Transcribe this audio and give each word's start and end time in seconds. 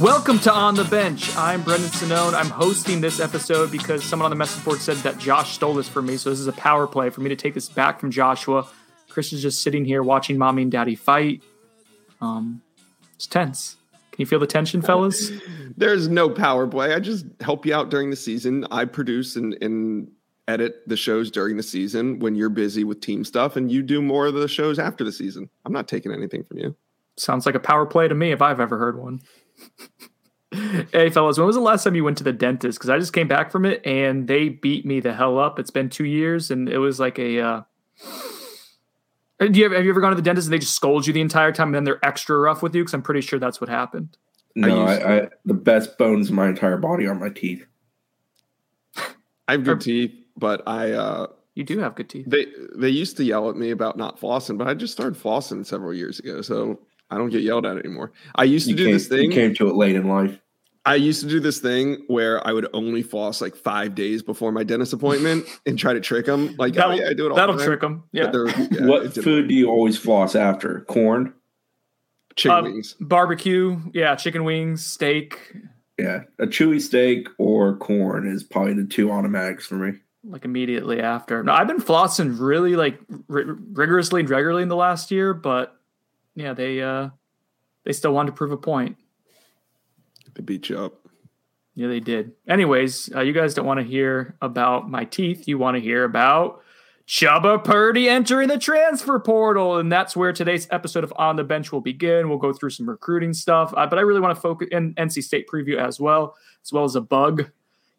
Welcome 0.00 0.38
to 0.40 0.52
On 0.52 0.74
the 0.74 0.84
Bench. 0.84 1.36
I'm 1.36 1.62
Brendan 1.62 1.90
Sonnone. 1.90 2.32
I'm 2.32 2.48
hosting 2.48 3.02
this 3.02 3.20
episode 3.20 3.70
because 3.70 4.02
someone 4.02 4.24
on 4.24 4.30
the 4.30 4.36
message 4.36 4.64
board 4.64 4.78
said 4.78 4.96
that 4.98 5.18
Josh 5.18 5.52
stole 5.52 5.74
this 5.74 5.90
from 5.90 6.06
me. 6.06 6.16
So 6.16 6.30
this 6.30 6.40
is 6.40 6.46
a 6.46 6.52
power 6.52 6.86
play 6.86 7.10
for 7.10 7.20
me 7.20 7.28
to 7.28 7.36
take 7.36 7.52
this 7.52 7.68
back 7.68 8.00
from 8.00 8.10
Joshua. 8.10 8.66
Chris 9.10 9.30
is 9.34 9.42
just 9.42 9.60
sitting 9.60 9.84
here 9.84 10.02
watching 10.02 10.38
mommy 10.38 10.62
and 10.62 10.72
daddy 10.72 10.94
fight. 10.94 11.42
Um, 12.22 12.62
it's 13.14 13.26
tense. 13.26 13.76
Can 14.10 14.22
you 14.22 14.24
feel 14.24 14.38
the 14.38 14.46
tension, 14.46 14.80
fellas? 14.80 15.32
There's 15.76 16.08
no 16.08 16.30
power 16.30 16.66
play. 16.66 16.94
I 16.94 17.00
just 17.00 17.26
help 17.42 17.66
you 17.66 17.74
out 17.74 17.90
during 17.90 18.08
the 18.08 18.16
season. 18.16 18.66
I 18.70 18.86
produce 18.86 19.36
and, 19.36 19.54
and 19.60 20.10
edit 20.48 20.76
the 20.86 20.96
shows 20.96 21.30
during 21.30 21.58
the 21.58 21.62
season 21.62 22.20
when 22.20 22.36
you're 22.36 22.48
busy 22.48 22.84
with 22.84 23.02
team 23.02 23.22
stuff, 23.22 23.54
and 23.54 23.70
you 23.70 23.82
do 23.82 24.00
more 24.00 24.28
of 24.28 24.32
the 24.34 24.48
shows 24.48 24.78
after 24.78 25.04
the 25.04 25.12
season. 25.12 25.50
I'm 25.66 25.74
not 25.74 25.88
taking 25.88 26.10
anything 26.10 26.42
from 26.44 26.56
you. 26.56 26.74
Sounds 27.18 27.44
like 27.44 27.54
a 27.54 27.60
power 27.60 27.84
play 27.84 28.08
to 28.08 28.14
me 28.14 28.32
if 28.32 28.40
I've 28.40 28.60
ever 28.60 28.78
heard 28.78 28.98
one. 28.98 29.20
hey, 30.52 31.10
fellas, 31.10 31.38
when 31.38 31.46
was 31.46 31.56
the 31.56 31.62
last 31.62 31.84
time 31.84 31.94
you 31.94 32.04
went 32.04 32.18
to 32.18 32.24
the 32.24 32.32
dentist? 32.32 32.78
Because 32.78 32.90
I 32.90 32.98
just 32.98 33.12
came 33.12 33.28
back 33.28 33.50
from 33.50 33.64
it 33.64 33.84
and 33.86 34.26
they 34.28 34.48
beat 34.48 34.84
me 34.84 35.00
the 35.00 35.12
hell 35.12 35.38
up. 35.38 35.58
It's 35.58 35.70
been 35.70 35.88
two 35.88 36.04
years 36.04 36.50
and 36.50 36.68
it 36.68 36.78
was 36.78 36.98
like 37.00 37.18
a. 37.18 37.40
Uh, 37.40 37.62
do 39.38 39.58
you 39.58 39.64
ever, 39.64 39.74
have 39.76 39.84
you 39.84 39.90
ever 39.90 40.00
gone 40.00 40.10
to 40.10 40.16
the 40.16 40.22
dentist 40.22 40.46
and 40.48 40.52
they 40.52 40.58
just 40.58 40.74
scold 40.74 41.06
you 41.06 41.12
the 41.12 41.20
entire 41.20 41.52
time 41.52 41.68
and 41.68 41.74
then 41.76 41.84
they're 41.84 42.04
extra 42.04 42.38
rough 42.38 42.62
with 42.62 42.74
you? 42.74 42.82
Because 42.82 42.94
I'm 42.94 43.02
pretty 43.02 43.22
sure 43.22 43.38
that's 43.38 43.60
what 43.60 43.70
happened. 43.70 44.16
No, 44.54 44.88
used- 44.88 45.02
I, 45.02 45.18
I 45.18 45.28
the 45.44 45.54
best 45.54 45.96
bones 45.96 46.28
in 46.30 46.34
my 46.34 46.48
entire 46.48 46.76
body 46.76 47.06
are 47.06 47.14
my 47.14 47.30
teeth. 47.30 47.64
I 49.48 49.52
have 49.52 49.64
good 49.64 49.80
teeth, 49.80 50.12
but 50.36 50.62
I 50.66 50.92
uh, 50.92 51.26
You 51.54 51.64
do 51.64 51.78
have 51.78 51.94
good 51.94 52.08
teeth. 52.10 52.26
they 52.28 52.46
they 52.74 52.88
used 52.90 53.16
to 53.18 53.24
yell 53.24 53.48
at 53.48 53.56
me 53.56 53.70
about 53.70 53.96
not 53.96 54.20
flossing, 54.20 54.58
but 54.58 54.66
I 54.68 54.74
just 54.74 54.92
started 54.92 55.20
flossing 55.20 55.64
several 55.64 55.94
years 55.94 56.18
ago, 56.18 56.42
so 56.42 56.80
I 57.10 57.16
don't 57.18 57.30
get 57.30 57.42
yelled 57.42 57.66
at 57.66 57.76
anymore. 57.76 58.12
I 58.34 58.44
used 58.44 58.66
to 58.66 58.70
You 58.70 58.76
do 58.76 58.84
came, 58.84 58.92
this 58.94 59.08
thing. 59.08 59.22
you 59.24 59.30
came 59.30 59.54
to 59.54 59.68
it 59.68 59.74
late 59.74 59.96
in 59.96 60.08
life. 60.08 60.38
I 60.86 60.94
used 60.94 61.20
to 61.22 61.28
do 61.28 61.40
this 61.40 61.58
thing 61.58 62.04
where 62.06 62.44
I 62.46 62.52
would 62.52 62.66
only 62.72 63.02
floss 63.02 63.40
like 63.42 63.54
five 63.54 63.94
days 63.94 64.22
before 64.22 64.50
my 64.50 64.64
dentist 64.64 64.92
appointment 64.94 65.44
and 65.66 65.78
try 65.78 65.92
to 65.92 66.00
trick 66.00 66.26
them. 66.26 66.54
Like, 66.56 66.72
oh, 66.74 66.76
That'll, 66.76 66.96
yeah, 66.98 67.08
I 67.10 67.12
do 67.14 67.26
it 67.26 67.30
all 67.30 67.36
that'll 67.36 67.56
time. 67.58 67.66
trick 67.66 67.80
them. 67.80 68.04
Yeah. 68.12 68.30
yeah, 68.32 68.86
what 68.86 69.12
food 69.12 69.48
do 69.48 69.54
you 69.54 69.68
always 69.68 69.98
floss 69.98 70.34
after? 70.34 70.80
Corn? 70.88 71.34
Chicken 72.36 72.56
Um, 72.58 72.64
wings. 72.64 72.94
Barbecue. 73.00 73.78
Yeah. 73.92 74.14
Chicken 74.14 74.44
wings, 74.44 74.86
steak, 74.86 75.38
Yeah, 75.98 76.22
a 76.38 76.46
chewy 76.46 76.80
steak 76.80 77.28
or 77.38 77.76
corn 77.76 78.26
is 78.26 78.42
probably 78.42 78.74
the 78.74 78.84
two 78.84 79.10
automatics 79.10 79.66
for 79.66 79.74
me. 79.74 79.98
like 80.24 80.44
immediately 80.46 81.00
after. 81.00 81.42
No, 81.42 81.52
I've 81.52 81.66
been 81.66 81.80
flossing 81.82 82.38
really 82.40 82.76
like 82.76 82.98
ri- 83.28 83.44
rigorously 83.72 84.20
and 84.20 84.30
regularly 84.30 84.62
in 84.62 84.68
the 84.68 84.76
last 84.76 85.10
year, 85.10 85.34
but 85.34 85.76
yeah, 86.34 86.52
they 86.52 86.80
uh 86.80 87.10
they 87.84 87.92
still 87.92 88.12
wanted 88.12 88.30
to 88.30 88.36
prove 88.36 88.52
a 88.52 88.56
point. 88.56 88.96
They 90.34 90.42
beat 90.42 90.68
you 90.68 90.78
up. 90.78 90.94
Yeah, 91.74 91.88
they 91.88 92.00
did. 92.00 92.32
Anyways, 92.48 93.14
uh, 93.14 93.20
you 93.20 93.32
guys 93.32 93.54
don't 93.54 93.66
want 93.66 93.80
to 93.80 93.86
hear 93.86 94.36
about 94.42 94.90
my 94.90 95.04
teeth. 95.04 95.48
You 95.48 95.56
want 95.56 95.76
to 95.76 95.80
hear 95.80 96.04
about 96.04 96.60
Chubba 97.06 97.62
Purdy 97.62 98.08
entering 98.08 98.48
the 98.48 98.58
transfer 98.58 99.18
portal, 99.18 99.78
and 99.78 99.90
that's 99.90 100.16
where 100.16 100.32
today's 100.32 100.68
episode 100.70 101.04
of 101.04 101.12
On 101.16 101.36
the 101.36 101.44
Bench 101.44 101.72
will 101.72 101.80
begin. 101.80 102.28
We'll 102.28 102.38
go 102.38 102.52
through 102.52 102.70
some 102.70 102.88
recruiting 102.88 103.32
stuff, 103.32 103.72
uh, 103.76 103.86
but 103.86 103.98
I 103.98 104.02
really 104.02 104.20
want 104.20 104.34
to 104.34 104.40
focus 104.40 104.68
in 104.70 104.94
NC 104.94 105.22
State 105.22 105.48
preview 105.48 105.76
as 105.76 105.98
well, 105.98 106.36
as 106.62 106.72
well 106.72 106.84
as 106.84 106.96
a 106.96 107.00
bug 107.00 107.50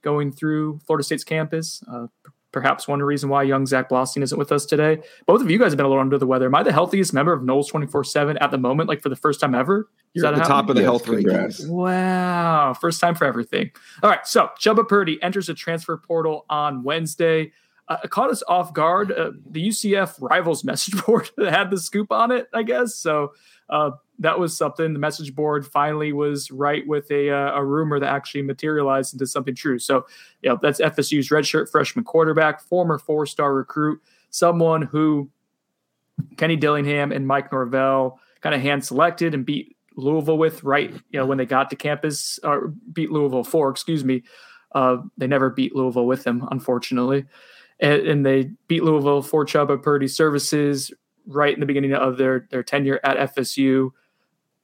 going 0.02 0.32
through 0.32 0.80
Florida 0.86 1.04
State's 1.04 1.24
campus. 1.24 1.84
Uh, 1.92 2.08
perhaps 2.52 2.88
one 2.88 3.02
reason 3.02 3.30
why 3.30 3.44
young 3.44 3.66
Zach 3.66 3.90
Blostein 3.90 4.24
isn't 4.24 4.38
with 4.38 4.52
us 4.52 4.66
today. 4.66 5.02
Both 5.26 5.42
of 5.42 5.50
you 5.50 5.58
guys 5.58 5.72
have 5.72 5.78
been 5.78 5.86
a 5.86 5.90
little 5.90 6.02
under 6.02 6.18
the 6.18 6.28
weather. 6.28 6.46
Am 6.46 6.56
I 6.56 6.64
the 6.64 6.72
healthiest 6.72 7.14
member 7.14 7.34
of 7.34 7.42
Noles 7.42 7.70
twenty 7.70 7.88
four 7.88 8.04
seven 8.04 8.38
at 8.38 8.52
the 8.52 8.58
moment? 8.58 8.90
Like 8.90 9.02
for 9.02 9.10
the 9.10 9.16
first 9.16 9.40
time 9.40 9.56
ever? 9.56 9.90
Is 10.14 10.24
You're 10.24 10.34
at 10.34 10.36
the 10.36 10.44
top 10.44 10.70
of 10.70 10.76
the 10.76 10.84
health 10.84 11.06
rankings. 11.06 11.68
Wow. 11.68 12.74
First 12.74 13.00
time 13.00 13.16
for 13.16 13.26
everything. 13.26 13.72
All 14.04 14.10
right. 14.10 14.26
So 14.28 14.50
Chubba 14.60 14.88
Purdy 14.88 15.22
enters 15.24 15.48
the 15.48 15.54
transfer 15.54 15.98
portal 15.98 16.46
on 16.50 16.84
Wednesday. 16.84 17.54
Uh, 17.88 17.98
caught 18.08 18.30
us 18.30 18.44
off 18.48 18.74
guard. 18.74 19.12
Uh, 19.12 19.32
the 19.50 19.68
UCF 19.68 20.16
rivals 20.20 20.64
message 20.64 20.96
board 21.06 21.30
had 21.40 21.70
the 21.70 21.78
scoop 21.78 22.12
on 22.12 22.32
it, 22.32 22.48
I 22.54 22.64
guess. 22.64 22.96
So 22.96 23.34
uh, 23.70 23.92
that 24.22 24.40
was 24.40 24.56
something. 24.56 24.94
The 24.94 25.00
message 25.00 25.34
board 25.34 25.66
finally 25.66 26.14
was 26.14 26.52
right 26.52 26.86
with 26.88 27.10
a, 27.10 27.32
uh, 27.32 27.56
a 27.56 27.66
rumor 27.66 28.00
that 28.00 28.14
actually 28.14 28.44
materialized 28.44 29.14
into 29.14 29.26
something 29.26 29.56
true. 29.56 29.80
So, 29.80 30.06
you 30.42 30.50
know, 30.50 30.60
that's 30.62 30.80
FSU's 30.80 31.30
redshirt 31.30 31.70
freshman 31.70 32.06
quarterback, 32.06 32.62
former 32.62 33.00
four 33.00 33.26
star 33.26 33.54
recruit, 33.54 34.00
someone 34.30 34.84
who 34.84 35.30
Kenny 36.38 36.56
Dillingham 36.56 37.12
and 37.12 37.26
Mike 37.26 37.52
Norvell 37.52 38.20
kind 38.42 38.54
of 38.54 38.62
hand 38.62 38.86
selected 38.86 39.34
and 39.34 39.44
beat 39.44 39.76
Louisville 39.96 40.38
with 40.38 40.64
right, 40.64 40.92
you 40.92 41.20
know, 41.20 41.26
when 41.26 41.40
they 41.40 41.46
got 41.46 41.72
to 41.72 41.76
campus 41.76 42.40
or 42.44 42.74
beat 42.94 43.12
Louisville 43.12 43.44
for, 43.44 43.70
excuse 43.70 44.04
me. 44.04 44.22
Uh, 44.74 44.98
they 45.18 45.28
never 45.28 45.50
beat 45.50 45.76
Louisville 45.76 46.06
with 46.06 46.24
them, 46.24 46.48
unfortunately. 46.52 47.26
And, 47.80 48.08
and 48.08 48.26
they 48.26 48.52
beat 48.68 48.84
Louisville 48.84 49.24
for 49.24 49.46
Chubba 49.46 49.82
Purdy 49.82 50.08
services 50.08 50.92
right 51.26 51.54
in 51.54 51.60
the 51.60 51.66
beginning 51.66 51.94
of 51.94 52.18
their, 52.18 52.48
their 52.52 52.64
tenure 52.64 53.00
at 53.04 53.36
FSU. 53.36 53.92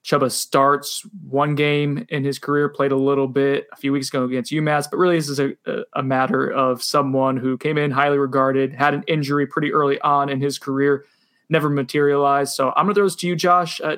Chubba 0.07 0.31
starts 0.31 1.05
one 1.27 1.53
game 1.55 2.05
in 2.07 2.23
his 2.23 2.39
career, 2.39 2.69
played 2.69 2.93
a 2.93 2.95
little 2.95 3.27
bit 3.27 3.67
a 3.73 3.75
few 3.75 3.91
weeks 3.91 4.07
ago 4.07 4.23
against 4.23 4.53
UMass, 4.53 4.89
but 4.89 4.97
really 4.97 5.17
this 5.17 5.27
is 5.27 5.39
a, 5.39 5.53
a, 5.93 6.01
matter 6.01 6.49
of 6.49 6.81
someone 6.81 7.35
who 7.35 7.57
came 7.57 7.77
in 7.77 7.91
highly 7.91 8.17
regarded, 8.17 8.73
had 8.73 8.93
an 8.93 9.03
injury 9.07 9.45
pretty 9.45 9.73
early 9.73 9.99
on 9.99 10.29
in 10.29 10.39
his 10.39 10.57
career, 10.57 11.03
never 11.49 11.69
materialized. 11.69 12.53
So 12.55 12.69
I'm 12.77 12.85
going 12.85 12.95
to 12.95 12.99
throw 12.99 13.05
this 13.05 13.15
to 13.17 13.27
you, 13.27 13.35
Josh. 13.35 13.81
Uh, 13.81 13.97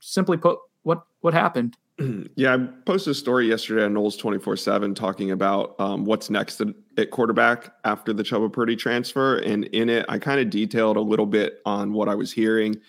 simply 0.00 0.38
put, 0.38 0.58
what 0.84 1.04
what 1.20 1.34
happened? 1.34 1.76
Yeah, 2.34 2.54
I 2.54 2.58
posted 2.86 3.10
a 3.10 3.14
story 3.14 3.46
yesterday 3.46 3.84
on 3.84 3.92
Noles 3.92 4.18
24 4.18 4.56
7 4.56 4.94
talking 4.94 5.30
about 5.30 5.78
um, 5.78 6.06
what's 6.06 6.30
next 6.30 6.62
at 6.96 7.10
quarterback 7.10 7.74
after 7.84 8.14
the 8.14 8.22
Chubba 8.22 8.50
Purdy 8.50 8.74
transfer. 8.74 9.36
And 9.36 9.66
in 9.66 9.90
it, 9.90 10.06
I 10.08 10.18
kind 10.18 10.40
of 10.40 10.48
detailed 10.48 10.96
a 10.96 11.02
little 11.02 11.26
bit 11.26 11.60
on 11.66 11.92
what 11.92 12.08
I 12.08 12.14
was 12.14 12.32
hearing. 12.32 12.80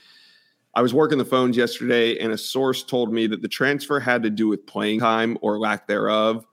I 0.75 0.81
was 0.81 0.93
working 0.93 1.17
the 1.17 1.25
phones 1.25 1.55
yesterday, 1.55 2.17
and 2.17 2.31
a 2.31 2.37
source 2.37 2.83
told 2.83 3.13
me 3.13 3.27
that 3.27 3.41
the 3.41 3.47
transfer 3.47 3.99
had 3.99 4.23
to 4.23 4.29
do 4.29 4.47
with 4.47 4.65
playing 4.65 4.99
time 5.01 5.37
or 5.41 5.59
lack 5.59 5.87
thereof. 5.87 6.45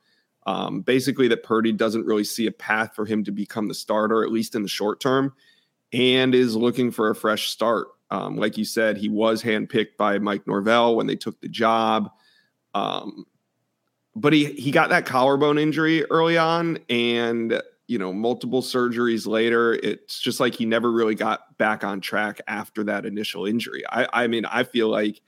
Um, 0.47 0.83
basically, 0.83 1.29
that 1.29 1.43
Purdy 1.43 1.73
doesn't 1.73 2.05
really 2.05 2.25
see 2.25 2.47
a 2.47 2.53
path 2.53 2.95
for 2.95 3.07
him 3.07 3.25
to 3.25 3.33
become 3.33 3.69
the 3.69 3.75
starter, 3.75 4.23
at 4.23 4.33
least 4.33 4.55
in 4.55 4.63
the 4.63 4.69
short 4.69 5.01
term, 5.01 5.33
and 5.93 6.35
is 6.35 6.55
looking 6.55 6.91
for 6.91 7.11
a 7.11 7.15
fresh 7.15 7.51
start. 7.51 7.89
Um, 8.11 8.37
like 8.37 8.59
you 8.59 8.65
said, 8.65 8.97
he 8.97 9.09
was 9.09 9.43
handpicked 9.43 9.97
by 9.97 10.19
Mike 10.19 10.47
Norvell 10.47 10.97
when 10.97 11.07
they 11.07 11.17
took 11.17 11.41
the 11.41 11.49
job. 11.49 12.11
Um, 12.75 13.25
but 14.17 14.33
he 14.33 14.47
he 14.53 14.71
got 14.71 14.91
that 14.91 15.07
collarbone 15.07 15.59
injury 15.59 16.05
early 16.07 16.37
on, 16.37 16.79
and 16.89 17.63
you 17.91 17.99
know, 17.99 18.13
multiple 18.13 18.63
surgeries 18.63 19.27
later, 19.27 19.75
it's 19.75 20.21
just 20.21 20.39
like 20.39 20.55
he 20.55 20.65
never 20.65 20.93
really 20.93 21.17
got 21.17 21.59
back 21.59 21.83
on 21.83 22.01
track 22.01 22.41
after 22.47 22.85
that 22.85 23.05
initial 23.05 23.47
injury. 23.47 23.83
I, 23.91 24.07
I 24.13 24.27
mean, 24.29 24.45
I 24.45 24.63
feel 24.63 24.89
like 24.89 25.21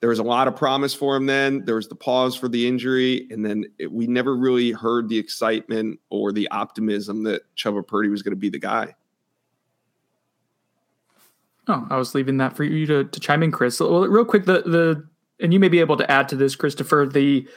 there 0.00 0.08
was 0.08 0.18
a 0.18 0.24
lot 0.24 0.48
of 0.48 0.56
promise 0.56 0.92
for 0.92 1.14
him 1.14 1.26
then. 1.26 1.64
There 1.64 1.76
was 1.76 1.86
the 1.86 1.94
pause 1.94 2.34
for 2.34 2.48
the 2.48 2.66
injury, 2.66 3.28
and 3.30 3.46
then 3.46 3.64
it, 3.78 3.92
we 3.92 4.08
never 4.08 4.34
really 4.34 4.72
heard 4.72 5.08
the 5.08 5.16
excitement 5.16 6.00
or 6.10 6.32
the 6.32 6.48
optimism 6.50 7.22
that 7.22 7.42
Chubba 7.54 7.86
Purdy 7.86 8.08
was 8.08 8.22
going 8.22 8.32
to 8.32 8.36
be 8.36 8.50
the 8.50 8.58
guy. 8.58 8.96
Oh, 11.68 11.86
I 11.90 11.96
was 11.96 12.12
leaving 12.12 12.38
that 12.38 12.56
for 12.56 12.64
you 12.64 12.86
to, 12.86 13.04
to 13.04 13.20
chime 13.20 13.44
in, 13.44 13.52
Chris. 13.52 13.78
Well, 13.78 14.00
real 14.08 14.24
quick, 14.24 14.46
the 14.46 14.62
the 14.62 15.06
and 15.38 15.52
you 15.52 15.60
may 15.60 15.68
be 15.68 15.78
able 15.78 15.96
to 15.98 16.10
add 16.10 16.28
to 16.30 16.34
this, 16.34 16.56
Christopher. 16.56 17.06
The 17.06 17.48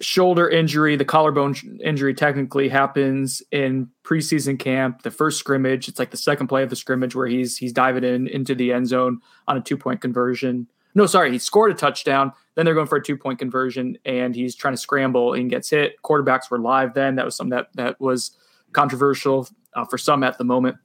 shoulder 0.00 0.48
injury, 0.48 0.96
the 0.96 1.04
collarbone 1.04 1.54
injury, 1.82 2.14
technically 2.14 2.68
happens 2.68 3.42
in 3.50 3.88
preseason 4.04 4.58
camp. 4.58 5.02
The 5.02 5.10
first 5.10 5.38
scrimmage, 5.38 5.88
it's 5.88 5.98
like 5.98 6.10
the 6.10 6.16
second 6.16 6.48
play 6.48 6.62
of 6.62 6.70
the 6.70 6.76
scrimmage 6.76 7.14
where 7.14 7.26
he's 7.26 7.56
he's 7.56 7.72
diving 7.72 8.04
in 8.04 8.26
into 8.28 8.54
the 8.54 8.72
end 8.72 8.88
zone 8.88 9.20
on 9.46 9.56
a 9.56 9.60
two 9.60 9.76
point 9.76 10.00
conversion. 10.00 10.68
No, 10.94 11.06
sorry, 11.06 11.30
he 11.30 11.38
scored 11.38 11.70
a 11.70 11.74
touchdown. 11.74 12.32
Then 12.54 12.64
they're 12.64 12.74
going 12.74 12.86
for 12.86 12.98
a 12.98 13.02
two 13.02 13.16
point 13.16 13.38
conversion, 13.38 13.98
and 14.04 14.34
he's 14.34 14.54
trying 14.54 14.74
to 14.74 14.78
scramble 14.78 15.34
and 15.34 15.50
gets 15.50 15.70
hit. 15.70 16.00
Quarterbacks 16.02 16.50
were 16.50 16.58
live 16.58 16.94
then. 16.94 17.16
That 17.16 17.24
was 17.24 17.36
something 17.36 17.56
that 17.56 17.68
that 17.74 18.00
was 18.00 18.36
controversial 18.72 19.48
uh, 19.74 19.84
for 19.84 19.98
some 19.98 20.22
at 20.22 20.38
the 20.38 20.44
moment. 20.44 20.76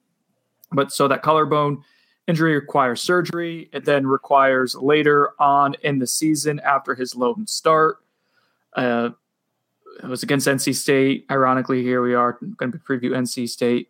But 0.71 0.91
so 0.91 1.07
that 1.07 1.21
collarbone 1.21 1.83
injury 2.27 2.55
requires 2.55 3.01
surgery. 3.01 3.69
It 3.73 3.85
then 3.85 4.07
requires 4.07 4.75
later 4.75 5.31
on 5.39 5.75
in 5.83 5.99
the 5.99 6.07
season 6.07 6.59
after 6.61 6.95
his 6.95 7.15
lone 7.15 7.47
start. 7.47 7.97
Uh, 8.75 9.09
it 10.01 10.07
was 10.07 10.23
against 10.23 10.47
NC 10.47 10.75
State. 10.75 11.25
Ironically, 11.29 11.83
here 11.83 12.01
we 12.01 12.13
are 12.13 12.37
going 12.57 12.71
to 12.71 12.77
preview 12.79 13.11
NC 13.11 13.47
State. 13.49 13.89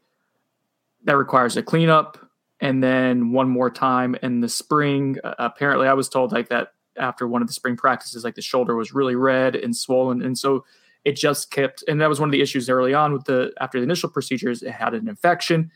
That 1.06 1.18
requires 1.18 1.58
a 1.58 1.64
cleanup, 1.64 2.18
and 2.60 2.84
then 2.84 3.32
one 3.32 3.50
more 3.50 3.70
time 3.70 4.16
in 4.22 4.42
the 4.42 4.50
spring. 4.50 5.18
Uh, 5.24 5.34
apparently, 5.38 5.88
I 5.88 5.94
was 5.94 6.10
told 6.10 6.32
like 6.32 6.50
that 6.50 6.74
after 6.98 7.28
one 7.28 7.42
of 7.42 7.48
the 7.48 7.54
spring 7.54 7.76
practices, 7.76 8.24
like 8.24 8.36
the 8.36 8.42
shoulder 8.42 8.76
was 8.76 8.94
really 8.94 9.16
red 9.16 9.56
and 9.56 9.76
swollen, 9.76 10.22
and 10.22 10.38
so 10.38 10.66
it 11.06 11.16
just 11.16 11.52
kept. 11.52 11.84
And 11.88 12.00
that 12.02 12.10
was 12.10 12.20
one 12.20 12.30
of 12.30 12.34
the 12.34 12.42
issues 12.42 12.70
early 12.70 12.94
on 12.94 13.14
with 13.14 13.26
the 13.26 13.52
after 13.60 13.80
the 13.80 13.84
initial 13.84 14.10
procedures. 14.10 14.62
It 14.62 14.72
had 14.72 14.94
an 14.94 15.08
infection 15.08 15.72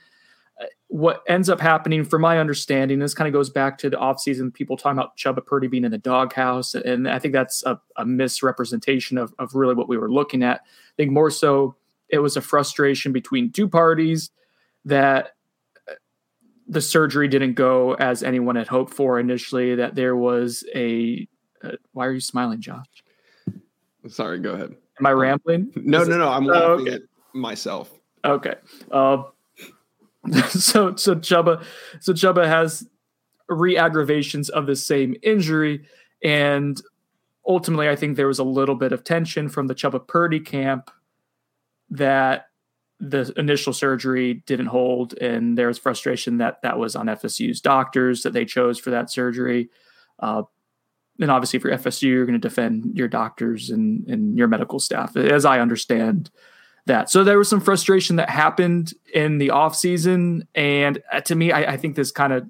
what 0.87 1.21
ends 1.27 1.49
up 1.49 1.59
happening, 1.59 2.03
from 2.03 2.21
my 2.21 2.39
understanding, 2.39 2.99
this 2.99 3.13
kind 3.13 3.27
of 3.27 3.33
goes 3.33 3.49
back 3.49 3.77
to 3.79 3.89
the 3.89 3.97
offseason, 3.97 4.53
people 4.53 4.77
talking 4.77 4.97
about 4.97 5.17
Chubba 5.17 5.45
Purdy 5.45 5.67
being 5.67 5.83
in 5.83 5.91
the 5.91 5.97
doghouse. 5.97 6.75
And 6.75 7.09
I 7.09 7.19
think 7.19 7.33
that's 7.33 7.63
a, 7.65 7.79
a, 7.97 8.05
misrepresentation 8.05 9.17
of, 9.17 9.33
of 9.37 9.53
really 9.53 9.75
what 9.75 9.89
we 9.89 9.97
were 9.97 10.09
looking 10.09 10.43
at. 10.43 10.61
I 10.61 10.95
think 10.95 11.11
more 11.11 11.29
so 11.29 11.75
it 12.09 12.19
was 12.19 12.37
a 12.37 12.41
frustration 12.41 13.11
between 13.11 13.51
two 13.51 13.67
parties 13.67 14.31
that 14.85 15.35
uh, 15.89 15.93
the 16.67 16.81
surgery 16.81 17.27
didn't 17.27 17.53
go 17.53 17.93
as 17.95 18.23
anyone 18.23 18.55
had 18.55 18.67
hoped 18.67 18.93
for 18.93 19.19
initially, 19.19 19.75
that 19.75 19.95
there 19.95 20.15
was 20.15 20.63
a. 20.73 21.27
Uh, 21.63 21.71
why 21.91 22.05
are 22.05 22.13
you 22.13 22.21
smiling, 22.21 22.61
Josh? 22.61 22.85
Sorry, 24.07 24.39
go 24.39 24.53
ahead. 24.53 24.75
Am 24.99 25.05
I 25.05 25.11
rambling? 25.11 25.71
No, 25.75 26.03
no, 26.03 26.17
no. 26.17 26.29
I'm 26.29 26.45
oh, 26.45 26.51
laughing 26.51 26.87
okay. 26.87 26.95
at 26.95 27.01
myself. 27.33 27.91
Okay. 28.23 28.55
Uh, 28.91 29.23
so 30.49 30.95
so 30.95 31.15
Chubba 31.15 31.63
so 31.99 32.13
Chubba 32.13 32.45
has 32.47 32.87
re-aggravations 33.49 34.49
of 34.49 34.65
the 34.65 34.75
same 34.75 35.15
injury 35.23 35.85
and 36.23 36.81
ultimately 37.47 37.87
I 37.89 37.95
think 37.95 38.17
there 38.17 38.27
was 38.27 38.39
a 38.39 38.43
little 38.43 38.75
bit 38.75 38.91
of 38.91 39.03
tension 39.03 39.47
from 39.49 39.67
the 39.67 39.75
Chubba 39.75 40.05
Purdy 40.05 40.39
camp 40.39 40.91
that 41.89 42.47
the 42.99 43.31
initial 43.37 43.73
surgery 43.73 44.43
didn't 44.45 44.65
hold 44.67 45.13
and 45.19 45.57
there 45.57 45.67
was 45.67 45.77
frustration 45.77 46.39
that 46.39 46.61
that 46.63 46.77
was 46.77 46.95
on 46.95 47.05
FSU's 47.05 47.61
doctors 47.61 48.23
that 48.23 48.33
they 48.33 48.43
chose 48.43 48.79
for 48.79 48.89
that 48.89 49.09
surgery. 49.09 49.69
Uh, 50.19 50.41
and 51.19 51.31
obviously 51.31 51.59
for 51.59 51.69
FSU 51.69 52.03
you're 52.03 52.25
going 52.25 52.39
to 52.39 52.47
defend 52.47 52.97
your 52.97 53.07
doctors 53.07 53.69
and, 53.69 54.07
and 54.07 54.37
your 54.37 54.47
medical 54.47 54.79
staff. 54.79 55.15
As 55.15 55.45
I 55.45 55.59
understand 55.59 56.31
that. 56.87 57.09
So 57.09 57.23
there 57.23 57.37
was 57.37 57.49
some 57.49 57.61
frustration 57.61 58.17
that 58.17 58.29
happened 58.29 58.93
in 59.13 59.37
the 59.37 59.49
offseason. 59.49 60.47
And 60.55 61.01
uh, 61.11 61.21
to 61.21 61.35
me, 61.35 61.51
I, 61.51 61.73
I 61.73 61.77
think 61.77 61.95
this 61.95 62.11
kind 62.11 62.33
of 62.33 62.49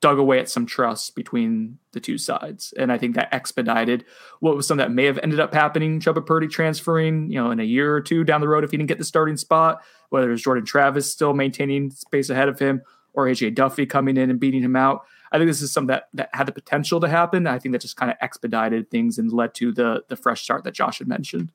dug 0.00 0.18
away 0.18 0.40
at 0.40 0.50
some 0.50 0.66
trust 0.66 1.14
between 1.14 1.78
the 1.92 2.00
two 2.00 2.18
sides. 2.18 2.74
And 2.76 2.92
I 2.92 2.98
think 2.98 3.14
that 3.14 3.32
expedited 3.32 4.04
what 4.40 4.56
was 4.56 4.66
something 4.66 4.84
that 4.84 4.92
may 4.92 5.04
have 5.04 5.18
ended 5.22 5.38
up 5.38 5.54
happening. 5.54 6.00
Chubba 6.00 6.26
Purdy 6.26 6.48
transferring, 6.48 7.30
you 7.30 7.40
know, 7.40 7.52
in 7.52 7.60
a 7.60 7.64
year 7.64 7.94
or 7.94 8.00
two 8.00 8.24
down 8.24 8.40
the 8.40 8.48
road 8.48 8.64
if 8.64 8.72
he 8.72 8.76
didn't 8.76 8.88
get 8.88 8.98
the 8.98 9.04
starting 9.04 9.36
spot, 9.36 9.80
whether 10.10 10.28
it 10.28 10.32
was 10.32 10.42
Jordan 10.42 10.66
Travis 10.66 11.10
still 11.10 11.34
maintaining 11.34 11.90
space 11.90 12.30
ahead 12.30 12.48
of 12.48 12.58
him 12.58 12.82
or 13.14 13.26
AJ 13.26 13.54
Duffy 13.54 13.86
coming 13.86 14.16
in 14.16 14.28
and 14.28 14.40
beating 14.40 14.62
him 14.62 14.74
out. 14.74 15.04
I 15.30 15.38
think 15.38 15.48
this 15.48 15.62
is 15.62 15.72
something 15.72 15.88
that, 15.88 16.08
that 16.14 16.30
had 16.32 16.46
the 16.46 16.52
potential 16.52 17.00
to 17.00 17.08
happen. 17.08 17.46
I 17.46 17.58
think 17.58 17.72
that 17.72 17.80
just 17.80 17.96
kind 17.96 18.10
of 18.10 18.18
expedited 18.20 18.90
things 18.90 19.18
and 19.18 19.32
led 19.32 19.54
to 19.54 19.72
the 19.72 20.02
the 20.08 20.16
fresh 20.16 20.42
start 20.42 20.64
that 20.64 20.74
Josh 20.74 20.98
had 20.98 21.08
mentioned. 21.08 21.52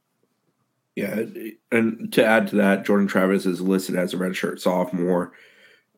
Yeah, 0.97 1.25
and 1.71 2.11
to 2.13 2.25
add 2.25 2.47
to 2.47 2.55
that, 2.55 2.83
Jordan 2.83 3.05
Travis 3.05 3.45
is 3.45 3.61
listed 3.61 3.95
as 3.95 4.15
a 4.15 4.17
redshirt 4.17 4.59
sophomore. 4.59 5.31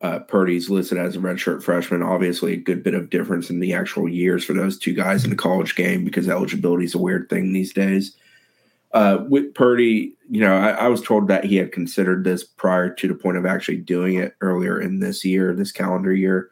Uh, 0.02 0.18
Purdy's 0.18 0.68
listed 0.68 0.98
as 0.98 1.16
a 1.16 1.20
redshirt 1.20 1.62
freshman. 1.62 2.02
Obviously, 2.02 2.52
a 2.52 2.58
good 2.58 2.82
bit 2.82 2.92
of 2.92 3.08
difference 3.08 3.48
in 3.48 3.60
the 3.60 3.72
actual 3.72 4.06
years 4.06 4.44
for 4.44 4.52
those 4.52 4.78
two 4.78 4.92
guys 4.92 5.24
in 5.24 5.30
the 5.30 5.36
college 5.36 5.74
game 5.74 6.04
because 6.04 6.28
eligibility 6.28 6.84
is 6.84 6.94
a 6.94 6.98
weird 6.98 7.30
thing 7.30 7.54
these 7.54 7.72
days. 7.72 8.14
Uh, 8.92 9.24
with 9.26 9.54
Purdy, 9.54 10.12
you 10.28 10.42
know, 10.42 10.54
I, 10.54 10.72
I, 10.72 10.88
was 10.88 11.00
told 11.00 11.28
that 11.28 11.44
he 11.44 11.56
had 11.56 11.72
considered 11.72 12.24
this 12.24 12.44
prior 12.44 12.92
to 12.92 13.08
the 13.08 13.14
point 13.14 13.38
of 13.38 13.46
actually 13.46 13.78
doing 13.78 14.16
it 14.16 14.34
earlier 14.42 14.78
in 14.78 15.00
this 15.00 15.24
year, 15.24 15.54
this 15.54 15.72
calendar 15.72 16.12
year. 16.12 16.50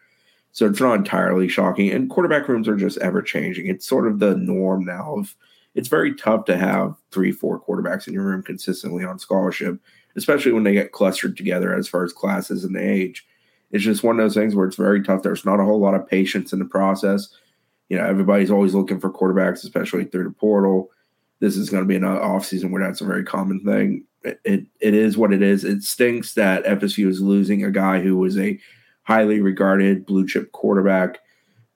So 0.53 0.65
it's 0.65 0.81
not 0.81 0.95
entirely 0.95 1.49
shocking. 1.49 1.91
And 1.91 2.09
quarterback 2.09 2.49
rooms 2.49 2.67
are 2.67 2.77
just 2.77 2.97
ever 2.99 3.21
changing. 3.21 3.67
It's 3.67 3.87
sort 3.87 4.07
of 4.07 4.21
the 4.21 4.37
norm 4.37 4.87
now 4.87 5.17
of 5.19 5.37
it's 5.79 5.87
very 5.87 6.13
tough 6.13 6.45
to 6.45 6.57
have 6.57 6.97
three, 7.13 7.31
four 7.31 7.61
quarterbacks 7.61 8.09
in 8.09 8.13
your 8.13 8.25
room 8.25 8.43
consistently 8.43 9.05
on 9.05 9.17
scholarship, 9.17 9.79
especially 10.17 10.51
when 10.51 10.65
they 10.65 10.73
get 10.73 10.91
clustered 10.91 11.37
together 11.37 11.73
as 11.73 11.87
far 11.87 12.03
as 12.03 12.13
classes 12.13 12.65
and 12.65 12.75
the 12.75 12.83
age. 12.83 13.25
It's 13.71 13.85
just 13.85 14.03
one 14.03 14.19
of 14.19 14.25
those 14.25 14.35
things 14.35 14.57
where 14.57 14.67
it's 14.67 14.75
very 14.75 15.05
tough. 15.05 15.23
There's 15.23 15.45
not 15.45 15.61
a 15.61 15.65
whole 15.65 15.79
lot 15.79 15.95
of 15.95 16.09
patience 16.09 16.53
in 16.53 16.59
the 16.59 16.65
process. 16.65 17.29
You 17.89 17.97
know, 17.97 18.05
everybody's 18.05 18.51
always 18.51 18.75
looking 18.75 18.99
for 18.99 19.09
quarterbacks, 19.09 19.63
especially 19.63 20.05
through 20.05 20.25
the 20.25 20.31
portal. 20.31 20.91
This 21.39 21.57
is 21.57 21.71
going 21.71 21.85
to 21.85 21.89
be 21.89 21.95
an 21.95 22.03
off 22.03 22.45
season 22.45 22.73
where 22.73 22.83
that's 22.83 23.01
a 23.01 23.07
very 23.07 23.23
common 23.23 23.61
thing. 23.61 24.05
It, 24.25 24.41
it, 24.45 24.67
it 24.81 24.95
is 24.95 25.17
what 25.17 25.33
it 25.33 25.43
is. 25.43 25.63
It 25.63 25.85
stinks 25.85 26.35
that 26.35 26.65
FSU 26.65 27.07
is 27.07 27.21
losing 27.21 27.63
a 27.63 27.71
guy 27.71 28.01
who 28.01 28.17
was 28.17 28.37
a 28.37 28.59
highly 29.05 29.41
regarded 29.41 30.07
blue 30.07 30.27
chip 30.27 30.51
quarterback 30.51 31.21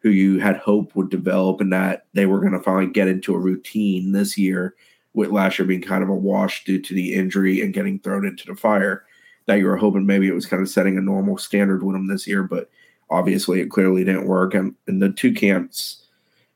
who 0.02 0.10
you 0.10 0.40
had 0.40 0.56
hope 0.56 0.94
would 0.96 1.10
develop 1.10 1.60
and 1.60 1.72
that 1.72 2.06
they 2.12 2.26
were 2.26 2.40
going 2.40 2.52
to 2.52 2.60
finally 2.60 2.86
get 2.86 3.08
into 3.08 3.34
a 3.34 3.38
routine 3.38 4.12
this 4.12 4.36
year, 4.36 4.74
with 5.14 5.30
last 5.30 5.58
year 5.58 5.66
being 5.66 5.82
kind 5.82 6.02
of 6.02 6.08
a 6.08 6.14
wash 6.14 6.64
due 6.64 6.80
to 6.80 6.94
the 6.94 7.14
injury 7.14 7.60
and 7.60 7.74
getting 7.74 7.98
thrown 7.98 8.26
into 8.26 8.46
the 8.46 8.56
fire. 8.56 9.04
That 9.46 9.56
you 9.56 9.66
were 9.66 9.76
hoping 9.76 10.06
maybe 10.06 10.28
it 10.28 10.34
was 10.34 10.46
kind 10.46 10.62
of 10.62 10.68
setting 10.68 10.96
a 10.96 11.00
normal 11.00 11.36
standard 11.36 11.82
with 11.82 11.94
them 11.94 12.06
this 12.06 12.26
year, 12.26 12.42
but 12.44 12.70
obviously 13.10 13.60
it 13.60 13.70
clearly 13.70 14.04
didn't 14.04 14.26
work. 14.26 14.54
And, 14.54 14.74
the 14.86 15.10
two 15.10 15.32
camps, 15.32 16.06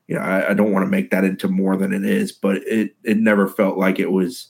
you 0.07 0.15
know, 0.15 0.21
I, 0.21 0.51
I 0.51 0.53
don't 0.53 0.71
want 0.71 0.85
to 0.85 0.89
make 0.89 1.11
that 1.11 1.25
into 1.25 1.47
more 1.47 1.75
than 1.75 1.93
it 1.93 2.05
is, 2.05 2.31
but 2.31 2.57
it 2.57 2.95
it 3.03 3.17
never 3.17 3.47
felt 3.47 3.77
like 3.77 3.99
it 3.99 4.11
was 4.11 4.47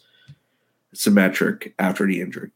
symmetric 0.94 1.74
after 1.80 2.06
the 2.06 2.22
injury. 2.22 2.52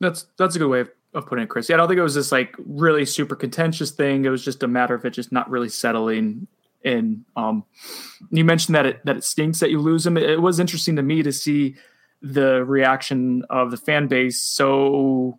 That's 0.00 0.26
that's 0.36 0.56
a 0.56 0.58
good 0.58 0.68
way 0.68 0.80
of 0.80 0.90
of 1.14 1.26
putting 1.26 1.44
it, 1.44 1.48
Chris. 1.48 1.68
Yeah, 1.68 1.76
I 1.76 1.78
don't 1.78 1.88
think 1.88 1.98
it 1.98 2.02
was 2.02 2.14
this 2.14 2.32
like 2.32 2.54
really 2.58 3.04
super 3.04 3.36
contentious 3.36 3.90
thing. 3.90 4.24
It 4.24 4.30
was 4.30 4.44
just 4.44 4.62
a 4.62 4.68
matter 4.68 4.94
of 4.94 5.04
it 5.04 5.10
just 5.10 5.32
not 5.32 5.50
really 5.50 5.68
settling 5.68 6.46
in. 6.82 7.24
Um, 7.36 7.64
you 8.30 8.44
mentioned 8.44 8.74
that 8.74 8.86
it 8.86 9.04
that 9.04 9.16
it 9.16 9.24
stinks 9.24 9.60
that 9.60 9.70
you 9.70 9.80
lose 9.80 10.06
him. 10.06 10.16
It, 10.16 10.24
it 10.24 10.42
was 10.42 10.60
interesting 10.60 10.96
to 10.96 11.02
me 11.02 11.22
to 11.22 11.32
see 11.32 11.76
the 12.22 12.64
reaction 12.64 13.44
of 13.50 13.70
the 13.70 13.76
fan 13.76 14.08
base 14.08 14.40
so 14.40 15.38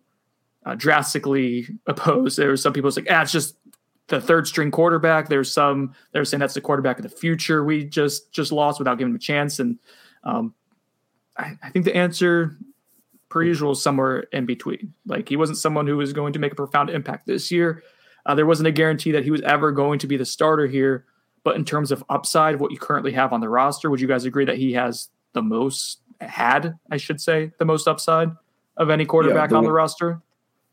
uh, 0.64 0.74
drastically 0.74 1.66
opposed. 1.86 2.38
There 2.38 2.48
were 2.48 2.56
some 2.56 2.72
people 2.72 2.90
like, 2.94 3.06
ah, 3.10 3.22
it's 3.22 3.32
just 3.32 3.56
the 4.08 4.20
third 4.20 4.46
string 4.46 4.70
quarterback. 4.70 5.28
There's 5.28 5.52
some 5.52 5.94
they're 6.12 6.24
saying 6.24 6.40
that's 6.40 6.54
the 6.54 6.60
quarterback 6.60 6.98
of 6.98 7.02
the 7.02 7.08
future. 7.08 7.64
We 7.64 7.84
just 7.84 8.32
just 8.32 8.52
lost 8.52 8.78
without 8.78 8.98
giving 8.98 9.12
him 9.12 9.16
a 9.16 9.20
chance. 9.20 9.58
And 9.58 9.78
um, 10.24 10.54
I, 11.36 11.56
I 11.62 11.70
think 11.70 11.84
the 11.84 11.96
answer 11.96 12.56
per 13.28 13.42
usual 13.42 13.74
somewhere 13.74 14.20
in 14.32 14.46
between. 14.46 14.94
Like 15.06 15.28
he 15.28 15.36
wasn't 15.36 15.58
someone 15.58 15.86
who 15.86 15.96
was 15.96 16.12
going 16.12 16.32
to 16.32 16.38
make 16.38 16.52
a 16.52 16.56
profound 16.56 16.90
impact 16.90 17.26
this 17.26 17.50
year. 17.50 17.82
Uh, 18.26 18.34
there 18.34 18.46
wasn't 18.46 18.68
a 18.68 18.72
guarantee 18.72 19.12
that 19.12 19.24
he 19.24 19.30
was 19.30 19.40
ever 19.42 19.72
going 19.72 19.98
to 20.00 20.06
be 20.06 20.16
the 20.16 20.24
starter 20.24 20.66
here. 20.66 21.04
But 21.44 21.56
in 21.56 21.64
terms 21.64 21.92
of 21.92 22.04
upside, 22.08 22.60
what 22.60 22.72
you 22.72 22.78
currently 22.78 23.12
have 23.12 23.32
on 23.32 23.40
the 23.40 23.48
roster, 23.48 23.90
would 23.90 24.00
you 24.00 24.08
guys 24.08 24.24
agree 24.24 24.44
that 24.44 24.58
he 24.58 24.72
has 24.74 25.08
the 25.32 25.42
most 25.42 26.00
had, 26.20 26.74
I 26.90 26.96
should 26.96 27.20
say, 27.20 27.52
the 27.58 27.64
most 27.64 27.86
upside 27.86 28.30
of 28.76 28.90
any 28.90 29.06
quarterback 29.06 29.50
yeah, 29.50 29.54
the 29.54 29.56
on 29.56 29.64
the 29.64 29.72
roster? 29.72 30.20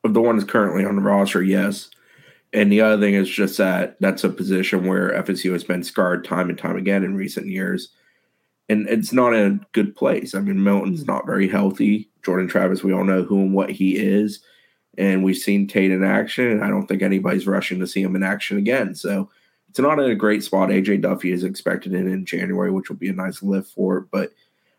Of 0.03 0.13
the 0.13 0.21
ones 0.21 0.43
currently 0.43 0.85
on 0.85 0.95
the 0.95 1.01
roster, 1.01 1.41
yes. 1.41 1.89
And 2.51 2.71
the 2.71 2.81
other 2.81 3.01
thing 3.01 3.13
is 3.13 3.29
just 3.29 3.57
that 3.57 3.97
that's 3.99 4.23
a 4.23 4.29
position 4.29 4.87
where 4.87 5.11
FSU 5.23 5.51
has 5.53 5.63
been 5.63 5.83
scarred 5.83 6.25
time 6.25 6.49
and 6.49 6.57
time 6.57 6.77
again 6.77 7.03
in 7.03 7.15
recent 7.15 7.47
years 7.47 7.89
and 8.69 8.87
it's 8.89 9.13
not 9.13 9.33
in 9.33 9.51
a 9.51 9.65
good 9.73 9.95
place. 9.95 10.33
I 10.33 10.39
mean, 10.39 10.63
Milton's 10.63 11.05
not 11.05 11.25
very 11.25 11.47
healthy. 11.47 12.09
Jordan 12.23 12.47
Travis, 12.47 12.83
we 12.83 12.93
all 12.93 13.03
know 13.03 13.23
who 13.23 13.39
and 13.39 13.53
what 13.53 13.69
he 13.69 13.95
is, 13.95 14.41
and 14.97 15.23
we've 15.23 15.37
seen 15.37 15.67
Tate 15.67 15.91
in 15.91 16.03
action. 16.03 16.47
And 16.49 16.63
I 16.63 16.69
don't 16.69 16.87
think 16.87 17.01
anybody's 17.01 17.47
rushing 17.47 17.79
to 17.79 17.87
see 17.87 18.01
him 18.01 18.15
in 18.15 18.23
action 18.23 18.57
again. 18.57 18.95
So 18.95 19.29
it's 19.69 19.79
not 19.79 19.99
in 19.99 20.09
a 20.09 20.15
great 20.15 20.43
spot. 20.43 20.69
AJ 20.69 21.01
Duffy 21.01 21.31
is 21.31 21.43
expected 21.43 21.93
in 21.93 22.07
in 22.07 22.25
January, 22.25 22.71
which 22.71 22.89
will 22.89 22.95
be 22.95 23.09
a 23.09 23.13
nice 23.13 23.43
lift 23.43 23.71
for 23.73 23.97
it. 23.97 24.05
But 24.11 24.31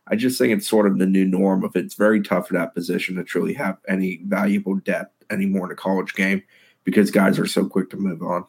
I 0.09 0.16
just 0.16 0.38
think 0.38 0.52
it's 0.52 0.69
sort 0.69 0.87
of 0.87 0.99
the 0.99 1.07
new 1.07 1.25
norm 1.25 1.64
of 1.64 1.76
it's 1.76 1.95
very 1.95 2.23
tough 2.23 2.49
for 2.49 2.55
that 2.55 2.75
position 2.75 3.16
to 3.16 3.25
truly 3.25 3.55
have 3.55 3.78
any 3.88 4.21
valuable 4.25 4.76
depth 4.76 5.12
anymore 5.31 5.66
in 5.66 5.73
a 5.73 5.76
college 5.76 6.14
game 6.14 6.43
because 6.85 7.11
guys 7.11 7.38
are 7.38 7.47
so 7.47 7.69
quick 7.69 7.90
to 7.90 7.97
move 7.97 8.23
on. 8.23 8.45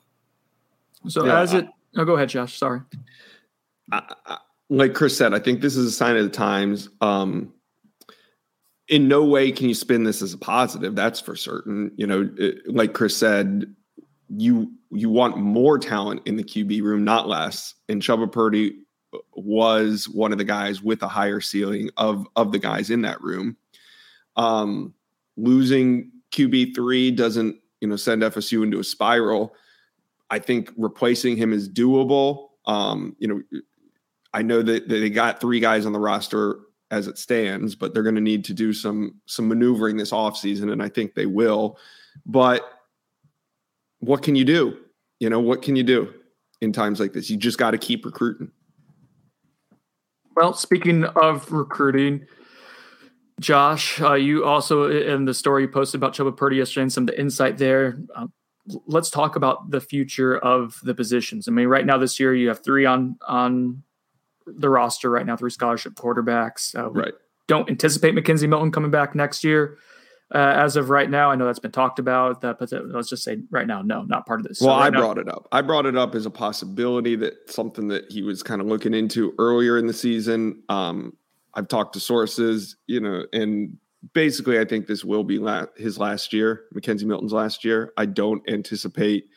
So 1.08 1.26
yeah, 1.26 1.42
as 1.42 1.54
it, 1.54 1.68
oh, 1.96 2.06
go 2.06 2.16
ahead, 2.16 2.30
Josh. 2.30 2.58
Sorry. 2.58 2.82
I, 3.92 4.38
like 4.70 4.94
Chris 4.94 5.18
said, 5.18 5.34
I 5.34 5.40
think 5.40 5.62
this 5.62 5.76
is 5.76 5.86
a 5.86 5.92
sign 5.92 6.18
of 6.18 6.24
the 6.24 6.30
times. 6.30 6.90
Um, 7.02 7.54
in 8.88 9.08
no 9.08 9.26
way 9.26 9.52
can 9.52 9.68
you 9.68 9.76
spin 9.76 10.04
this 10.04 10.22
as 10.22 10.34
a 10.34 10.38
positive. 10.38 10.96
That's 10.96 11.20
for 11.20 11.36
certain. 11.36 11.92
You 11.96 12.08
know, 12.08 12.30
it, 12.38 12.68
like 12.68 12.94
Chris 12.94 13.16
said, 13.16 13.74
you 14.30 14.72
you 14.92 15.10
want 15.10 15.38
more 15.38 15.78
talent 15.78 16.22
in 16.26 16.38
the 16.38 16.44
QB 16.44 16.82
room, 16.82 17.04
not 17.04 17.28
less. 17.28 17.76
And 17.90 18.02
Chubba 18.02 18.32
Purdy 18.32 18.80
was 19.34 20.08
one 20.10 20.32
of 20.32 20.38
the 20.38 20.44
guys 20.44 20.82
with 20.82 21.02
a 21.04 21.08
higher 21.08 21.42
ceiling 21.42 21.90
of 21.98 22.26
of 22.36 22.52
the 22.52 22.60
guys 22.60 22.90
in 22.90 23.02
that 23.02 23.22
room. 23.22 23.58
Um, 24.36 24.94
losing 25.36 26.12
QB 26.32 26.76
three 26.76 27.12
doesn't 27.12 27.58
you 27.82 27.88
know 27.88 27.96
send 27.96 28.22
FSU 28.22 28.64
into 28.64 28.80
a 28.80 28.84
spiral. 28.84 29.54
I 30.30 30.40
think 30.40 30.72
replacing 30.78 31.38
him 31.38 31.54
is 31.54 31.70
doable. 31.70 32.50
Um, 32.66 33.16
you 33.20 33.28
know, 33.28 33.42
I 34.38 34.44
know 34.44 34.62
that 34.62 34.88
they 34.88 35.10
got 35.10 35.42
three 35.42 35.60
guys 35.60 35.88
on 35.88 35.94
the 35.94 36.00
roster 36.00 36.60
as 36.92 37.08
it 37.08 37.18
stands, 37.18 37.74
but 37.74 37.92
they're 37.92 38.04
going 38.04 38.14
to 38.14 38.22
need 38.22 38.46
to 38.46 38.54
do 38.54 38.72
some 38.72 39.20
some 39.26 39.48
maneuvering 39.48 39.98
this 39.98 40.12
offseason, 40.12 40.72
and 40.72 40.84
I 40.84 40.90
think 40.90 41.16
they 41.16 41.26
will. 41.26 41.80
But 42.24 42.62
what 43.98 44.22
can 44.22 44.36
you 44.36 44.46
do? 44.46 44.78
You 45.20 45.32
know, 45.32 45.40
what 45.40 45.64
can 45.64 45.76
you 45.76 45.82
do 45.82 46.14
in 46.62 46.72
times 46.72 47.00
like 47.00 47.14
this? 47.14 47.32
You 47.32 47.38
just 47.38 47.58
got 47.58 47.72
to 47.72 47.80
keep 47.80 48.06
recruiting. 48.06 48.52
Well, 50.36 50.54
speaking 50.54 51.06
of 51.06 51.52
recruiting, 51.52 52.28
Josh, 53.40 54.00
uh, 54.00 54.14
you 54.14 54.46
also 54.46 54.92
in 54.92 55.26
the 55.26 55.34
story 55.34 55.64
you 55.64 55.68
posted 55.68 55.98
about 55.98 56.14
Chubba 56.14 56.38
Purdy 56.38 56.58
yesterday 56.58 56.84
and 56.84 56.94
some 56.94 57.06
of 57.06 57.08
the 57.08 57.20
insight 57.20 57.58
there. 57.58 57.98
Uh, 58.16 58.28
let's 58.86 59.10
talk 59.10 59.36
about 59.36 59.72
the 59.72 59.82
future 59.82 60.38
of 60.38 60.80
the 60.84 60.94
positions. 60.94 61.48
I 61.48 61.52
mean, 61.52 61.70
right 61.70 61.88
now 61.88 61.98
this 61.98 62.20
year 62.20 62.36
you 62.36 62.50
have 62.50 62.64
three 62.64 62.86
on 62.86 63.18
on 63.28 63.82
the 64.48 64.70
roster 64.70 65.10
right 65.10 65.26
now, 65.26 65.36
three 65.36 65.52
scholarship 65.52 65.94
quarterbacks. 65.96 66.78
Uh, 66.78 66.90
right. 66.92 67.14
Don't 67.48 67.70
anticipate 67.70 68.14
McKenzie 68.14 68.50
Milton 68.50 68.72
coming 68.72 68.92
back 68.92 69.16
next 69.16 69.44
year. 69.44 69.78
Uh, 70.34 70.54
as 70.58 70.76
of 70.76 70.90
right 70.90 71.10
now, 71.10 71.32
I 71.32 71.36
know 71.36 71.46
that's 71.46 71.60
been 71.60 71.72
talked 71.72 72.00
about. 72.00 72.42
That, 72.42 72.60
but 72.60 72.70
let's 72.72 73.10
just 73.10 73.24
say 73.24 73.38
right 73.50 73.66
now, 73.66 73.82
no, 73.82 74.02
not 74.02 74.26
part 74.26 74.42
of 74.42 74.48
this. 74.48 74.60
Well, 74.60 74.76
so 74.76 74.80
right 74.80 74.88
I 74.88 74.90
now, 74.90 75.00
brought 75.00 75.18
it 75.18 75.30
up. 75.30 75.48
I 75.54 75.62
brought 75.62 75.86
it 75.86 75.96
up 75.96 76.16
as 76.16 76.26
a 76.26 76.30
possibility 76.30 77.16
that 77.16 77.50
something 77.50 77.88
that 77.88 78.12
he 78.12 78.24
was 78.24 78.44
kind 78.44 78.60
of 78.60 78.68
looking 78.68 78.94
into 78.94 79.34
earlier 79.40 79.78
in 79.78 79.88
the 79.88 79.94
season. 79.94 80.64
Um, 80.68 81.16
I've 81.54 81.70
talked 81.70 81.94
to 81.94 82.02
sources, 82.02 82.76
you 82.88 83.00
know, 83.00 83.26
and 83.32 83.78
basically, 84.14 84.60
I 84.60 84.66
think 84.66 84.88
this 84.88 85.06
will 85.06 85.24
be 85.24 85.40
la- 85.40 85.68
his 85.78 85.98
last 85.98 86.34
year, 86.34 86.64
McKenzie 86.76 87.06
Milton's 87.06 87.34
last 87.34 87.64
year. 87.64 87.94
I 87.96 88.06
don't 88.06 88.48
anticipate 88.50 89.30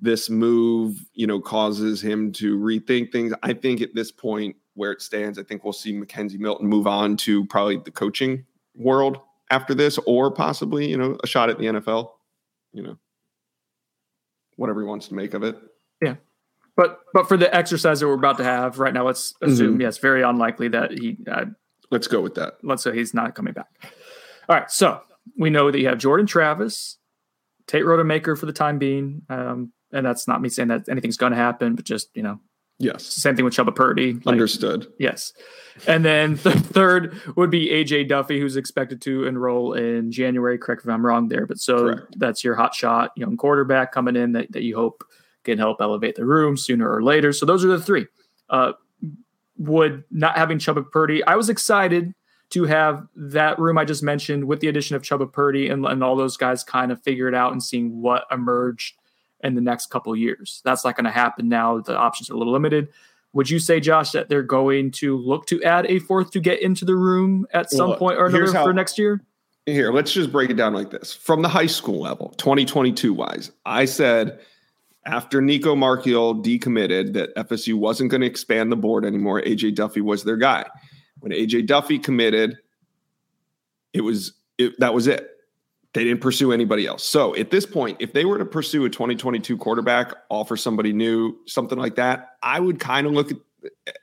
this 0.00 0.30
move, 0.30 1.04
you 1.12 1.26
know, 1.26 1.40
causes 1.40 2.00
him 2.02 2.32
to 2.32 2.58
rethink 2.58 3.12
things. 3.12 3.32
I 3.42 3.52
think 3.52 3.80
at 3.82 3.94
this 3.94 4.10
point 4.10 4.56
where 4.74 4.92
it 4.92 5.02
stands, 5.02 5.38
I 5.38 5.42
think 5.42 5.62
we'll 5.64 5.72
see 5.72 5.92
McKenzie 5.92 6.38
Milton 6.38 6.66
move 6.68 6.86
on 6.86 7.16
to 7.18 7.44
probably 7.46 7.76
the 7.76 7.90
coaching 7.90 8.44
world 8.74 9.18
after 9.50 9.74
this, 9.74 9.98
or 10.06 10.30
possibly, 10.30 10.88
you 10.88 10.96
know, 10.96 11.18
a 11.22 11.26
shot 11.26 11.50
at 11.50 11.58
the 11.58 11.66
NFL, 11.66 12.10
you 12.72 12.82
know, 12.82 12.96
whatever 14.56 14.80
he 14.80 14.86
wants 14.86 15.08
to 15.08 15.14
make 15.14 15.34
of 15.34 15.42
it. 15.42 15.58
Yeah. 16.02 16.16
But 16.76 17.00
but 17.12 17.28
for 17.28 17.36
the 17.36 17.54
exercise 17.54 18.00
that 18.00 18.06
we're 18.06 18.14
about 18.14 18.38
to 18.38 18.44
have 18.44 18.78
right 18.78 18.94
now, 18.94 19.04
let's 19.04 19.34
assume 19.42 19.78
Mhm. 19.78 19.82
yes, 19.82 19.98
very 19.98 20.22
unlikely 20.22 20.68
that 20.68 20.92
he. 20.92 21.18
Uh, 21.30 21.46
Let's 21.90 22.06
go 22.06 22.20
with 22.20 22.36
that. 22.36 22.54
let's 22.62 22.84
say 22.84 22.94
he's 22.94 23.12
not 23.12 23.34
coming 23.34 23.52
back. 23.52 23.66
All 24.48 24.56
right, 24.56 24.70
so 24.70 25.00
we 25.36 25.50
know 25.50 25.70
that 25.72 25.78
you 25.80 25.88
have 25.88 25.98
Jordan 25.98 26.24
Travis, 26.26 26.98
Tate 27.66 27.82
Rodemaker 27.84 28.38
for 28.38 28.46
the 28.46 28.52
time 28.52 28.78
being, 28.78 29.22
um, 29.28 29.72
and 29.92 30.04
that's 30.06 30.26
not 30.28 30.40
me 30.40 30.48
saying 30.48 30.68
that 30.68 30.88
anything's 30.88 31.16
going 31.16 31.32
to 31.32 31.36
happen, 31.38 31.74
but 31.74 31.84
just 31.84 32.08
you 32.14 32.22
know, 32.22 32.40
Yes. 32.78 33.04
same 33.04 33.36
thing 33.36 33.44
with 33.44 33.54
Chubba 33.54 33.74
Purdy. 33.74 34.14
like- 34.14 34.26
Understood. 34.26 34.86
Yes. 34.98 35.32
And 35.86 36.02
then 36.04 36.36
the 36.36 36.52
third 36.72 37.20
would 37.36 37.50
be 37.50 37.68
AJ 37.68 38.08
Duffy, 38.08 38.40
who's 38.40 38.56
expected 38.56 39.02
to 39.02 39.24
enroll 39.26 39.74
in 39.74 40.10
January. 40.10 40.56
Correct 40.56 40.82
if 40.82 40.88
I'm 40.88 41.04
wrong 41.04 41.28
there. 41.28 41.46
But 41.46 41.58
so 41.58 41.78
Correct. 41.78 42.18
that's 42.18 42.42
your 42.42 42.54
hot 42.54 42.74
shot 42.74 43.10
young 43.16 43.36
quarterback 43.36 43.92
coming 43.92 44.16
in 44.16 44.32
that, 44.32 44.52
that 44.52 44.62
you 44.62 44.76
hope 44.76 45.04
can 45.44 45.58
help 45.58 45.80
elevate 45.82 46.14
the 46.16 46.24
room 46.24 46.56
sooner 46.56 46.90
or 46.90 47.02
later. 47.02 47.32
So 47.34 47.44
those 47.44 47.64
are 47.64 47.68
the 47.68 47.80
three. 47.82 48.06
Uh, 48.48 48.72
would 49.58 50.04
not 50.10 50.36
having 50.38 50.58
Chubba 50.58 50.90
Purdy, 50.90 51.22
I 51.24 51.36
was 51.36 51.50
excited 51.50 52.14
to 52.50 52.64
have 52.64 53.06
that 53.14 53.58
room 53.58 53.76
I 53.78 53.84
just 53.84 54.02
mentioned 54.02 54.44
with 54.44 54.60
the 54.60 54.68
addition 54.68 54.96
of 54.96 55.02
Chubba 55.02 55.30
Purdy 55.30 55.68
and, 55.68 55.84
and 55.84 56.02
all 56.02 56.16
those 56.16 56.36
guys 56.36 56.64
kind 56.64 56.90
of 56.90 57.02
figure 57.02 57.28
it 57.28 57.34
out 57.34 57.52
and 57.52 57.62
seeing 57.62 58.00
what 58.00 58.24
emerged 58.30 58.96
in 59.42 59.54
the 59.54 59.60
next 59.60 59.86
couple 59.86 60.14
years. 60.16 60.60
That's 60.64 60.84
not 60.84 60.96
going 60.96 61.04
to 61.04 61.10
happen 61.10 61.48
now. 61.48 61.78
The 61.80 61.96
options 61.96 62.30
are 62.30 62.34
a 62.34 62.36
little 62.36 62.52
limited. 62.52 62.88
Would 63.32 63.48
you 63.48 63.58
say, 63.58 63.78
Josh, 63.80 64.10
that 64.12 64.28
they're 64.28 64.42
going 64.42 64.90
to 64.92 65.16
look 65.16 65.46
to 65.46 65.62
add 65.62 65.86
a 65.86 66.00
fourth 66.00 66.32
to 66.32 66.40
get 66.40 66.60
into 66.62 66.84
the 66.84 66.96
room 66.96 67.46
at 67.52 67.70
some 67.70 67.90
Well, 67.90 67.98
point 67.98 68.18
or 68.18 68.26
another 68.26 68.52
how- 68.52 68.64
for 68.64 68.72
next 68.72 68.98
year? 68.98 69.22
Here, 69.66 69.92
let's 69.92 70.12
just 70.12 70.32
break 70.32 70.50
it 70.50 70.54
down 70.54 70.74
like 70.74 70.90
this. 70.90 71.14
From 71.14 71.42
the 71.42 71.48
high 71.48 71.66
school 71.66 72.00
level, 72.00 72.30
2022 72.38 73.12
wise, 73.12 73.52
I 73.66 73.84
said 73.84 74.40
after 75.06 75.40
Nicco 75.40 75.76
Marchiol 75.76 76.42
decommitted 76.44 77.12
that 77.12 77.34
FSU 77.36 77.74
wasn't 77.74 78.10
going 78.10 78.22
to 78.22 78.26
expand 78.26 78.72
the 78.72 78.76
board 78.76 79.04
anymore. 79.04 79.40
AJ 79.42 79.76
Duffy 79.76 80.00
was 80.00 80.24
their 80.24 80.36
guy. 80.38 80.64
When 81.20 81.30
AJ 81.30 81.66
Duffy 81.66 81.98
committed, 81.98 82.58
it 83.92 84.00
was 84.00 84.32
it, 84.58 84.72
that 84.80 84.92
was 84.94 85.06
it. 85.06 85.29
They 85.92 86.04
didn't 86.04 86.20
pursue 86.20 86.52
anybody 86.52 86.86
else. 86.86 87.04
So 87.04 87.34
at 87.34 87.50
this 87.50 87.66
point, 87.66 87.96
if 88.00 88.12
they 88.12 88.24
were 88.24 88.38
to 88.38 88.44
pursue 88.44 88.84
a 88.84 88.90
2022 88.90 89.56
quarterback, 89.56 90.14
offer 90.28 90.56
somebody 90.56 90.92
new, 90.92 91.36
something 91.46 91.78
like 91.78 91.96
that, 91.96 92.36
I 92.42 92.60
would 92.60 92.78
kind 92.78 93.06
of 93.06 93.12
look 93.12 93.32
at, 93.32 93.38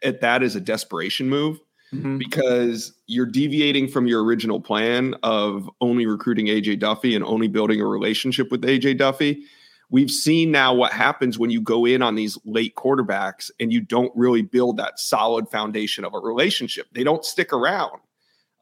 at 0.04 0.22
that 0.22 0.44
as 0.44 0.56
a 0.56 0.60
desperation 0.60 1.30
move 1.30 1.60
Mhm. 1.94 2.20
because 2.20 2.92
you're 3.08 3.26
deviating 3.26 3.88
from 3.88 4.08
your 4.08 4.22
original 4.26 4.60
plan 4.60 5.16
of 5.24 5.70
only 5.80 6.06
recruiting 6.06 6.48
AJ 6.50 6.76
Duffy 6.80 7.16
and 7.16 7.24
only 7.24 7.48
building 7.48 7.80
a 7.80 7.86
relationship 7.86 8.52
with 8.52 8.66
AJ 8.66 8.96
Duffy. 8.98 9.44
We've 9.90 10.12
seen 10.12 10.52
now 10.52 10.74
what 10.74 10.92
happens 10.92 11.40
when 11.40 11.50
you 11.50 11.62
go 11.62 11.86
in 11.86 12.02
on 12.02 12.16
these 12.16 12.38
late 12.44 12.76
quarterbacks 12.76 13.50
and 13.62 13.72
you 13.72 13.80
don't 13.80 14.12
really 14.18 14.42
build 14.42 14.76
that 14.76 15.00
solid 15.00 15.48
foundation 15.48 16.04
of 16.04 16.14
a 16.14 16.20
relationship. 16.20 16.88
They 16.92 17.06
don't 17.06 17.24
stick 17.24 17.54
around. 17.54 18.02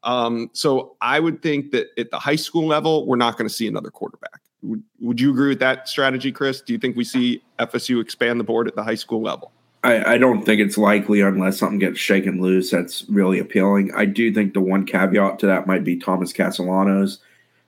Um, 0.06 0.50
so 0.52 0.96
I 1.00 1.20
would 1.20 1.42
think 1.42 1.72
that 1.72 1.88
at 1.98 2.10
the 2.10 2.18
high 2.18 2.36
school 2.36 2.66
level, 2.66 3.06
we're 3.06 3.16
not 3.16 3.36
going 3.36 3.48
to 3.48 3.52
see 3.52 3.66
another 3.66 3.90
quarterback. 3.90 4.40
Would, 4.62 4.82
would 5.00 5.20
you 5.20 5.32
agree 5.32 5.48
with 5.48 5.58
that 5.58 5.88
strategy, 5.88 6.32
Chris? 6.32 6.60
Do 6.62 6.72
you 6.72 6.78
think 6.78 6.96
we 6.96 7.04
see 7.04 7.42
FSU 7.58 8.00
expand 8.00 8.40
the 8.40 8.44
board 8.44 8.68
at 8.68 8.76
the 8.76 8.84
high 8.84 8.94
school 8.94 9.20
level? 9.20 9.52
I, 9.82 10.14
I 10.14 10.18
don't 10.18 10.44
think 10.44 10.60
it's 10.60 10.78
likely 10.78 11.20
unless 11.20 11.58
something 11.58 11.78
gets 11.78 11.98
shaken 11.98 12.40
loose 12.40 12.70
that's 12.70 13.04
really 13.08 13.38
appealing. 13.38 13.92
I 13.94 14.04
do 14.04 14.32
think 14.32 14.54
the 14.54 14.60
one 14.60 14.86
caveat 14.86 15.40
to 15.40 15.46
that 15.46 15.66
might 15.66 15.84
be 15.84 15.96
Thomas 15.96 16.32
Castellanos, 16.32 17.18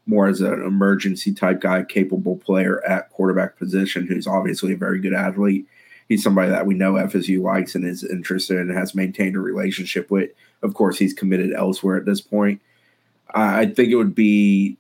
more 0.06 0.26
as 0.26 0.40
an 0.40 0.54
emergency 0.54 1.32
type 1.32 1.60
guy, 1.60 1.82
capable 1.82 2.36
player 2.36 2.84
at 2.84 3.10
quarterback 3.10 3.56
position, 3.56 4.06
who's 4.06 4.26
obviously 4.26 4.72
a 4.72 4.76
very 4.76 5.00
good 5.00 5.12
athlete. 5.12 5.66
He's 6.08 6.22
somebody 6.22 6.50
that 6.50 6.66
we 6.66 6.74
know 6.74 6.94
FSU 6.94 7.42
likes 7.42 7.74
and 7.74 7.84
is 7.84 8.02
interested 8.02 8.54
in 8.58 8.70
and 8.70 8.78
has 8.78 8.94
maintained 8.94 9.36
a 9.36 9.40
relationship 9.40 10.10
with. 10.10 10.30
Of 10.62 10.74
course, 10.74 10.98
he's 10.98 11.14
committed 11.14 11.52
elsewhere 11.52 11.96
at 11.96 12.04
this 12.04 12.20
point. 12.20 12.60
I 13.34 13.60
I 13.60 13.66
think 13.66 13.90
it 13.90 13.96
would 13.96 14.14
be 14.14 14.78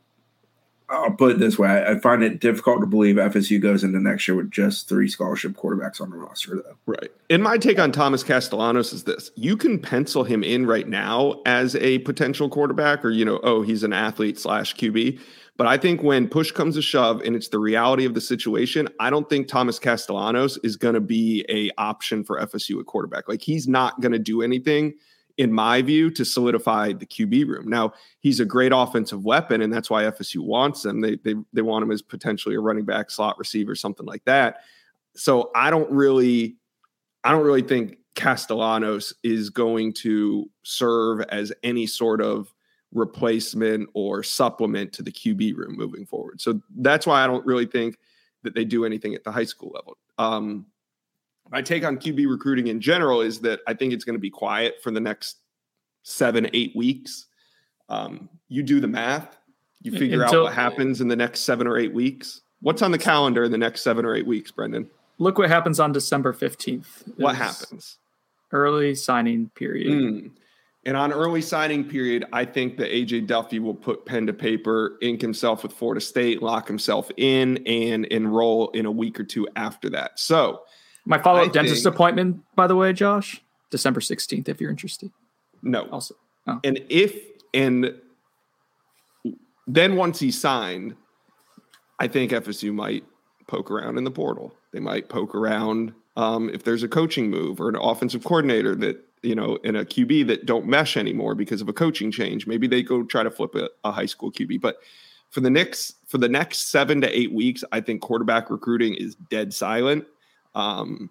I'll 0.90 1.10
put 1.10 1.32
it 1.32 1.38
this 1.38 1.58
way: 1.58 1.68
I 1.68 1.92
I 1.92 1.98
find 1.98 2.22
it 2.22 2.40
difficult 2.40 2.80
to 2.80 2.86
believe 2.86 3.16
FSU 3.16 3.60
goes 3.60 3.84
into 3.84 4.00
next 4.00 4.26
year 4.26 4.36
with 4.36 4.50
just 4.50 4.88
three 4.88 5.08
scholarship 5.08 5.52
quarterbacks 5.52 6.00
on 6.00 6.10
the 6.10 6.16
roster, 6.16 6.56
though. 6.56 6.76
Right. 6.86 7.10
And 7.28 7.42
my 7.42 7.58
take 7.58 7.78
on 7.78 7.92
Thomas 7.92 8.22
Castellanos 8.22 8.92
is 8.92 9.04
this 9.04 9.30
you 9.34 9.56
can 9.56 9.78
pencil 9.78 10.24
him 10.24 10.42
in 10.42 10.66
right 10.66 10.88
now 10.88 11.42
as 11.44 11.76
a 11.76 11.98
potential 12.00 12.48
quarterback, 12.48 13.04
or, 13.04 13.10
you 13.10 13.24
know, 13.24 13.38
oh, 13.42 13.62
he's 13.62 13.82
an 13.82 13.92
athlete 13.92 14.38
slash 14.38 14.74
QB. 14.76 15.20
But 15.58 15.66
I 15.66 15.76
think 15.76 16.02
when 16.04 16.28
push 16.28 16.52
comes 16.52 16.76
to 16.76 16.82
shove 16.82 17.20
and 17.22 17.34
it's 17.34 17.48
the 17.48 17.58
reality 17.58 18.04
of 18.04 18.14
the 18.14 18.20
situation, 18.20 18.88
I 19.00 19.10
don't 19.10 19.28
think 19.28 19.48
Thomas 19.48 19.78
Castellanos 19.78 20.56
is 20.62 20.76
going 20.76 20.94
to 20.94 21.00
be 21.00 21.44
a 21.48 21.70
option 21.76 22.22
for 22.22 22.40
FSU 22.40 22.78
at 22.78 22.86
quarterback. 22.86 23.28
Like 23.28 23.42
he's 23.42 23.66
not 23.66 24.00
going 24.00 24.12
to 24.12 24.20
do 24.20 24.40
anything, 24.40 24.94
in 25.38 25.52
my 25.52 25.80
view, 25.80 26.10
to 26.10 26.24
solidify 26.24 26.92
the 26.92 27.06
QB 27.06 27.46
room. 27.46 27.68
Now 27.68 27.94
he's 28.20 28.40
a 28.40 28.44
great 28.44 28.72
offensive 28.74 29.24
weapon, 29.24 29.62
and 29.62 29.72
that's 29.72 29.88
why 29.88 30.02
FSU 30.04 30.40
wants 30.40 30.84
him. 30.84 31.00
They 31.00 31.16
they 31.16 31.34
they 31.52 31.62
want 31.62 31.84
him 31.84 31.92
as 31.92 32.02
potentially 32.02 32.56
a 32.56 32.60
running 32.60 32.84
back, 32.84 33.10
slot 33.10 33.38
receiver, 33.38 33.74
something 33.74 34.04
like 34.04 34.24
that. 34.24 34.62
So 35.16 35.50
I 35.54 35.70
don't 35.70 35.90
really, 35.90 36.56
I 37.24 37.32
don't 37.32 37.44
really 37.44 37.62
think 37.62 37.98
Castellanos 38.14 39.14
is 39.22 39.48
going 39.48 39.92
to 39.94 40.50
serve 40.64 41.20
as 41.30 41.52
any 41.62 41.86
sort 41.86 42.20
of 42.20 42.52
replacement 42.92 43.88
or 43.94 44.22
supplement 44.22 44.92
to 44.94 45.02
the 45.02 45.12
QB 45.12 45.56
room 45.56 45.76
moving 45.76 46.04
forward. 46.04 46.40
So 46.40 46.60
that's 46.76 47.06
why 47.06 47.22
I 47.22 47.26
don't 47.26 47.46
really 47.46 47.66
think 47.66 47.96
that 48.42 48.54
they 48.54 48.64
do 48.64 48.84
anything 48.84 49.14
at 49.14 49.24
the 49.24 49.32
high 49.32 49.44
school 49.44 49.72
level. 49.74 49.98
Um, 50.18 50.66
my 51.50 51.62
take 51.62 51.84
on 51.84 51.96
QB 51.96 52.28
recruiting 52.28 52.68
in 52.68 52.80
general 52.80 53.20
is 53.20 53.40
that 53.40 53.60
I 53.66 53.74
think 53.74 53.92
it's 53.92 54.04
going 54.04 54.16
to 54.16 54.20
be 54.20 54.30
quiet 54.30 54.76
for 54.82 54.90
the 54.90 55.00
next 55.00 55.36
seven, 56.02 56.48
eight 56.52 56.74
weeks. 56.74 57.26
Um, 57.88 58.28
you 58.48 58.62
do 58.62 58.80
the 58.80 58.88
math, 58.88 59.36
you 59.82 59.92
figure 59.92 60.22
Until- 60.22 60.40
out 60.40 60.44
what 60.44 60.54
happens 60.54 61.00
in 61.00 61.08
the 61.08 61.16
next 61.16 61.40
seven 61.40 61.66
or 61.66 61.78
eight 61.78 61.94
weeks. 61.94 62.42
What's 62.60 62.82
on 62.82 62.90
the 62.90 62.98
calendar 62.98 63.44
in 63.44 63.52
the 63.52 63.58
next 63.58 63.82
seven 63.82 64.04
or 64.04 64.14
eight 64.14 64.26
weeks, 64.26 64.50
Brendan? 64.50 64.90
Look 65.18 65.38
what 65.38 65.48
happens 65.48 65.80
on 65.80 65.92
December 65.92 66.32
15th. 66.32 67.16
What 67.16 67.36
happens? 67.36 67.98
Early 68.52 68.94
signing 68.94 69.50
period. 69.54 69.88
Mm. 69.88 70.30
And 70.84 70.96
on 70.96 71.12
early 71.12 71.42
signing 71.42 71.84
period, 71.84 72.24
I 72.32 72.44
think 72.44 72.78
that 72.78 72.90
AJ 72.90 73.26
Duffy 73.26 73.58
will 73.58 73.74
put 73.74 74.06
pen 74.06 74.26
to 74.26 74.32
paper, 74.32 74.96
ink 75.02 75.20
himself 75.20 75.62
with 75.62 75.72
Florida 75.72 76.00
State, 76.00 76.42
lock 76.42 76.66
himself 76.66 77.10
in, 77.16 77.58
and 77.66 78.06
enroll 78.06 78.70
in 78.70 78.86
a 78.86 78.90
week 78.90 79.18
or 79.20 79.24
two 79.24 79.46
after 79.56 79.90
that. 79.90 80.18
So, 80.18 80.62
my 81.08 81.18
follow 81.18 81.42
up 81.42 81.52
dentist 81.52 81.82
think, 81.82 81.94
appointment, 81.94 82.42
by 82.54 82.66
the 82.66 82.76
way, 82.76 82.92
Josh, 82.92 83.42
December 83.70 84.00
16th, 84.00 84.48
if 84.48 84.60
you're 84.60 84.70
interested. 84.70 85.10
No. 85.62 85.88
Also, 85.90 86.14
oh. 86.46 86.60
and 86.62 86.84
if, 86.88 87.16
and 87.54 87.94
then 89.66 89.96
once 89.96 90.20
he 90.20 90.30
signed, 90.30 90.94
I 91.98 92.06
think 92.06 92.32
FSU 92.32 92.72
might 92.72 93.04
poke 93.48 93.70
around 93.70 93.98
in 93.98 94.04
the 94.04 94.10
portal. 94.10 94.54
They 94.72 94.80
might 94.80 95.08
poke 95.08 95.34
around 95.34 95.92
um, 96.16 96.50
if 96.50 96.62
there's 96.62 96.82
a 96.82 96.88
coaching 96.88 97.30
move 97.30 97.60
or 97.60 97.68
an 97.68 97.76
offensive 97.76 98.22
coordinator 98.22 98.74
that 98.76 99.02
you 99.22 99.34
know, 99.34 99.56
in 99.64 99.76
a 99.76 99.84
QB 99.84 100.26
that 100.28 100.46
don't 100.46 100.66
mesh 100.66 100.96
anymore 100.96 101.34
because 101.34 101.60
of 101.60 101.68
a 101.68 101.72
coaching 101.72 102.10
change. 102.10 102.46
Maybe 102.46 102.66
they 102.66 102.82
go 102.82 103.02
try 103.02 103.22
to 103.22 103.30
flip 103.30 103.54
a, 103.54 103.68
a 103.84 103.90
high 103.90 104.06
school 104.06 104.30
QB. 104.30 104.60
But 104.60 104.78
for 105.30 105.40
the 105.40 105.50
next 105.50 105.96
for 106.06 106.18
the 106.18 106.28
next 106.28 106.70
seven 106.70 107.00
to 107.00 107.18
eight 107.18 107.32
weeks, 107.32 107.64
I 107.72 107.80
think 107.80 108.00
quarterback 108.00 108.50
recruiting 108.50 108.94
is 108.94 109.16
dead 109.30 109.52
silent. 109.52 110.06
Um, 110.54 111.10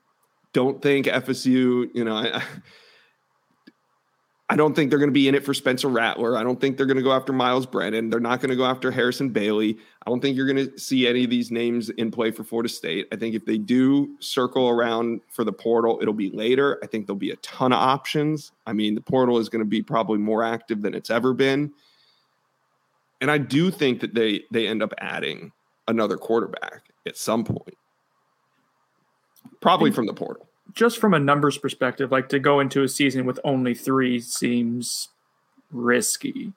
don't 0.54 0.82
think 0.82 1.06
FSU, 1.06 1.90
you 1.94 2.04
know, 2.04 2.16
I, 2.16 2.42
I 4.50 4.56
don't 4.56 4.74
think 4.74 4.90
they're 4.90 5.00
going 5.00 5.10
to 5.10 5.14
be 5.14 5.28
in 5.28 5.36
it 5.36 5.44
for 5.44 5.54
Spencer 5.54 5.90
Rattler. 5.90 6.38
I 6.38 6.44
don't 6.44 6.60
think 6.60 6.78
they're 6.78 6.86
going 6.86 6.98
to 6.98 7.04
go 7.04 7.12
after 7.12 7.34
Myles 7.34 7.66
Brennan. 7.66 8.10
They're 8.10 8.22
not 8.22 8.40
going 8.40 8.50
to 8.50 8.56
go 8.56 8.66
after 8.66 8.92
Harrison 8.92 9.30
Bailey. 9.30 9.78
I 10.06 10.10
don't 10.10 10.22
think 10.22 10.38
you're 10.38 10.52
going 10.52 10.70
to 10.70 10.80
see 10.80 11.06
any 11.06 11.26
of 11.26 11.30
these 11.30 11.52
names 11.52 11.90
in 11.90 12.12
play 12.12 12.32
for 12.32 12.46
Florida 12.46 12.70
State. 12.70 13.08
I 13.12 13.18
think 13.18 13.36
if 13.36 13.46
they 13.46 13.58
do 13.58 14.16
circle 14.20 14.70
around 14.70 15.20
for 15.28 15.44
the 15.44 15.52
portal, 15.52 16.00
it'll 16.02 16.14
be 16.14 16.30
later. 16.30 16.80
I 16.82 16.88
think 16.88 17.08
there'll 17.08 17.20
be 17.20 17.32
a 17.32 17.38
ton 17.38 17.74
of 17.74 17.80
options. 17.80 18.54
I 18.66 18.72
mean, 18.72 18.96
the 18.96 19.02
portal 19.02 19.38
is 19.38 19.50
going 19.50 19.64
to 19.64 19.70
be 19.70 19.82
probably 19.82 20.18
more 20.18 20.44
active 20.44 20.82
than 20.82 20.94
it's 20.94 21.10
ever 21.10 21.34
been. 21.34 21.74
And 23.20 23.30
I 23.30 23.40
do 23.40 23.70
think 23.70 24.00
that 24.00 24.14
they 24.14 24.44
they 24.52 24.68
end 24.68 24.82
up 24.82 24.94
adding 25.00 25.52
another 25.90 26.18
quarterback 26.18 26.84
at 27.06 27.18
some 27.18 27.44
point. 27.44 27.78
Probably 29.68 29.92
from 29.92 30.06
the 30.06 30.14
portal 30.14 30.48
just 30.74 31.00
from 31.00 31.14
a 31.14 31.20
numbers 31.20 31.58
perspective, 31.58 32.12
like 32.12 32.30
to 32.30 32.40
go 32.40 32.60
into 32.60 32.84
a 32.84 32.88
season 32.88 33.26
with 33.26 33.40
only 33.44 33.74
three 33.74 34.20
seems 34.20 35.10
risky. 35.72 36.54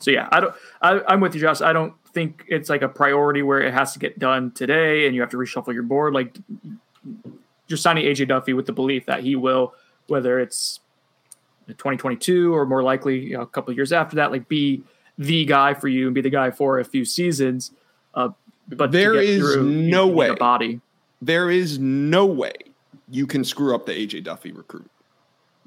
So 0.00 0.10
yeah, 0.10 0.28
I 0.32 0.40
don't. 0.40 0.54
I, 0.80 1.14
am 1.14 1.20
with 1.20 1.34
you, 1.34 1.40
Josh. 1.40 1.60
I 1.60 1.72
don't 1.72 1.94
think 2.12 2.44
it's 2.48 2.68
like 2.68 2.82
a 2.82 2.88
priority 2.88 3.42
where 3.42 3.60
it 3.60 3.72
has 3.72 3.92
to 3.92 3.98
get 3.98 4.18
done 4.18 4.50
today, 4.50 5.06
and 5.06 5.14
you 5.14 5.20
have 5.20 5.30
to 5.30 5.36
reshuffle 5.36 5.72
your 5.72 5.84
board. 5.84 6.12
Like 6.12 6.36
you're 7.68 7.76
signing 7.76 8.04
AJ 8.04 8.28
Duffy 8.28 8.52
with 8.52 8.66
the 8.66 8.72
belief 8.72 9.06
that 9.06 9.22
he 9.22 9.36
will, 9.36 9.74
whether 10.08 10.40
it's 10.40 10.80
2022 11.68 12.52
or 12.52 12.66
more 12.66 12.82
likely 12.82 13.20
you 13.20 13.36
know, 13.36 13.42
a 13.42 13.46
couple 13.46 13.72
years 13.72 13.92
after 13.92 14.16
that, 14.16 14.32
like 14.32 14.48
be 14.48 14.82
the 15.16 15.44
guy 15.44 15.72
for 15.72 15.86
you 15.86 16.06
and 16.06 16.14
be 16.14 16.20
the 16.20 16.30
guy 16.30 16.50
for 16.50 16.80
a 16.80 16.84
few 16.84 17.04
seasons. 17.04 17.70
Uh, 18.14 18.30
but 18.68 18.90
there 18.90 19.14
is 19.14 19.40
through, 19.40 19.62
no 19.62 20.08
way. 20.08 20.34
Body. 20.34 20.80
There 21.22 21.50
is 21.50 21.78
no 21.78 22.26
way 22.26 22.52
you 23.08 23.26
can 23.26 23.44
screw 23.44 23.74
up 23.74 23.86
the 23.86 23.92
AJ 23.92 24.24
Duffy 24.24 24.52
recruit. 24.52 24.90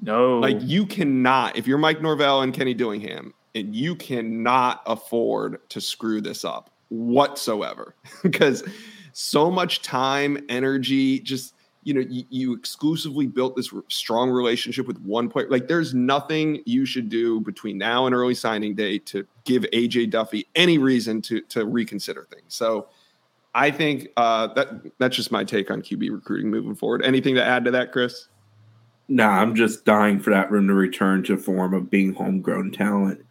No. 0.02 0.38
Like 0.38 0.58
you 0.60 0.84
cannot, 0.86 1.56
if 1.56 1.66
you're 1.66 1.78
Mike 1.78 2.02
Norvell 2.02 2.42
and 2.42 2.52
Kenny 2.52 2.74
Dillingham, 2.74 3.32
and 3.54 3.74
you 3.74 3.96
cannot 3.96 4.82
afford 4.86 5.66
to 5.70 5.80
screw 5.80 6.20
this 6.20 6.44
up 6.44 6.70
whatsoever 6.90 7.94
because 8.22 8.62
so 9.14 9.50
much 9.50 9.80
time, 9.80 10.44
energy, 10.50 11.20
just 11.20 11.54
you 11.84 11.94
know, 11.94 12.00
you, 12.00 12.24
you, 12.30 12.52
exclusively 12.52 13.28
built 13.28 13.54
this 13.54 13.72
strong 13.88 14.28
relationship 14.28 14.88
with 14.88 14.98
one 15.02 15.28
player. 15.28 15.48
Like, 15.48 15.68
there's 15.68 15.94
nothing 15.94 16.60
you 16.66 16.84
should 16.84 17.08
do 17.08 17.40
between 17.40 17.78
now 17.78 18.06
and 18.06 18.14
early 18.14 18.34
signing 18.34 18.74
day 18.74 18.98
to 18.98 19.24
give 19.44 19.62
AJ 19.72 20.10
Duffy 20.10 20.48
any 20.56 20.78
reason 20.78 21.22
to 21.22 21.40
to 21.42 21.64
reconsider 21.64 22.26
things. 22.28 22.52
So, 22.52 22.88
I 23.56 23.70
think 23.70 24.08
uh, 24.18 24.48
that 24.48 24.68
that's 24.98 25.16
just 25.16 25.32
my 25.32 25.42
take 25.42 25.70
on 25.70 25.80
QB 25.80 26.10
recruiting 26.12 26.50
moving 26.50 26.74
forward. 26.74 27.02
Anything 27.02 27.34
to 27.36 27.42
add 27.42 27.64
to 27.64 27.70
that, 27.70 27.90
Chris? 27.90 28.28
Nah, 29.08 29.30
I'm 29.30 29.54
just 29.54 29.86
dying 29.86 30.20
for 30.20 30.28
that 30.28 30.50
room 30.50 30.68
to 30.68 30.74
return 30.74 31.22
to 31.24 31.38
form 31.38 31.72
of 31.72 31.88
being 31.88 32.12
homegrown 32.12 32.72
talent. 32.72 33.24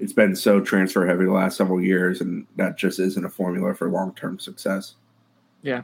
It's 0.00 0.12
been 0.12 0.34
so 0.34 0.60
transfer 0.60 1.06
heavy 1.06 1.26
the 1.26 1.32
last 1.32 1.56
several 1.56 1.80
years, 1.80 2.20
and 2.20 2.44
that 2.56 2.76
just 2.76 2.98
isn't 2.98 3.24
a 3.24 3.30
formula 3.30 3.72
for 3.72 3.88
long 3.88 4.14
term 4.14 4.40
success. 4.40 4.96
Yeah. 5.62 5.82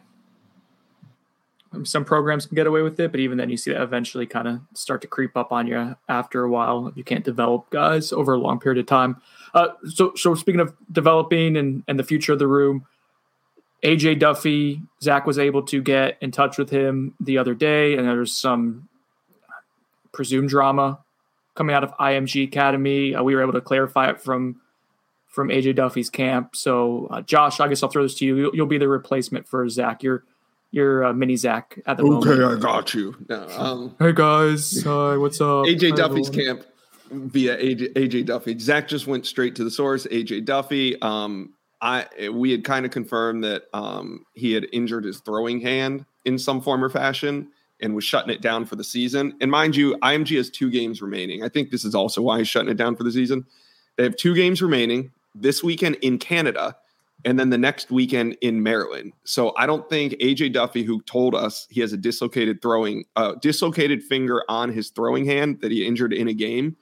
Um, 1.72 1.86
some 1.86 2.04
programs 2.04 2.46
can 2.46 2.56
get 2.56 2.66
away 2.66 2.82
with 2.82 2.98
it, 2.98 3.12
but 3.12 3.20
even 3.20 3.38
then, 3.38 3.48
you 3.48 3.56
see 3.56 3.72
that 3.72 3.80
eventually 3.80 4.26
kind 4.26 4.48
of 4.48 4.60
start 4.74 5.02
to 5.02 5.06
creep 5.06 5.36
up 5.36 5.52
on 5.52 5.68
you 5.68 5.96
after 6.08 6.42
a 6.42 6.50
while. 6.50 6.92
You 6.96 7.04
can't 7.04 7.24
develop 7.24 7.70
guys 7.70 8.12
over 8.12 8.34
a 8.34 8.38
long 8.38 8.58
period 8.58 8.80
of 8.80 8.86
time. 8.86 9.22
Uh, 9.54 9.68
so, 9.84 10.14
so 10.16 10.34
speaking 10.34 10.60
of 10.60 10.74
developing 10.90 11.56
and, 11.56 11.84
and 11.86 11.96
the 11.96 12.04
future 12.04 12.32
of 12.32 12.40
the 12.40 12.48
room, 12.48 12.86
AJ 13.82 14.20
Duffy, 14.20 14.80
Zach 15.02 15.26
was 15.26 15.38
able 15.38 15.62
to 15.64 15.82
get 15.82 16.16
in 16.20 16.30
touch 16.30 16.56
with 16.56 16.70
him 16.70 17.14
the 17.20 17.38
other 17.38 17.54
day, 17.54 17.96
and 17.96 18.06
there's 18.06 18.36
some 18.36 18.88
presumed 20.12 20.48
drama 20.48 21.00
coming 21.54 21.74
out 21.74 21.82
of 21.84 21.90
IMG 21.98 22.44
Academy. 22.44 23.14
Uh, 23.14 23.22
we 23.22 23.34
were 23.34 23.42
able 23.42 23.52
to 23.54 23.60
clarify 23.60 24.10
it 24.10 24.20
from 24.20 24.60
from 25.28 25.48
AJ 25.48 25.76
Duffy's 25.76 26.10
camp. 26.10 26.54
So, 26.54 27.08
uh, 27.10 27.22
Josh, 27.22 27.58
I 27.58 27.66
guess 27.66 27.82
I'll 27.82 27.88
throw 27.88 28.02
this 28.02 28.14
to 28.16 28.26
you. 28.26 28.36
You'll, 28.36 28.54
you'll 28.54 28.66
be 28.66 28.76
the 28.76 28.88
replacement 28.88 29.48
for 29.48 29.68
Zach. 29.68 30.02
You're 30.02 30.24
you're 30.70 31.04
uh, 31.04 31.12
mini 31.12 31.36
Zach 31.36 31.78
at 31.86 31.96
the 31.96 32.04
okay, 32.04 32.10
moment. 32.10 32.40
Okay, 32.40 32.54
I 32.54 32.60
got 32.60 32.94
you. 32.94 33.16
No, 33.28 33.48
um, 33.58 33.96
hey 33.98 34.12
guys, 34.12 34.82
hi, 34.82 35.16
what's 35.16 35.40
up? 35.40 35.46
AJ 35.66 35.90
Hi, 35.90 35.96
Duffy's 35.96 36.28
everyone. 36.28 36.56
camp 36.56 36.66
via 37.10 37.56
AJ, 37.56 37.94
AJ 37.94 38.26
Duffy. 38.26 38.58
Zach 38.58 38.88
just 38.88 39.06
went 39.06 39.26
straight 39.26 39.56
to 39.56 39.64
the 39.64 39.70
source. 39.70 40.06
AJ 40.06 40.44
Duffy. 40.44 41.00
Um, 41.02 41.54
I 41.82 42.06
we 42.32 42.52
had 42.52 42.64
kind 42.64 42.86
of 42.86 42.92
confirmed 42.92 43.44
that 43.44 43.64
um, 43.74 44.24
he 44.34 44.52
had 44.52 44.66
injured 44.72 45.04
his 45.04 45.20
throwing 45.20 45.60
hand 45.60 46.06
in 46.24 46.38
some 46.38 46.60
form 46.60 46.82
or 46.82 46.88
fashion 46.88 47.48
and 47.80 47.94
was 47.96 48.04
shutting 48.04 48.30
it 48.30 48.40
down 48.40 48.64
for 48.64 48.76
the 48.76 48.84
season. 48.84 49.36
And 49.40 49.50
mind 49.50 49.74
you, 49.74 49.96
IMG 49.96 50.36
has 50.36 50.48
two 50.48 50.70
games 50.70 51.02
remaining. 51.02 51.42
I 51.42 51.48
think 51.48 51.70
this 51.70 51.84
is 51.84 51.94
also 51.94 52.22
why 52.22 52.38
he's 52.38 52.48
shutting 52.48 52.70
it 52.70 52.76
down 52.76 52.94
for 52.94 53.02
the 53.02 53.10
season. 53.10 53.44
They 53.96 54.04
have 54.04 54.16
two 54.16 54.34
games 54.34 54.62
remaining 54.62 55.10
this 55.34 55.64
weekend 55.64 55.96
in 55.96 56.18
Canada 56.18 56.76
and 57.24 57.38
then 57.38 57.50
the 57.50 57.58
next 57.58 57.90
weekend 57.90 58.36
in 58.40 58.62
Maryland. 58.62 59.12
So 59.24 59.52
I 59.56 59.66
don't 59.66 59.88
think 59.88 60.14
AJ 60.14 60.52
Duffy, 60.52 60.82
who 60.82 61.02
told 61.02 61.34
us 61.34 61.66
he 61.70 61.80
has 61.80 61.92
a 61.92 61.96
dislocated 61.96 62.62
throwing, 62.62 63.04
uh, 63.16 63.34
dislocated 63.40 64.02
finger 64.02 64.42
on 64.48 64.72
his 64.72 64.90
throwing 64.90 65.24
hand 65.24 65.60
that 65.60 65.70
he 65.70 65.86
injured 65.86 66.12
in 66.12 66.28
a 66.28 66.34
game, 66.34 66.76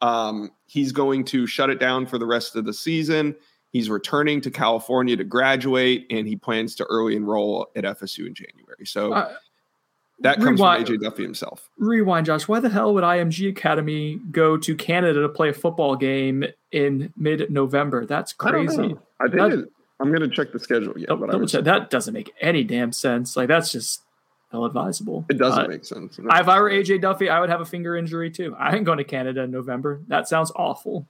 um, 0.00 0.50
he's 0.66 0.92
going 0.92 1.24
to 1.24 1.46
shut 1.46 1.70
it 1.70 1.80
down 1.80 2.06
for 2.06 2.18
the 2.18 2.26
rest 2.26 2.56
of 2.56 2.64
the 2.64 2.72
season. 2.72 3.34
He's 3.70 3.90
returning 3.90 4.40
to 4.42 4.50
California 4.50 5.16
to 5.16 5.24
graduate, 5.24 6.06
and 6.10 6.26
he 6.26 6.36
plans 6.36 6.74
to 6.76 6.84
early 6.84 7.16
enroll 7.16 7.68
at 7.76 7.84
FSU 7.84 8.26
in 8.26 8.34
January. 8.34 8.86
So 8.86 9.12
uh, 9.12 9.34
that 10.20 10.38
comes 10.38 10.58
rewind, 10.58 10.86
from 10.86 10.96
AJ 10.96 11.02
Duffy 11.02 11.22
himself. 11.22 11.68
Rewind, 11.76 12.26
Josh. 12.26 12.48
Why 12.48 12.60
the 12.60 12.70
hell 12.70 12.94
would 12.94 13.04
IMG 13.04 13.50
Academy 13.50 14.20
go 14.30 14.56
to 14.56 14.74
Canada 14.74 15.20
to 15.20 15.28
play 15.28 15.50
a 15.50 15.52
football 15.52 15.96
game 15.96 16.44
in 16.72 17.12
mid-November? 17.16 18.06
That's 18.06 18.32
crazy. 18.32 18.96
I, 19.20 19.24
I 19.24 19.28
think 19.28 19.52
it, 19.52 19.72
I'm 20.00 20.08
going 20.08 20.28
to 20.28 20.34
check 20.34 20.52
the 20.52 20.58
schedule. 20.58 20.94
Yeah, 20.96 21.14
but 21.14 21.50
that 21.64 21.90
doesn't 21.90 22.14
make 22.14 22.32
any 22.40 22.64
damn 22.64 22.92
sense. 22.92 23.36
Like 23.36 23.48
that's 23.48 23.70
just 23.70 24.02
ill 24.52 24.64
advisable. 24.64 25.24
It 25.28 25.38
doesn't 25.38 25.66
uh, 25.66 25.68
make 25.68 25.84
sense. 25.84 26.18
No. 26.18 26.30
If 26.34 26.48
I 26.48 26.60
were 26.60 26.70
AJ 26.70 27.02
Duffy, 27.02 27.28
I 27.28 27.40
would 27.40 27.50
have 27.50 27.60
a 27.60 27.66
finger 27.66 27.96
injury 27.96 28.30
too. 28.30 28.56
I 28.58 28.74
ain't 28.74 28.84
going 28.84 28.98
to 28.98 29.04
Canada 29.04 29.42
in 29.42 29.50
November. 29.50 30.00
That 30.08 30.28
sounds 30.28 30.50
awful. 30.56 31.06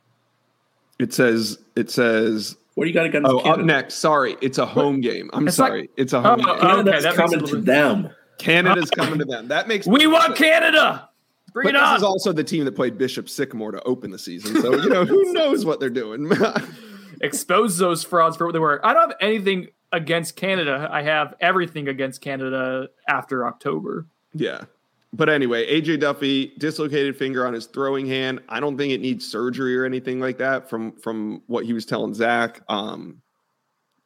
It 0.99 1.13
says 1.13 1.59
it 1.77 1.91
says 1.91 2.57
what 2.79 2.85
do 2.85 2.91
you 2.91 2.95
got 2.95 3.07
against? 3.07 3.29
Oh, 3.29 3.41
Canada? 3.41 3.61
up 3.61 3.67
next. 3.67 3.95
Sorry, 3.97 4.37
it's 4.41 4.59
a 4.59 4.65
home 4.65 4.95
what? 4.95 5.03
game. 5.03 5.31
I'm 5.33 5.49
it's 5.49 5.57
sorry, 5.57 5.81
like, 5.81 5.91
it's 5.97 6.13
a 6.13 6.21
home. 6.23 6.41
Oh, 6.41 6.45
game. 6.45 6.49
Oh, 6.49 6.61
Canada's 6.61 7.07
okay, 7.07 7.17
coming 7.17 7.45
to 7.45 7.57
them. 7.57 8.11
Canada's 8.39 8.91
coming 8.91 9.19
to 9.19 9.25
them. 9.25 9.49
That 9.49 9.67
makes 9.67 9.85
we 9.85 10.07
want 10.07 10.37
Canada. 10.37 11.09
Bring 11.53 11.65
but 11.65 11.75
it 11.75 11.81
on. 11.81 11.95
This 11.95 11.99
is 11.99 12.05
also 12.05 12.33
the 12.33 12.45
team 12.45 12.65
that 12.67 12.77
played 12.77 12.97
Bishop 12.97 13.29
Sycamore 13.29 13.73
to 13.73 13.83
open 13.83 14.13
the 14.13 14.19
season, 14.19 14.63
so 14.63 14.77
you 14.77 14.89
know 14.89 15.05
who 15.05 15.21
knows 15.33 15.65
what 15.65 15.81
they're 15.81 15.91
doing. 15.91 16.31
Expose 17.21 17.79
those 17.79 18.05
frauds 18.05 18.37
for 18.37 18.47
what 18.47 18.53
they 18.53 18.61
were. 18.61 18.85
I 18.87 18.95
don't 18.95 19.11
have 19.11 19.19
anything 19.21 19.67
against 19.91 20.37
Canada. 20.37 20.89
I 20.89 21.03
have 21.03 21.35
everything 21.41 21.89
against 21.89 22.21
Canada 22.21 22.91
after 23.09 23.45
October. 23.45 24.07
Yeah, 24.35 24.67
but 25.13 25.29
anyway, 25.29 25.67
AJ 25.67 26.01
Duffy 26.01 26.53
dislocated 26.59 27.17
finger 27.17 27.47
on 27.47 27.55
his 27.55 27.67
throwing 27.67 28.07
hand. 28.07 28.41
I 28.49 28.61
don't 28.61 28.77
think 28.77 28.93
it 28.93 29.01
needs 29.01 29.27
surgery 29.27 29.77
or 29.77 29.85
anything 29.85 30.21
like 30.21 30.39
that. 30.39 30.69
From 30.69 30.93
from 30.93 31.43
what 31.47 31.65
he 31.65 31.73
was 31.73 31.87
telling 31.87 32.15
Zach. 32.15 32.61
Um, 32.69 33.23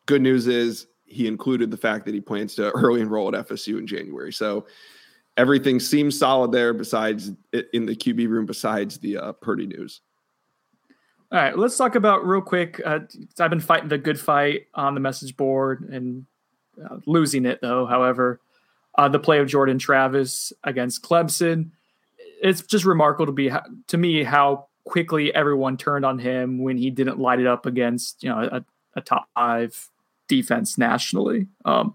good 0.07 0.23
news 0.23 0.47
is 0.47 0.87
he 1.05 1.27
included 1.27 1.71
the 1.71 1.77
fact 1.77 2.05
that 2.07 2.15
he 2.15 2.21
plans 2.21 2.55
to 2.57 2.71
early 2.77 3.01
enroll 3.01 3.35
at 3.35 3.49
FSU 3.49 3.79
in 3.79 3.87
January. 3.87 4.33
So 4.33 4.67
everything 5.37 5.81
seems 5.81 6.17
solid 6.19 6.53
there. 6.53 6.73
Besides 6.73 7.33
in 7.73 7.87
the 7.87 7.97
QB 7.97 8.29
room, 8.29 8.47
besides 8.47 8.99
the 8.99 9.17
uh, 9.17 9.33
Purdy 9.33 9.67
news. 9.67 10.03
All 11.33 11.39
right, 11.39 11.57
let's 11.57 11.79
talk 11.79 11.95
about 11.95 12.27
real 12.27 12.43
quick. 12.43 12.81
Uh, 12.85 13.01
I've 13.41 13.51
been 13.51 13.59
fighting 13.59 13.89
the 13.89 13.97
good 13.97 14.21
fight 14.21 14.67
on 14.75 14.93
the 14.93 15.01
message 15.01 15.35
board 15.35 15.89
and 15.91 16.27
uh, 16.85 16.99
losing 17.07 17.47
it 17.47 17.61
though. 17.63 17.87
However, 17.87 18.42
uh, 18.97 19.09
the 19.09 19.19
play 19.19 19.39
of 19.39 19.49
Jordan 19.49 19.79
Travis 19.79 20.53
against 20.65 21.03
Clemson. 21.03 21.71
it's 22.43 22.63
just 22.63 22.85
remarkable 22.85 23.27
to 23.27 23.33
be 23.33 23.51
to 23.89 23.97
me 23.97 24.23
how 24.23 24.67
quickly 24.85 25.35
everyone 25.35 25.77
turned 25.77 26.05
on 26.05 26.19
him 26.19 26.59
when 26.63 26.77
he 26.77 26.91
didn't 26.91 27.19
light 27.19 27.41
it 27.41 27.47
up 27.47 27.67
against 27.67 28.23
you 28.23 28.29
know 28.29 28.41
a, 28.41 28.65
a 28.97 29.01
top 29.01 29.29
five 29.35 29.89
defense 30.29 30.79
nationally. 30.79 31.47
Um, 31.65 31.95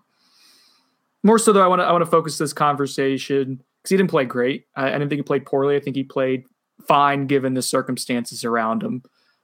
more 1.23 1.39
so 1.39 1.51
though, 1.51 1.63
I 1.63 1.67
want 1.67 1.81
to 1.81 1.85
I 1.85 1.91
want 1.91 2.03
to 2.03 2.09
focus 2.11 2.37
this 2.37 2.53
conversation 2.53 3.61
because 3.81 3.89
he 3.89 3.97
didn't 3.97 4.09
play 4.09 4.25
great. 4.25 4.65
I, 4.75 4.89
I, 4.89 4.91
didn't 4.91 5.09
think 5.09 5.19
he 5.19 5.23
played 5.23 5.45
poorly. 5.45 5.75
I 5.75 5.79
think 5.79 5.95
he 5.95 6.03
played 6.03 6.45
fine 6.87 7.27
given 7.27 7.53
the 7.53 7.61
circumstances 7.61 8.45
around 8.45 8.83
him, 8.83 9.03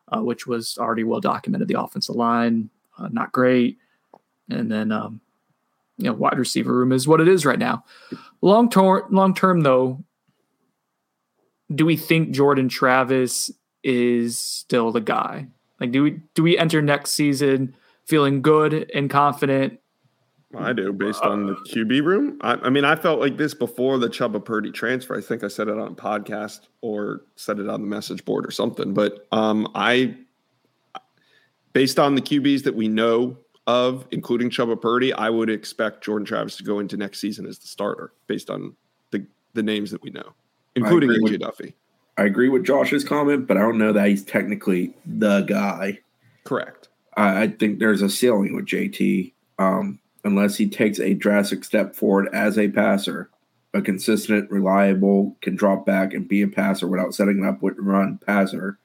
uh, 0.10 0.22
which 0.22 0.48
was 0.48 0.78
already 0.78 1.04
well 1.04 1.20
documented. 1.20 1.68
The 1.68 1.80
offensive 1.80 2.16
line 2.16 2.70
uh, 2.98 3.10
not 3.12 3.32
great, 3.32 3.78
and 4.50 4.72
then 4.72 4.92
um, 4.92 5.22
you 5.98 6.06
know 6.06 6.14
wide 6.14 6.38
receiver 6.38 6.74
room 6.74 6.92
is 6.92 7.08
what 7.08 7.22
it 7.22 7.28
is 7.28 7.46
right 7.46 7.60
now. 7.60 7.84
Long 8.42 8.70
term, 8.70 9.04
long 9.10 9.34
term 9.34 9.62
though, 9.62 10.04
do 11.74 11.86
we 11.86 11.98
think 11.98 12.32
Jordan 12.32 12.70
Travis 12.70 13.52
is 13.84 14.40
still 14.40 14.92
the 14.92 15.02
guy? 15.02 15.48
Like, 15.80 15.92
do 15.92 16.04
we 16.04 16.20
do 16.34 16.44
we 16.44 16.58
enter 16.58 16.82
next 16.82 17.12
season 17.12 17.76
feeling 18.06 18.42
good 18.42 18.90
and 18.94 19.10
confident? 19.10 19.80
I 20.56 20.72
do, 20.72 20.94
based 20.94 21.24
on 21.24 21.48
the 21.48 21.56
QB 21.56 22.06
room. 22.06 22.38
I, 22.42 22.54
I, 22.54 22.70
mean, 22.70 22.86
I 22.86 22.96
felt 22.96 23.20
like 23.20 23.38
this 23.38 23.56
before 23.56 23.98
the 23.98 24.08
Chubba 24.08 24.44
Purdy 24.44 24.72
transfer. 24.72 25.18
I 25.18 25.22
think 25.22 25.44
I 25.44 25.48
said 25.48 25.68
it 25.68 25.80
on 25.80 25.88
a 25.88 25.96
podcast 25.96 26.68
or 26.82 27.22
said 27.36 27.58
it 27.58 27.68
on 27.68 27.82
the 27.82 27.88
message 27.88 28.24
board 28.24 28.46
or 28.46 28.52
something. 28.52 28.94
But 28.94 29.26
um, 29.32 29.68
I, 29.74 30.16
based 31.74 31.98
on 31.98 32.14
the 32.14 32.22
QBs 32.22 32.64
that 32.66 32.76
we 32.76 32.88
know 32.88 33.38
of, 33.68 34.06
including 34.12 34.50
Chubba 34.50 34.80
Purdy, 34.80 35.14
I 35.14 35.30
would 35.30 35.50
expect 35.50 36.04
Jordan 36.04 36.26
Travis 36.26 36.58
to 36.58 36.64
go 36.64 36.80
into 36.80 36.98
next 36.98 37.20
season 37.20 37.46
as 37.46 37.60
the 37.60 37.68
starter, 37.68 38.12
based 38.28 38.50
on 38.50 38.76
the 39.12 39.26
the 39.54 39.64
names 39.64 39.92
that 39.92 40.02
we 40.02 40.10
know 40.10 40.34
including 40.76 41.10
AJ 41.10 41.24
with, 41.24 41.40
Duffy. 41.40 41.76
I 42.18 42.24
agree 42.24 42.50
with 42.50 42.66
Josh's 42.66 43.04
comment, 43.04 43.48
but 43.48 43.58
I 43.58 43.62
don't 43.62 43.78
know 43.78 43.94
that 43.94 44.08
he's 44.08 44.24
technically 44.24 44.94
the 45.06 45.42
guy. 45.42 46.00
Correct. 46.44 46.90
I, 47.16 47.44
I 47.44 47.48
think 47.48 47.80
there's 47.80 48.02
a 48.02 48.10
ceiling 48.10 48.56
with 48.56 48.66
JT, 48.66 49.34
um, 49.60 50.00
unless 50.24 50.56
he 50.56 50.68
takes 50.68 51.00
a 51.00 51.14
drastic 51.14 51.64
step 51.64 51.96
forward 51.96 52.30
as 52.34 52.58
a 52.58 52.70
passer, 52.70 53.30
a 53.74 53.82
consistent, 53.82 54.50
reliable, 54.52 55.36
can 55.42 55.56
drop 55.56 55.86
back 55.86 56.14
and 56.14 56.28
be 56.28 56.42
a 56.42 56.48
passer 56.48 56.88
without 56.88 57.16
setting 57.16 57.46
up 57.46 57.62
with 57.62 57.76
run 57.78 58.20
passer. 58.20 58.78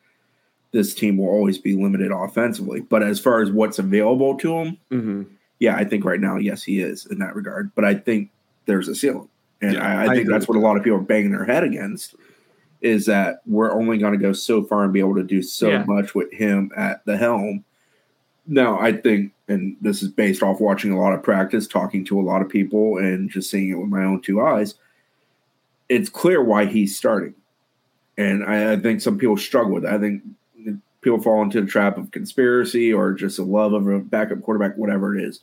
This 0.72 0.94
team 0.94 1.16
will 1.16 1.28
always 1.28 1.58
be 1.58 1.74
limited 1.74 2.10
offensively. 2.12 2.80
But 2.80 3.02
as 3.02 3.18
far 3.18 3.40
as 3.40 3.50
what's 3.50 3.78
available 3.78 4.36
to 4.38 4.54
him, 4.54 4.78
mm-hmm. 4.90 5.22
yeah, 5.58 5.76
I 5.76 5.84
think 5.84 6.04
right 6.04 6.20
now, 6.20 6.36
yes, 6.36 6.62
he 6.62 6.80
is 6.80 7.06
in 7.06 7.18
that 7.20 7.34
regard. 7.34 7.74
But 7.74 7.84
I 7.84 7.94
think 7.94 8.30
there's 8.66 8.88
a 8.88 8.94
ceiling. 8.94 9.28
And 9.60 9.74
yeah, 9.74 10.00
I, 10.00 10.04
I, 10.04 10.14
think 10.14 10.28
that's 10.28 10.46
what 10.46 10.56
a 10.56 10.60
lot 10.60 10.76
of 10.76 10.84
people 10.84 10.98
are 10.98 11.02
banging 11.02 11.32
their 11.32 11.44
head 11.44 11.64
against 11.64 12.14
is 12.80 13.06
that 13.06 13.40
we're 13.46 13.72
only 13.72 13.98
going 13.98 14.12
to 14.12 14.18
go 14.18 14.32
so 14.32 14.62
far 14.62 14.84
and 14.84 14.92
be 14.92 15.00
able 15.00 15.16
to 15.16 15.24
do 15.24 15.42
so 15.42 15.68
yeah. 15.68 15.84
much 15.84 16.14
with 16.14 16.32
him 16.32 16.70
at 16.76 17.04
the 17.06 17.16
helm. 17.16 17.64
Now, 18.46 18.78
I 18.78 18.92
think, 18.92 19.32
and 19.48 19.76
this 19.80 20.02
is 20.02 20.08
based 20.08 20.42
off 20.42 20.60
watching 20.60 20.92
a 20.92 20.98
lot 20.98 21.12
of 21.12 21.22
practice, 21.22 21.66
talking 21.66 22.04
to 22.06 22.20
a 22.20 22.22
lot 22.22 22.40
of 22.40 22.48
people, 22.48 22.98
and 22.98 23.28
just 23.28 23.50
seeing 23.50 23.68
it 23.68 23.74
with 23.74 23.88
my 23.88 24.04
own 24.04 24.22
two 24.22 24.40
eyes, 24.40 24.74
it's 25.88 26.08
clear 26.08 26.42
why 26.42 26.66
he's 26.66 26.96
starting. 26.96 27.34
And 28.16 28.44
I, 28.44 28.72
I 28.72 28.76
think 28.76 29.00
some 29.00 29.18
people 29.18 29.36
struggle 29.36 29.74
with 29.74 29.84
it. 29.84 29.92
I 29.92 29.98
think 29.98 30.22
people 31.00 31.20
fall 31.20 31.42
into 31.42 31.60
the 31.60 31.66
trap 31.66 31.96
of 31.98 32.10
conspiracy 32.10 32.92
or 32.92 33.12
just 33.12 33.38
a 33.38 33.44
love 33.44 33.72
of 33.72 33.86
a 33.86 34.00
backup 34.00 34.42
quarterback, 34.42 34.76
whatever 34.76 35.16
it 35.16 35.24
is 35.24 35.40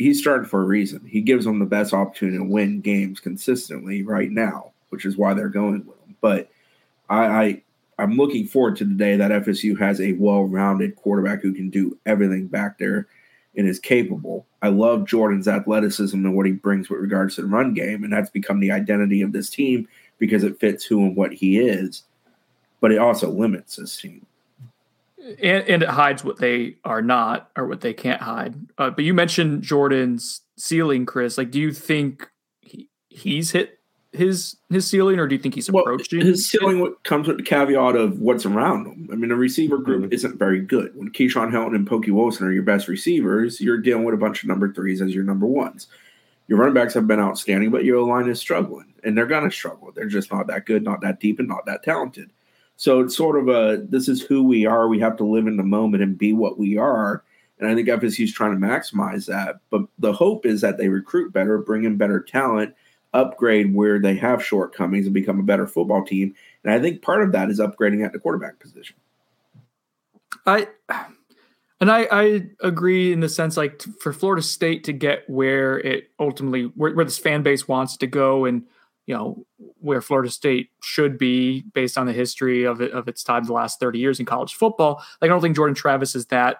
he's 0.00 0.18
starting 0.18 0.48
for 0.48 0.62
a 0.62 0.66
reason. 0.66 1.04
He 1.06 1.20
gives 1.20 1.44
them 1.44 1.58
the 1.58 1.66
best 1.66 1.92
opportunity 1.92 2.38
to 2.38 2.44
win 2.44 2.80
games 2.80 3.20
consistently 3.20 4.02
right 4.02 4.30
now, 4.30 4.72
which 4.88 5.04
is 5.04 5.18
why 5.18 5.34
they're 5.34 5.50
going 5.50 5.84
with 5.84 5.98
him. 6.06 6.16
But 6.22 6.50
I, 7.10 7.26
I 7.26 7.62
I'm 7.98 8.16
looking 8.16 8.46
forward 8.46 8.76
to 8.76 8.86
the 8.86 8.94
day 8.94 9.16
that 9.16 9.30
FSU 9.30 9.78
has 9.78 10.00
a 10.00 10.14
well-rounded 10.14 10.96
quarterback 10.96 11.42
who 11.42 11.52
can 11.52 11.68
do 11.68 11.98
everything 12.06 12.46
back 12.46 12.78
there 12.78 13.08
and 13.56 13.68
is 13.68 13.78
capable. 13.78 14.46
I 14.62 14.68
love 14.68 15.06
Jordan's 15.06 15.48
athleticism 15.48 16.16
and 16.16 16.34
what 16.34 16.46
he 16.46 16.52
brings 16.52 16.88
with 16.88 17.00
regards 17.00 17.34
to 17.34 17.42
the 17.42 17.48
run 17.48 17.74
game, 17.74 18.02
and 18.02 18.10
that's 18.10 18.30
become 18.30 18.60
the 18.60 18.72
identity 18.72 19.20
of 19.20 19.32
this 19.32 19.50
team 19.50 19.86
because 20.18 20.44
it 20.44 20.58
fits 20.58 20.82
who 20.82 21.00
and 21.00 21.14
what 21.14 21.34
he 21.34 21.58
is. 21.58 22.04
But 22.80 22.92
it 22.92 22.98
also 22.98 23.28
limits 23.28 23.76
this 23.76 24.00
team 24.00 24.24
and, 25.20 25.68
and, 25.68 25.82
it 25.82 25.88
hides 25.88 26.24
what 26.24 26.38
they 26.38 26.76
are 26.84 27.02
not 27.02 27.50
or 27.56 27.66
what 27.66 27.80
they 27.80 27.92
can't 27.92 28.20
hide. 28.20 28.54
Uh, 28.78 28.90
but 28.90 29.04
you 29.04 29.14
mentioned 29.14 29.62
Jordan's 29.62 30.40
ceiling, 30.56 31.06
Chris. 31.06 31.36
Like, 31.36 31.50
do 31.50 31.60
you 31.60 31.72
think 31.72 32.28
he, 32.60 32.88
he's 33.08 33.50
hit 33.50 33.78
his 34.12 34.56
his 34.70 34.88
ceiling, 34.88 35.18
or 35.18 35.26
do 35.26 35.34
you 35.34 35.40
think 35.40 35.54
he's 35.54 35.68
approaching 35.68 36.18
well, 36.18 36.28
his 36.28 36.48
ceiling? 36.48 36.84
It? 36.84 37.04
Comes 37.04 37.28
with 37.28 37.36
the 37.36 37.42
caveat 37.42 37.96
of 37.96 38.18
what's 38.18 38.44
around 38.44 38.86
him. 38.86 39.08
I 39.12 39.16
mean, 39.16 39.28
the 39.28 39.36
receiver 39.36 39.78
group 39.78 40.04
mm-hmm. 40.04 40.12
isn't 40.12 40.38
very 40.38 40.60
good. 40.60 40.96
When 40.96 41.10
Keyshawn 41.10 41.52
Helton 41.52 41.76
and 41.76 41.86
Pokey 41.86 42.10
Wilson 42.10 42.46
are 42.46 42.52
your 42.52 42.62
best 42.62 42.88
receivers, 42.88 43.60
you're 43.60 43.78
dealing 43.78 44.04
with 44.04 44.14
a 44.14 44.18
bunch 44.18 44.42
of 44.42 44.48
number 44.48 44.72
threes 44.72 45.00
as 45.00 45.14
your 45.14 45.24
number 45.24 45.46
ones. 45.46 45.86
Your 46.48 46.58
running 46.58 46.74
backs 46.74 46.94
have 46.94 47.06
been 47.06 47.20
outstanding, 47.20 47.70
but 47.70 47.84
your 47.84 48.04
line 48.04 48.28
is 48.28 48.40
struggling, 48.40 48.92
and 49.04 49.16
they're 49.16 49.26
going 49.26 49.44
to 49.44 49.54
struggle. 49.54 49.92
They're 49.94 50.06
just 50.06 50.32
not 50.32 50.48
that 50.48 50.66
good, 50.66 50.82
not 50.82 51.00
that 51.02 51.20
deep, 51.20 51.38
and 51.38 51.46
not 51.46 51.66
that 51.66 51.84
talented. 51.84 52.30
So 52.80 53.00
it's 53.00 53.14
sort 53.14 53.38
of 53.38 53.48
a 53.48 53.84
this 53.90 54.08
is 54.08 54.22
who 54.22 54.42
we 54.42 54.64
are. 54.64 54.88
We 54.88 55.00
have 55.00 55.18
to 55.18 55.24
live 55.24 55.46
in 55.46 55.58
the 55.58 55.62
moment 55.62 56.02
and 56.02 56.16
be 56.16 56.32
what 56.32 56.58
we 56.58 56.78
are. 56.78 57.22
And 57.58 57.68
I 57.68 57.74
think 57.74 57.88
FSU's 57.88 58.32
trying 58.32 58.58
to 58.58 58.66
maximize 58.66 59.26
that. 59.26 59.60
But 59.68 59.82
the 59.98 60.14
hope 60.14 60.46
is 60.46 60.62
that 60.62 60.78
they 60.78 60.88
recruit 60.88 61.30
better, 61.30 61.58
bring 61.58 61.84
in 61.84 61.98
better 61.98 62.20
talent, 62.20 62.74
upgrade 63.12 63.74
where 63.74 64.00
they 64.00 64.14
have 64.14 64.42
shortcomings, 64.42 65.04
and 65.04 65.12
become 65.12 65.38
a 65.38 65.42
better 65.42 65.66
football 65.66 66.02
team. 66.02 66.34
And 66.64 66.72
I 66.72 66.80
think 66.80 67.02
part 67.02 67.22
of 67.22 67.32
that 67.32 67.50
is 67.50 67.60
upgrading 67.60 68.02
at 68.02 68.14
the 68.14 68.18
quarterback 68.18 68.58
position. 68.58 68.96
I 70.46 70.68
and 71.82 71.90
I, 71.90 72.08
I 72.10 72.46
agree 72.62 73.12
in 73.12 73.20
the 73.20 73.28
sense 73.28 73.58
like 73.58 73.82
for 74.00 74.14
Florida 74.14 74.40
State 74.40 74.84
to 74.84 74.94
get 74.94 75.28
where 75.28 75.78
it 75.80 76.08
ultimately 76.18 76.72
where, 76.76 76.94
where 76.94 77.04
this 77.04 77.18
fan 77.18 77.42
base 77.42 77.68
wants 77.68 77.98
to 77.98 78.06
go 78.06 78.46
and 78.46 78.62
you 79.10 79.16
know 79.16 79.44
where 79.80 80.00
Florida 80.00 80.30
State 80.30 80.70
should 80.84 81.18
be 81.18 81.62
based 81.74 81.98
on 81.98 82.06
the 82.06 82.12
history 82.12 82.62
of 82.62 82.80
it 82.80 82.92
of 82.92 83.08
its 83.08 83.24
time 83.24 83.42
the 83.42 83.52
last 83.52 83.80
30 83.80 83.98
years 83.98 84.20
in 84.20 84.24
college 84.24 84.54
football. 84.54 85.02
Like 85.20 85.28
I 85.30 85.32
don't 85.32 85.40
think 85.40 85.56
Jordan 85.56 85.74
Travis 85.74 86.14
is 86.14 86.26
that 86.26 86.58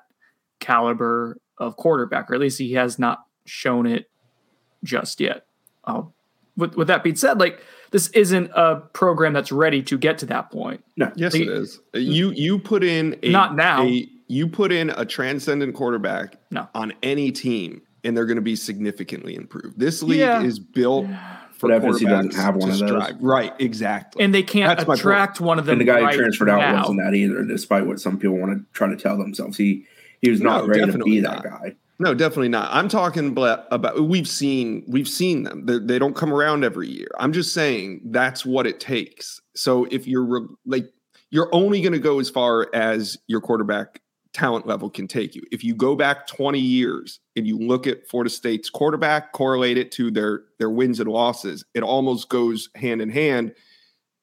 caliber 0.58 1.38
of 1.58 1.76
quarterback, 1.76 2.28
or 2.28 2.34
at 2.34 2.40
least 2.40 2.58
he 2.58 2.72
has 2.72 2.98
not 2.98 3.24
shown 3.44 3.86
it 3.86 4.10
just 4.82 5.20
yet. 5.20 5.46
Uh, 5.84 6.02
with 6.56 6.74
with 6.74 6.88
that 6.88 7.04
being 7.04 7.14
said, 7.14 7.38
like 7.38 7.62
this 7.92 8.08
isn't 8.08 8.50
a 8.56 8.82
program 8.94 9.32
that's 9.32 9.52
ready 9.52 9.80
to 9.84 9.96
get 9.96 10.18
to 10.18 10.26
that 10.26 10.50
point. 10.50 10.82
No, 10.96 11.12
yes, 11.14 11.32
like, 11.32 11.42
it 11.42 11.48
is. 11.48 11.78
You 11.94 12.32
you 12.32 12.58
put 12.58 12.82
in 12.82 13.16
a, 13.22 13.30
not 13.30 13.54
now. 13.54 13.84
A, 13.84 14.08
you 14.26 14.48
put 14.48 14.72
in 14.72 14.90
a 14.90 15.04
transcendent 15.04 15.76
quarterback 15.76 16.36
no. 16.50 16.66
on 16.74 16.94
any 17.04 17.30
team, 17.30 17.82
and 18.02 18.16
they're 18.16 18.26
going 18.26 18.34
to 18.36 18.42
be 18.42 18.56
significantly 18.56 19.36
improved. 19.36 19.78
This 19.78 20.02
league 20.02 20.18
yeah. 20.18 20.42
is 20.42 20.58
built 20.58 21.06
for 21.60 21.68
but 21.68 21.82
FSU 21.82 22.08
doesn't 22.08 22.34
have 22.34 22.56
one 22.56 22.70
of 22.70 22.78
those. 22.78 22.90
Drive. 22.90 23.16
Right, 23.20 23.52
exactly. 23.58 24.24
And 24.24 24.34
they 24.34 24.42
can't 24.42 24.78
That's 24.78 24.98
attract 24.98 25.42
one 25.42 25.58
of 25.58 25.66
them. 25.66 25.74
And 25.74 25.82
the 25.82 25.84
guy 25.84 26.00
right 26.00 26.14
who 26.14 26.20
transferred 26.22 26.46
now. 26.46 26.58
out 26.58 26.78
wasn't 26.78 27.00
that 27.04 27.14
either, 27.14 27.44
despite 27.44 27.86
what 27.86 28.00
some 28.00 28.18
people 28.18 28.38
want 28.38 28.56
to 28.56 28.64
try 28.72 28.88
to 28.88 28.96
tell 28.96 29.18
themselves. 29.18 29.58
He 29.58 29.84
he 30.22 30.30
was 30.30 30.40
not 30.40 30.66
no, 30.66 30.68
ready 30.68 30.90
to 30.90 30.98
be 30.98 31.20
not. 31.20 31.42
that 31.42 31.50
guy. 31.50 31.76
No, 31.98 32.14
definitely 32.14 32.48
not. 32.48 32.70
I'm 32.72 32.88
talking 32.88 33.28
about, 33.28 33.66
about 33.70 34.02
we've 34.08 34.26
seen 34.26 34.84
we've 34.88 35.06
seen 35.06 35.42
them. 35.42 35.66
They, 35.66 35.78
they, 35.78 35.98
don't 35.98 36.16
come 36.16 36.32
around 36.32 36.64
every 36.64 36.88
year. 36.88 37.08
I'm 37.18 37.34
just 37.34 37.52
saying 37.52 38.00
that's 38.06 38.46
what 38.46 38.66
it 38.66 38.80
takes. 38.80 39.42
So 39.54 39.86
if 39.90 40.06
you're 40.06 40.48
like 40.64 40.90
you're 41.28 41.50
only 41.52 41.82
going 41.82 41.92
to 41.92 41.98
go 41.98 42.20
as 42.20 42.30
far 42.30 42.68
as 42.74 43.18
your 43.26 43.42
quarterback 43.42 44.00
talent 44.32 44.66
level 44.66 44.88
can 44.88 45.08
take 45.08 45.34
you. 45.34 45.42
If 45.50 45.64
you 45.64 45.74
go 45.74 45.96
back 45.96 46.26
20 46.26 46.58
years 46.58 47.20
and 47.36 47.46
you 47.46 47.58
look 47.58 47.86
at 47.86 48.08
Florida 48.08 48.30
State's 48.30 48.70
quarterback, 48.70 49.32
correlate 49.32 49.78
it 49.78 49.90
to 49.92 50.10
their 50.10 50.42
their 50.58 50.70
wins 50.70 51.00
and 51.00 51.10
losses, 51.10 51.64
it 51.74 51.82
almost 51.82 52.28
goes 52.28 52.68
hand 52.74 53.02
in 53.02 53.10
hand 53.10 53.54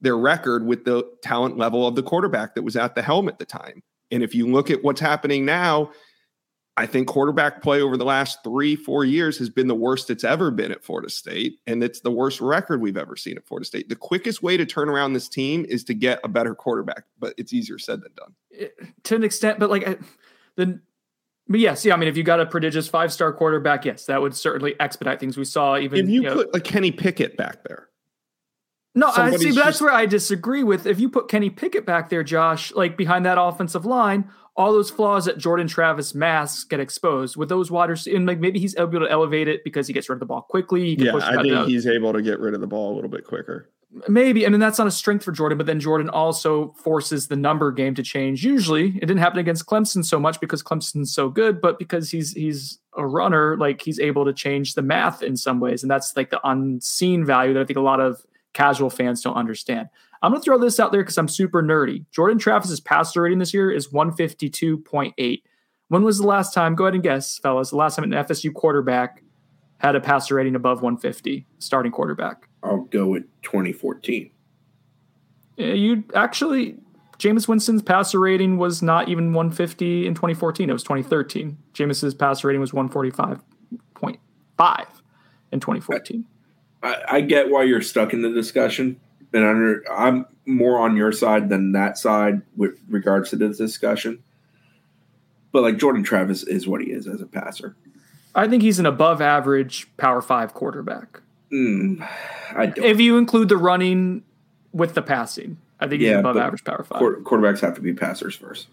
their 0.02 0.18
record 0.18 0.66
with 0.66 0.86
the 0.86 1.04
talent 1.24 1.58
level 1.58 1.88
of 1.88 1.96
the 1.96 2.04
quarterback 2.04 2.56
that 2.56 2.62
was 2.62 2.76
at 2.76 2.96
the 2.96 3.02
helm 3.02 3.28
at 3.28 3.40
the 3.40 3.46
time. 3.46 3.82
And 4.12 4.24
if 4.24 4.36
you 4.36 4.48
look 4.48 4.70
at 4.70 4.84
what's 4.84 5.02
happening 5.02 5.46
now, 5.46 5.92
I 6.80 6.86
think 6.86 7.08
quarterback 7.08 7.64
play 7.64 7.82
over 7.82 7.98
the 7.98 8.06
last 8.06 8.44
three, 8.44 8.76
four 8.76 9.04
years 9.04 9.40
has 9.40 9.50
been 9.50 9.68
the 9.68 9.74
worst 9.74 10.12
it's 10.12 10.24
ever 10.24 10.52
been 10.52 10.72
at 10.72 10.84
Florida 10.84 11.10
State. 11.10 11.58
And 11.66 11.84
it's 11.84 12.02
the 12.02 12.12
worst 12.12 12.40
record 12.40 12.82
we've 12.82 12.98
ever 12.98 13.16
seen 13.16 13.36
at 13.36 13.48
Florida 13.48 13.66
State. 13.66 13.90
The 13.90 13.96
quickest 13.96 14.44
way 14.44 14.58
to 14.58 14.66
turn 14.66 14.88
around 14.88 15.14
this 15.14 15.28
team 15.28 15.66
is 15.68 15.84
to 15.86 15.96
get 15.96 16.20
a 16.24 16.28
better 16.28 16.54
quarterback, 16.54 17.06
but 17.18 17.34
it's 17.38 17.52
easier 17.52 17.80
said 17.80 18.02
than 18.04 18.12
done. 18.16 18.36
To 19.04 19.16
an 19.16 19.24
extent, 19.24 19.60
but 19.60 19.70
like, 19.70 20.00
then, 20.56 20.82
but 21.48 21.60
yes, 21.60 21.86
yeah. 21.86 21.94
I 21.94 21.98
mean, 21.98 22.10
if 22.10 22.18
you 22.18 22.24
got 22.24 22.40
a 22.40 22.46
prodigious 22.46 22.88
five 22.88 23.14
star 23.14 23.32
quarterback, 23.34 23.86
yes, 23.86 24.06
that 24.06 24.22
would 24.22 24.36
certainly 24.36 24.76
expedite 24.80 25.20
things. 25.20 25.38
We 25.38 25.46
saw 25.46 25.78
even 25.78 26.00
if 26.00 26.10
you, 26.10 26.24
you 26.24 26.30
put 26.30 26.54
know, 26.54 26.58
a 26.58 26.60
Kenny 26.60 26.92
Pickett 26.92 27.38
back 27.38 27.64
there. 27.64 27.88
No, 28.96 29.12
I 29.16 29.36
see. 29.36 29.52
That's 29.52 29.68
just, 29.68 29.82
where 29.82 29.94
I 29.94 30.08
disagree 30.08 30.64
with. 30.64 30.88
If 30.88 31.00
you 31.00 31.08
put 31.08 31.28
Kenny 31.30 31.52
Pickett 31.52 31.86
back 31.86 32.10
there, 32.10 32.24
Josh, 32.24 32.74
like 32.74 32.98
behind 32.98 33.28
that 33.28 33.40
offensive 33.40 33.86
line, 33.86 34.28
all 34.56 34.72
those 34.74 34.90
flaws 34.90 35.26
that 35.26 35.38
Jordan 35.38 35.68
Travis 35.68 36.16
masks 36.16 36.64
get 36.64 36.80
exposed 36.80 37.38
with 37.38 37.48
those 37.48 37.70
waters. 37.70 38.08
And 38.08 38.26
like 38.26 38.40
maybe 38.40 38.60
he's 38.60 38.76
able 38.76 39.00
to 39.00 39.08
elevate 39.08 39.48
it 39.48 39.64
because 39.64 39.86
he 39.86 39.94
gets 39.94 40.10
rid 40.10 40.16
of 40.16 40.20
the 40.22 40.26
ball 40.26 40.42
quickly. 40.42 40.96
yeah, 40.98 41.16
I 41.16 41.44
think 41.44 41.68
he's 41.68 41.86
able 41.86 42.12
to 42.12 42.24
get 42.24 42.40
rid 42.40 42.56
of 42.56 42.62
the 42.62 42.68
ball 42.68 42.92
a 42.92 42.96
little 42.96 43.10
bit 43.10 43.24
quicker. 43.24 43.70
Maybe, 44.08 44.44
and 44.44 44.54
then 44.54 44.60
that's 44.60 44.78
not 44.78 44.88
a 44.88 44.92
strength 44.92 45.24
for 45.24 45.32
Jordan. 45.32 45.58
But 45.58 45.68
then 45.68 45.80
Jordan 45.80 46.10
also 46.10 46.74
forces 46.84 47.28
the 47.28 47.36
number 47.36 47.72
game 47.72 47.96
to 47.96 48.04
change. 48.04 48.44
Usually, 48.44 48.90
it 48.98 49.02
didn't 49.02 49.18
happen 49.18 49.40
against 49.40 49.66
Clemson 49.66 50.04
so 50.04 50.20
much 50.20 50.40
because 50.40 50.62
Clemson's 50.62 51.14
so 51.14 51.30
good, 51.30 51.62
but 51.62 51.80
because 51.80 52.12
he's 52.12 52.34
he's 52.34 52.80
a 52.96 53.06
runner, 53.06 53.58
like 53.58 53.82
he's 53.82 54.00
able 54.00 54.26
to 54.26 54.34
change 54.34 54.74
the 54.74 54.82
math 54.82 55.24
in 55.24 55.38
some 55.38 55.60
ways, 55.60 55.84
and 55.84 55.92
that's 55.92 56.16
like 56.16 56.30
the 56.30 56.40
unseen 56.48 57.26
value 57.26 57.54
that 57.54 57.62
I 57.62 57.66
think 57.66 57.78
a 57.78 57.82
lot 57.82 58.00
of 58.00 58.26
casual 58.54 58.90
fans 58.90 59.22
don't 59.22 59.36
understand. 59.36 59.88
I'm 60.22 60.32
going 60.32 60.42
to 60.42 60.46
throw 60.46 60.58
this 60.58 60.80
out 60.80 60.92
there 60.92 61.04
because 61.04 61.18
I'm 61.18 61.28
super 61.28 61.62
nerdy. 61.62 62.06
Jordan 62.12 62.40
Travis's 62.40 62.80
passer 62.80 63.22
rating 63.22 63.38
this 63.38 63.54
year 63.54 63.70
is 63.70 63.90
152.8. 63.90 65.42
When 65.90 66.04
was 66.04 66.18
the 66.18 66.26
last 66.28 66.54
time? 66.54 66.76
Go 66.76 66.86
ahead 66.86 66.96
and 66.96 67.04
guess, 67.04 67.38
fellas. 67.38 67.70
The 67.70 67.78
last 67.78 67.96
time 67.96 68.12
an 68.12 68.12
FSU 68.12 68.54
quarterback 68.54 69.22
had 69.78 69.96
a 69.96 70.02
passer 70.02 70.36
rating 70.36 70.56
above 70.56 70.82
150, 70.82 71.46
starting 71.60 71.92
quarterback. 71.92 72.47
I'll 72.68 72.84
go 72.84 73.08
with 73.08 73.24
2014. 73.44 74.32
Yeah, 75.58 75.74
you 75.74 76.04
actually, 76.14 76.78
Jameis 77.18 77.48
Winston's 77.48 77.82
passer 77.82 78.20
rating 78.20 78.58
was 78.58 78.82
not 78.82 79.10
even 79.10 79.34
150 79.34 80.06
in 80.06 80.14
2014. 80.14 80.70
It 80.70 80.74
was 80.74 80.84
2013. 80.84 81.58
Jameis's 81.74 82.14
passer 82.14 82.48
rating 82.48 82.62
was 82.62 82.72
145.5 82.72 84.86
in 85.52 85.60
2014. 85.60 86.26
I, 86.84 86.96
I 87.08 87.22
get 87.22 87.50
why 87.50 87.64
you're 87.64 87.82
stuck 87.82 88.14
in 88.14 88.22
the 88.22 88.30
discussion, 88.30 89.00
and 89.34 89.44
under, 89.44 89.84
I'm 89.92 90.28
more 90.46 90.80
on 90.80 90.96
your 90.96 91.12
side 91.12 91.50
than 91.50 91.72
that 91.72 91.98
side 91.98 92.44
with 92.56 92.80
regards 92.88 93.32
to 93.32 93.36
this 93.36 93.58
discussion. 93.58 94.22
But 95.52 95.64
like 95.64 95.78
Jordan 95.78 96.04
Travis 96.04 96.44
is 96.44 96.68
what 96.68 96.82
he 96.82 96.92
is 96.92 97.08
as 97.08 97.22
a 97.22 97.26
passer. 97.26 97.76
I 98.36 98.48
think 98.48 98.62
he's 98.62 98.78
an 98.78 98.86
above 98.86 99.22
average 99.22 99.88
Power 99.98 100.22
Five 100.22 100.54
quarterback. 100.54 101.22
Mm, 101.52 102.08
I 102.56 102.68
don't. 102.68 102.86
If 102.86 103.00
you 103.00 103.18
include 103.18 103.50
the 103.50 103.58
running 103.58 104.24
with 104.72 104.94
the 104.94 105.02
passing, 105.02 105.58
I 105.80 105.88
think 105.88 106.02
he's 106.02 106.12
above 106.12 106.38
average 106.38 106.64
Power 106.64 106.84
Five. 106.84 107.00
Quar- 107.00 107.22
quarterbacks 107.22 107.62
have 107.62 107.76
to 107.76 107.82
be 107.82 107.94
passers 107.94 108.36
first. 108.36 108.68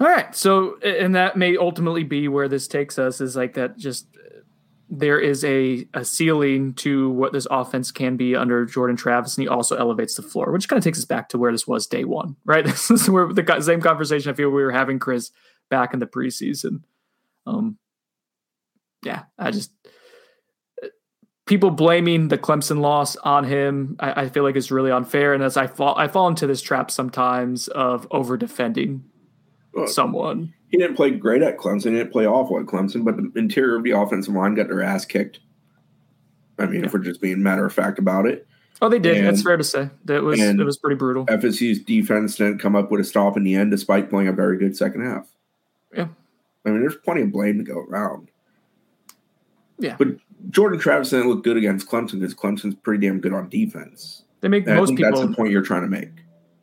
All 0.00 0.06
right. 0.06 0.34
So, 0.34 0.78
and 0.80 1.14
that 1.14 1.36
may 1.36 1.56
ultimately 1.56 2.04
be 2.04 2.28
where 2.28 2.48
this 2.48 2.68
takes 2.68 2.98
us 2.98 3.20
is 3.20 3.34
like 3.36 3.54
that 3.54 3.76
just 3.76 4.06
there 4.90 5.20
is 5.20 5.44
a, 5.44 5.86
a 5.92 6.04
ceiling 6.04 6.72
to 6.72 7.10
what 7.10 7.32
this 7.32 7.46
offense 7.50 7.90
can 7.90 8.16
be 8.16 8.34
under 8.34 8.64
Jordan 8.64 8.96
Travis, 8.96 9.36
and 9.36 9.42
he 9.42 9.48
also 9.48 9.76
elevates 9.76 10.14
the 10.14 10.22
floor, 10.22 10.50
which 10.50 10.68
kind 10.68 10.78
of 10.78 10.84
takes 10.84 10.98
us 10.98 11.04
back 11.04 11.28
to 11.30 11.38
where 11.38 11.52
this 11.52 11.66
was 11.66 11.86
day 11.86 12.04
one, 12.04 12.36
right? 12.44 12.64
This 12.66 12.90
is 12.90 13.10
where 13.10 13.32
the 13.32 13.60
same 13.60 13.80
conversation 13.80 14.30
I 14.30 14.34
feel 14.34 14.50
we 14.50 14.62
were 14.62 14.72
having, 14.72 14.98
Chris, 14.98 15.30
back 15.68 15.92
in 15.92 16.00
the 16.00 16.06
preseason. 16.06 16.82
Um, 17.46 17.78
yeah, 19.04 19.24
I 19.38 19.50
just 19.50 19.72
people 21.48 21.70
blaming 21.70 22.28
the 22.28 22.38
Clemson 22.38 22.80
loss 22.80 23.16
on 23.16 23.42
him, 23.44 23.96
I, 23.98 24.22
I 24.22 24.28
feel 24.28 24.44
like 24.44 24.54
is 24.54 24.70
really 24.70 24.92
unfair, 24.92 25.34
and 25.34 25.42
as 25.42 25.56
I 25.56 25.66
fall, 25.66 25.96
I 25.98 26.06
fall 26.06 26.28
into 26.28 26.46
this 26.46 26.62
trap 26.62 26.90
sometimes 26.90 27.66
of 27.68 28.06
over 28.12 28.36
defending 28.36 29.02
Well, 29.74 29.88
someone. 29.88 30.54
He 30.70 30.76
didn't 30.78 30.94
play 30.96 31.10
great 31.10 31.42
at 31.42 31.56
Clemson. 31.58 31.86
He 31.92 31.96
didn't 31.98 32.12
play 32.12 32.26
awful 32.26 32.60
at 32.60 32.66
Clemson, 32.66 33.04
but 33.04 33.16
the 33.16 33.32
interior 33.36 33.76
of 33.76 33.82
the 33.82 33.92
offensive 33.92 34.34
line 34.34 34.54
got 34.54 34.68
their 34.68 34.82
ass 34.82 35.04
kicked. 35.04 35.40
I 36.58 36.66
mean, 36.66 36.84
if 36.84 36.92
we're 36.92 36.98
just 37.00 37.20
being 37.20 37.42
matter 37.42 37.64
of 37.64 37.72
fact 37.72 37.98
about 37.98 38.26
it, 38.26 38.46
Oh, 38.80 38.88
they 38.88 39.00
did. 39.00 39.16
And- 39.16 39.26
That's 39.26 39.42
fair 39.42 39.56
to 39.56 39.64
say. 39.64 39.90
That 40.04 40.22
was 40.22 40.38
it 40.40 40.56
was 40.64 40.76
pretty 40.78 40.94
brutal. 40.94 41.26
FSU's 41.26 41.80
defense 41.80 42.36
didn't 42.36 42.58
come 42.60 42.76
up 42.76 42.92
with 42.92 43.00
a 43.00 43.04
stop 43.04 43.36
in 43.36 43.42
the 43.42 43.56
end, 43.56 43.72
despite 43.72 44.08
playing 44.08 44.28
a 44.28 44.32
very 44.32 44.56
good 44.56 44.76
second 44.76 45.04
half. 45.04 45.26
Yeah. 45.92 46.06
I 46.64 46.70
mean, 46.70 46.80
there's 46.80 46.94
plenty 46.94 47.22
of 47.22 47.32
blame 47.32 47.58
to 47.58 47.64
go 47.64 47.78
around. 47.80 48.30
Yeah. 49.80 49.96
But 49.98 50.08
Jordan 50.50 50.78
Travis 50.78 51.10
didn't 51.10 51.28
look 51.28 51.44
good 51.44 51.56
against 51.56 51.88
Clemson 51.88 52.20
because 52.20 52.34
Clemson's 52.34 52.74
pretty 52.74 53.06
damn 53.06 53.20
good 53.20 53.32
on 53.32 53.48
defense. 53.48 54.22
They 54.40 54.48
make 54.48 54.64
And 54.64 54.74
I 54.74 54.76
most 54.76 54.88
think 54.88 55.00
that's 55.00 55.12
people 55.12 55.28
the 55.28 55.36
point 55.36 55.50
you're 55.50 55.62
trying 55.62 55.82
to 55.82 55.88
make. 55.88 56.10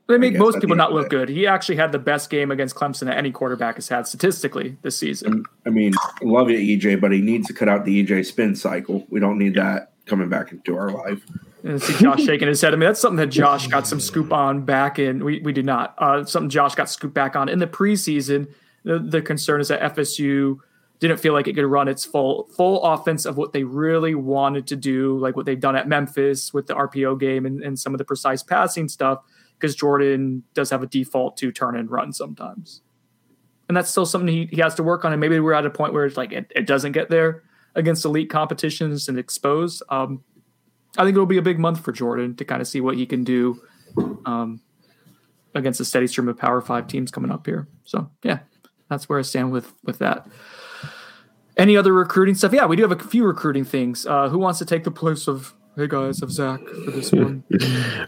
they 0.08 0.18
make 0.18 0.36
most 0.38 0.62
people 0.62 0.76
not 0.76 0.94
look 0.94 1.10
good. 1.10 1.30
He 1.30 1.46
actually 1.46 1.76
had 1.76 1.92
the 1.92 2.00
best 2.00 2.30
game 2.30 2.52
against 2.52 2.76
Clemson 2.76 3.06
that 3.06 3.18
any 3.18 3.32
quarterback 3.32 3.76
has 3.76 3.90
had 3.90 4.08
statistically 4.08 4.78
this 4.82 4.98
season. 4.98 5.44
I 5.66 5.70
mean, 5.70 5.94
love 6.22 6.50
you, 6.50 6.58
EJ, 6.78 7.02
but 7.02 7.12
he 7.12 7.22
needs 7.22 7.48
to 7.48 7.54
cut 7.54 7.68
out 7.68 7.86
the 7.86 8.06
EJ 8.06 8.26
spin 8.26 8.56
cycle. 8.56 9.06
We 9.10 9.20
don't 9.20 9.38
need 9.38 9.56
that 9.56 9.92
coming 10.06 10.30
back 10.30 10.52
into 10.52 10.78
our 10.78 10.92
life. 10.92 11.22
And 11.64 11.82
see 11.82 11.98
Josh 11.98 12.24
shaking 12.24 12.48
his 12.48 12.62
head. 12.62 12.74
I 12.74 12.78
mean, 12.78 12.88
that's 12.88 13.00
something 13.00 13.18
that 13.18 13.28
Josh 13.28 13.68
got 13.68 13.88
some 13.88 14.00
scoop 14.00 14.32
on 14.32 14.64
back 14.64 15.00
in. 15.00 15.26
We 15.26 15.40
we 15.40 15.52
did 15.52 15.66
not. 15.66 15.96
Uh, 15.98 16.24
something 16.24 16.50
Josh 16.50 16.76
got 16.76 16.90
scooped 16.90 17.16
back 17.16 17.36
on 17.36 17.50
in 17.50 17.60
the 17.60 17.68
preseason. 17.68 18.48
The, 18.84 19.00
the 19.00 19.22
concern 19.24 19.62
is 19.62 19.70
that 19.70 19.82
FSU 19.96 20.60
didn't 21.00 21.20
feel 21.20 21.34
like 21.34 21.48
it 21.48 21.54
could 21.54 21.66
run 21.66 21.88
its 21.88 22.06
full 22.06 22.48
full 22.56 22.82
offense 22.84 23.26
of 23.26 23.38
what 23.38 23.54
they 23.54 23.64
really 23.64 24.16
wanted 24.16 24.68
to 24.68 24.76
do, 24.76 25.18
like 25.20 25.36
what 25.36 25.46
they've 25.46 25.60
done 25.60 25.76
at 25.76 25.88
Memphis 25.88 26.54
with 26.54 26.68
the 26.68 26.74
RPO 26.74 27.20
game 27.20 27.46
and, 27.46 27.62
and 27.62 27.78
some 27.80 27.94
of 27.94 27.98
the 27.98 28.06
precise 28.06 28.42
passing 28.44 28.88
stuff, 28.88 29.20
because 29.58 29.76
Jordan 29.76 30.44
does 30.54 30.70
have 30.70 30.84
a 30.84 30.88
default 30.88 31.38
to 31.38 31.52
turn 31.52 31.76
and 31.76 31.90
run 31.90 32.14
sometimes. 32.14 32.82
And 33.68 33.76
that's 33.76 33.90
still 33.90 34.06
something 34.06 34.28
he, 34.28 34.48
he 34.52 34.62
has 34.62 34.76
to 34.76 34.84
work 34.84 35.06
on. 35.06 35.12
And 35.12 35.20
maybe 35.20 35.40
we're 35.40 35.54
at 35.54 35.66
a 35.66 35.72
point 35.72 35.94
where 35.94 36.06
it's 36.06 36.18
like 36.18 36.32
it, 36.32 36.52
it 36.56 36.68
doesn't 36.68 36.92
get 36.92 37.10
there 37.10 37.44
against 37.74 38.06
elite 38.06 38.30
competitions 38.30 39.10
and 39.10 39.20
exposed. 39.20 39.84
Um, 39.90 40.24
I 40.98 41.04
think 41.04 41.16
it'll 41.16 41.26
be 41.26 41.38
a 41.38 41.44
big 41.44 41.60
month 41.60 41.84
for 41.84 41.92
Jordan 41.92 42.36
to 42.38 42.46
kind 42.46 42.62
of 42.62 42.68
see 42.68 42.80
what 42.80 42.96
he 42.96 43.06
can 43.06 43.24
do 43.24 43.62
um, 44.26 44.62
against 45.54 45.80
a 45.80 45.86
steady 45.86 46.08
stream 46.08 46.28
of 46.30 46.38
Power 46.38 46.62
Five 46.62 46.88
teams 46.88 47.12
coming 47.12 47.32
up 47.32 47.46
here. 47.46 47.68
So 47.84 48.10
yeah, 48.24 48.40
that's 48.90 49.10
where 49.10 49.20
I 49.20 49.24
stand 49.24 49.52
with 49.52 49.74
with 49.84 50.00
that. 50.00 50.28
Any 51.58 51.78
other 51.78 51.94
recruiting 51.94 52.36
stuff? 52.36 52.54
Yeah, 52.54 52.66
we 52.66 52.76
do 52.76 52.82
have 52.82 52.92
a 52.92 53.04
few 53.04 53.26
recruiting 53.26 53.64
things. 53.64 54.06
Uh, 54.06 54.30
who 54.30 54.38
wants 54.38 54.60
to 54.60 54.66
take 54.66 54.84
the 54.84 54.92
place 54.92 55.28
of 55.28 55.54
hey 55.78 55.88
guys 55.88 56.22
of 56.22 56.32
Zach 56.32 56.60
for 56.60 56.92
this 56.92 57.12
one? 57.14 57.44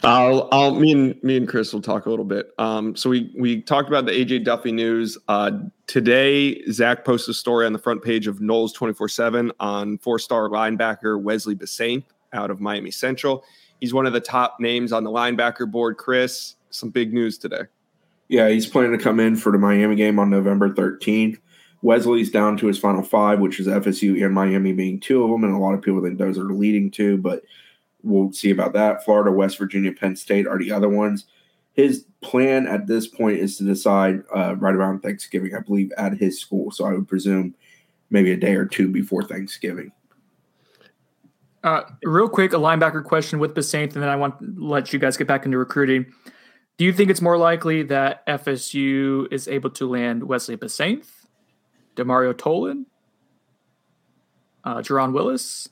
I'll, 0.03 0.49
I'll, 0.51 0.75
me 0.75 0.91
and 0.91 1.23
me 1.23 1.37
and 1.37 1.47
Chris 1.47 1.73
will 1.73 1.81
talk 1.81 2.05
a 2.05 2.09
little 2.09 2.25
bit. 2.25 2.51
Um, 2.57 2.95
so 2.95 3.09
we 3.09 3.33
we 3.37 3.61
talked 3.61 3.87
about 3.87 4.05
the 4.05 4.11
AJ 4.11 4.43
Duffy 4.43 4.71
news 4.71 5.17
uh, 5.27 5.51
today. 5.87 6.61
Zach 6.71 7.05
posted 7.05 7.31
a 7.31 7.35
story 7.35 7.65
on 7.65 7.73
the 7.73 7.79
front 7.79 8.03
page 8.03 8.27
of 8.27 8.39
Noles 8.39 8.73
twenty 8.73 8.93
four 8.93 9.07
seven 9.07 9.51
on 9.59 9.97
four 9.99 10.19
star 10.19 10.49
linebacker 10.49 11.21
Wesley 11.21 11.55
Bissainthe 11.55 12.05
out 12.33 12.51
of 12.51 12.59
Miami 12.59 12.91
Central. 12.91 13.45
He's 13.79 13.93
one 13.93 14.05
of 14.05 14.13
the 14.13 14.19
top 14.19 14.57
names 14.59 14.91
on 14.91 15.03
the 15.03 15.11
linebacker 15.11 15.69
board. 15.69 15.97
Chris, 15.97 16.55
some 16.69 16.89
big 16.89 17.13
news 17.13 17.37
today. 17.37 17.61
Yeah, 18.27 18.49
he's 18.49 18.65
planning 18.65 18.91
to 18.91 19.01
come 19.01 19.19
in 19.19 19.35
for 19.35 19.51
the 19.51 19.57
Miami 19.57 19.95
game 19.95 20.19
on 20.19 20.29
November 20.29 20.69
13th. 20.69 21.37
Wesley's 21.81 22.31
down 22.31 22.57
to 22.57 22.67
his 22.67 22.79
final 22.79 23.03
five, 23.03 23.39
which 23.39 23.59
is 23.59 23.67
FSU 23.67 24.23
and 24.23 24.33
Miami 24.33 24.73
being 24.73 24.99
two 24.99 25.23
of 25.23 25.29
them, 25.29 25.43
and 25.43 25.53
a 25.53 25.59
lot 25.59 25.73
of 25.73 25.81
people 25.81 26.01
think 26.01 26.17
those 26.17 26.37
are 26.37 26.43
leading 26.43 26.89
two, 26.89 27.17
but 27.17 27.43
we'll 28.03 28.31
see 28.31 28.49
about 28.49 28.73
that. 28.73 29.05
Florida, 29.05 29.31
West 29.31 29.57
Virginia, 29.57 29.91
Penn 29.91 30.15
State 30.15 30.47
are 30.47 30.57
the 30.57 30.71
other 30.71 30.89
ones. 30.89 31.25
His 31.73 32.05
plan 32.21 32.65
at 32.65 32.87
this 32.87 33.07
point 33.07 33.37
is 33.37 33.57
to 33.57 33.63
decide 33.63 34.23
uh, 34.35 34.55
right 34.55 34.73
around 34.73 35.01
Thanksgiving, 35.01 35.53
I 35.55 35.59
believe, 35.59 35.91
at 35.97 36.17
his 36.17 36.39
school. 36.39 36.71
So 36.71 36.85
I 36.85 36.93
would 36.93 37.07
presume 37.07 37.53
maybe 38.09 38.31
a 38.31 38.37
day 38.37 38.55
or 38.55 38.65
two 38.65 38.87
before 38.87 39.23
Thanksgiving. 39.23 39.91
Uh, 41.63 41.83
real 42.03 42.29
quick, 42.29 42.53
a 42.53 42.57
linebacker 42.57 43.03
question 43.03 43.39
with 43.39 43.53
Bissainthe, 43.53 43.93
and 43.93 44.01
then 44.01 44.09
I 44.09 44.15
want 44.15 44.39
to 44.39 44.53
let 44.57 44.93
you 44.93 44.99
guys 44.99 45.17
get 45.17 45.27
back 45.27 45.45
into 45.45 45.57
recruiting. 45.57 46.05
Do 46.77 46.85
you 46.85 46.93
think 46.93 47.09
it's 47.09 47.21
more 47.21 47.37
likely 47.37 47.83
that 47.83 48.25
FSU 48.27 49.27
is 49.31 49.47
able 49.47 49.71
to 49.71 49.89
land 49.89 50.23
Wesley 50.23 50.55
Bissainthe, 50.55 51.07
Demario 51.97 52.33
Tolan, 52.33 52.85
uh, 54.63 54.77
Jerron 54.77 55.13
Willis, 55.13 55.67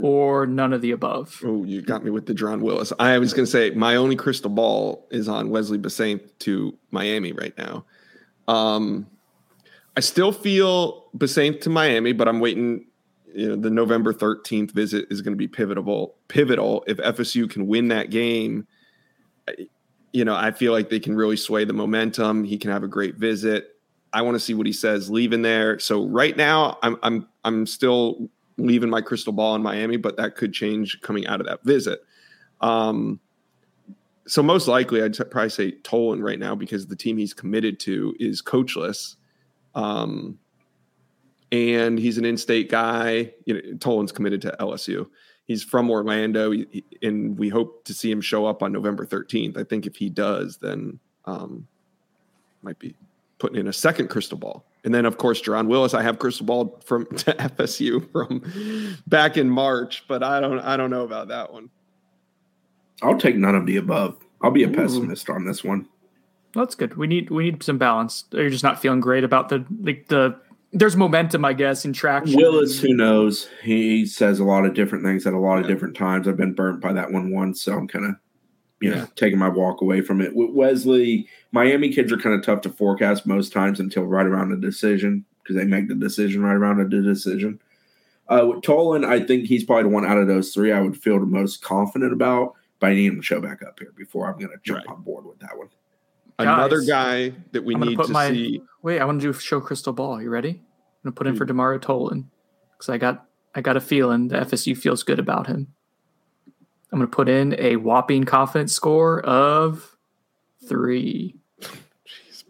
or 0.00 0.46
none 0.46 0.72
of 0.72 0.80
the 0.80 0.92
above? 0.92 1.40
Oh, 1.44 1.64
you 1.64 1.82
got 1.82 2.04
me 2.04 2.10
with 2.10 2.26
the 2.26 2.34
John 2.34 2.60
Willis. 2.60 2.92
I 2.98 3.18
was 3.18 3.32
going 3.32 3.44
to 3.44 3.50
say 3.50 3.70
my 3.70 3.96
only 3.96 4.16
crystal 4.16 4.50
ball 4.50 5.06
is 5.10 5.28
on 5.28 5.50
Wesley 5.50 5.78
Bissainthe 5.78 6.30
to 6.40 6.76
Miami 6.90 7.32
right 7.32 7.56
now. 7.58 7.84
Um, 8.48 9.06
I 9.96 10.00
still 10.00 10.32
feel 10.32 11.04
Bissainthe 11.16 11.60
to 11.62 11.70
Miami, 11.70 12.12
but 12.12 12.28
I'm 12.28 12.40
waiting. 12.40 12.86
You 13.34 13.48
know, 13.48 13.56
the 13.56 13.70
November 13.70 14.12
13th 14.12 14.70
visit 14.70 15.06
is 15.10 15.20
going 15.20 15.32
to 15.32 15.38
be 15.38 15.48
pivotal. 15.48 16.14
Pivotal 16.28 16.84
if 16.86 16.98
FSU 16.98 17.50
can 17.50 17.66
win 17.66 17.88
that 17.88 18.10
game. 18.10 18.66
You 20.12 20.24
know, 20.24 20.36
I 20.36 20.52
feel 20.52 20.70
like 20.70 20.88
they 20.88 21.00
can 21.00 21.16
really 21.16 21.36
sway 21.36 21.64
the 21.64 21.72
momentum. 21.72 22.44
He 22.44 22.58
can 22.58 22.70
have 22.70 22.84
a 22.84 22.88
great 22.88 23.16
visit. 23.16 23.73
I 24.14 24.22
want 24.22 24.36
to 24.36 24.40
see 24.40 24.54
what 24.54 24.66
he 24.66 24.72
says 24.72 25.10
leaving 25.10 25.42
there. 25.42 25.78
So 25.80 26.06
right 26.06 26.36
now, 26.36 26.78
I'm 26.82 26.96
I'm 27.02 27.26
I'm 27.44 27.66
still 27.66 28.30
leaving 28.56 28.88
my 28.88 29.00
crystal 29.00 29.32
ball 29.32 29.56
in 29.56 29.62
Miami, 29.62 29.96
but 29.96 30.16
that 30.16 30.36
could 30.36 30.52
change 30.52 31.00
coming 31.02 31.26
out 31.26 31.40
of 31.40 31.46
that 31.46 31.64
visit. 31.64 32.04
Um, 32.60 33.18
so 34.26 34.42
most 34.42 34.68
likely, 34.68 35.02
I'd 35.02 35.16
probably 35.30 35.50
say 35.50 35.72
Tolan 35.82 36.22
right 36.22 36.38
now 36.38 36.54
because 36.54 36.86
the 36.86 36.96
team 36.96 37.18
he's 37.18 37.34
committed 37.34 37.80
to 37.80 38.14
is 38.20 38.40
coachless, 38.40 39.16
um, 39.74 40.38
and 41.50 41.98
he's 41.98 42.16
an 42.16 42.24
in-state 42.24 42.70
guy. 42.70 43.32
You 43.44 43.54
know, 43.54 43.60
Tolan's 43.78 44.12
committed 44.12 44.40
to 44.42 44.56
LSU. 44.60 45.08
He's 45.46 45.62
from 45.62 45.90
Orlando, 45.90 46.54
and 47.02 47.36
we 47.36 47.48
hope 47.50 47.84
to 47.84 47.92
see 47.92 48.10
him 48.10 48.22
show 48.22 48.46
up 48.46 48.62
on 48.62 48.72
November 48.72 49.04
13th. 49.04 49.58
I 49.58 49.64
think 49.64 49.86
if 49.86 49.96
he 49.96 50.08
does, 50.08 50.56
then 50.56 51.00
um, 51.26 51.66
might 52.62 52.78
be 52.78 52.94
putting 53.38 53.58
in 53.58 53.66
a 53.66 53.72
second 53.72 54.08
crystal 54.08 54.38
ball. 54.38 54.64
And 54.84 54.94
then, 54.94 55.06
of 55.06 55.18
course, 55.18 55.40
Jerron 55.40 55.68
Willis. 55.68 55.94
I 55.94 56.02
have 56.02 56.18
crystal 56.18 56.46
ball 56.46 56.80
from 56.84 57.06
to 57.16 57.32
FSU 57.32 58.10
from 58.12 58.98
back 59.06 59.36
in 59.36 59.48
March, 59.48 60.04
but 60.08 60.22
I 60.22 60.40
don't. 60.40 60.60
I 60.60 60.76
don't 60.76 60.90
know 60.90 61.04
about 61.04 61.28
that 61.28 61.52
one. 61.52 61.70
I'll 63.02 63.18
take 63.18 63.36
none 63.36 63.54
of 63.54 63.66
the 63.66 63.76
above. 63.76 64.16
I'll 64.42 64.50
be 64.50 64.64
a 64.64 64.68
pessimist 64.68 65.30
on 65.30 65.46
this 65.46 65.64
one. 65.64 65.88
That's 66.54 66.74
good. 66.74 66.96
We 66.96 67.06
need 67.06 67.30
we 67.30 67.44
need 67.44 67.62
some 67.62 67.78
balance. 67.78 68.24
You're 68.30 68.50
just 68.50 68.64
not 68.64 68.80
feeling 68.80 69.00
great 69.00 69.24
about 69.24 69.48
the 69.48 69.64
like 69.80 70.08
the. 70.08 70.36
There's 70.76 70.96
momentum, 70.96 71.44
I 71.44 71.52
guess, 71.52 71.84
in 71.84 71.92
traction. 71.92 72.36
Willis, 72.36 72.80
who 72.80 72.94
knows? 72.94 73.48
He 73.62 74.04
says 74.06 74.40
a 74.40 74.44
lot 74.44 74.64
of 74.64 74.74
different 74.74 75.04
things 75.04 75.24
at 75.24 75.32
a 75.32 75.38
lot 75.38 75.60
of 75.60 75.68
different 75.68 75.96
times. 75.96 76.26
I've 76.26 76.36
been 76.36 76.52
burnt 76.52 76.80
by 76.80 76.92
that 76.92 77.12
one 77.12 77.30
once, 77.30 77.62
so 77.62 77.74
I'm 77.74 77.86
kind 77.86 78.06
of, 78.06 78.16
you 78.80 78.90
know, 78.90 78.96
Yeah. 78.96 79.06
taking 79.16 79.38
my 79.38 79.48
walk 79.48 79.80
away 79.80 80.00
from 80.00 80.20
it. 80.20 80.34
With 80.34 80.50
Wesley, 80.50 81.28
Miami 81.52 81.90
kids 81.90 82.12
are 82.12 82.16
kind 82.18 82.34
of 82.38 82.44
tough 82.44 82.60
to 82.62 82.70
forecast 82.70 83.26
most 83.26 83.52
times 83.52 83.80
until 83.80 84.04
right 84.04 84.26
around 84.26 84.50
the 84.50 84.56
decision 84.56 85.24
because 85.42 85.56
they 85.56 85.64
make 85.64 85.88
the 85.88 85.94
decision 85.94 86.42
right 86.42 86.54
around 86.56 86.78
the 86.78 87.02
decision. 87.02 87.60
Uh, 88.28 88.46
with 88.48 88.62
Tolan, 88.62 89.04
I 89.06 89.20
think 89.20 89.44
he's 89.46 89.64
probably 89.64 89.84
the 89.84 89.88
one 89.90 90.04
out 90.06 90.16
of 90.18 90.26
those 90.26 90.52
three 90.54 90.72
I 90.72 90.80
would 90.80 90.96
feel 90.96 91.20
the 91.20 91.26
most 91.26 91.62
confident 91.62 92.12
about, 92.12 92.54
but 92.80 92.88
I 92.90 92.94
need 92.94 93.06
him 93.06 93.16
to 93.16 93.22
show 93.22 93.40
back 93.40 93.62
up 93.62 93.78
here 93.78 93.92
before 93.96 94.26
I'm 94.26 94.38
going 94.38 94.50
to 94.50 94.58
jump 94.62 94.78
Right. 94.86 94.94
on 94.96 95.02
board 95.02 95.26
with 95.26 95.38
that 95.40 95.56
one. 95.58 95.68
Another 96.38 96.80
guy 96.80 97.32
that 97.52 97.64
we 97.64 97.74
I'm 97.74 97.80
need 97.82 97.96
put 97.96 98.06
to 98.06 98.12
my- 98.12 98.30
see. 98.30 98.62
Wait, 98.82 98.98
I 98.98 99.04
want 99.04 99.20
to 99.20 99.26
do 99.28 99.32
show 99.38 99.60
crystal 99.60 99.92
ball. 99.92 100.20
You 100.20 100.30
ready? 100.30 100.50
I'm 101.04 101.10
gonna 101.10 101.12
put 101.14 101.26
in 101.26 101.34
Hmm. 101.34 101.38
for 101.38 101.46
Demario 101.46 101.78
Tolan 101.80 102.24
because 102.72 102.88
I 102.88 102.98
got 102.98 103.26
I 103.54 103.60
got 103.60 103.76
a 103.76 103.80
feeling 103.80 104.28
the 104.28 104.36
FSU 104.40 104.74
feels 104.74 105.04
good 105.04 105.20
about 105.20 105.46
him. 105.46 105.68
I'm 106.94 107.00
gonna 107.00 107.08
put 107.08 107.28
in 107.28 107.56
a 107.58 107.74
whopping 107.74 108.22
confidence 108.22 108.72
score 108.72 109.20
of 109.22 109.96
three. 110.68 111.34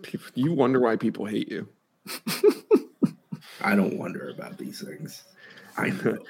People, 0.02 0.26
you 0.34 0.52
wonder 0.52 0.80
why 0.80 0.96
people 0.96 1.24
hate 1.24 1.50
you. 1.50 1.66
I 3.62 3.74
don't 3.74 3.96
wonder 3.96 4.28
about 4.28 4.58
these 4.58 4.82
things. 4.82 5.22
I 5.78 5.88
know. 5.88 6.18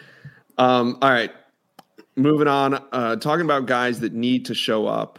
Um, 0.57 0.99
all 1.03 1.11
right. 1.11 1.33
Moving 2.15 2.47
on. 2.47 2.75
Uh, 2.93 3.17
talking 3.17 3.45
about 3.45 3.67
guys 3.67 3.99
that 3.99 4.13
need 4.13 4.45
to 4.45 4.55
show 4.55 4.87
up. 4.87 5.19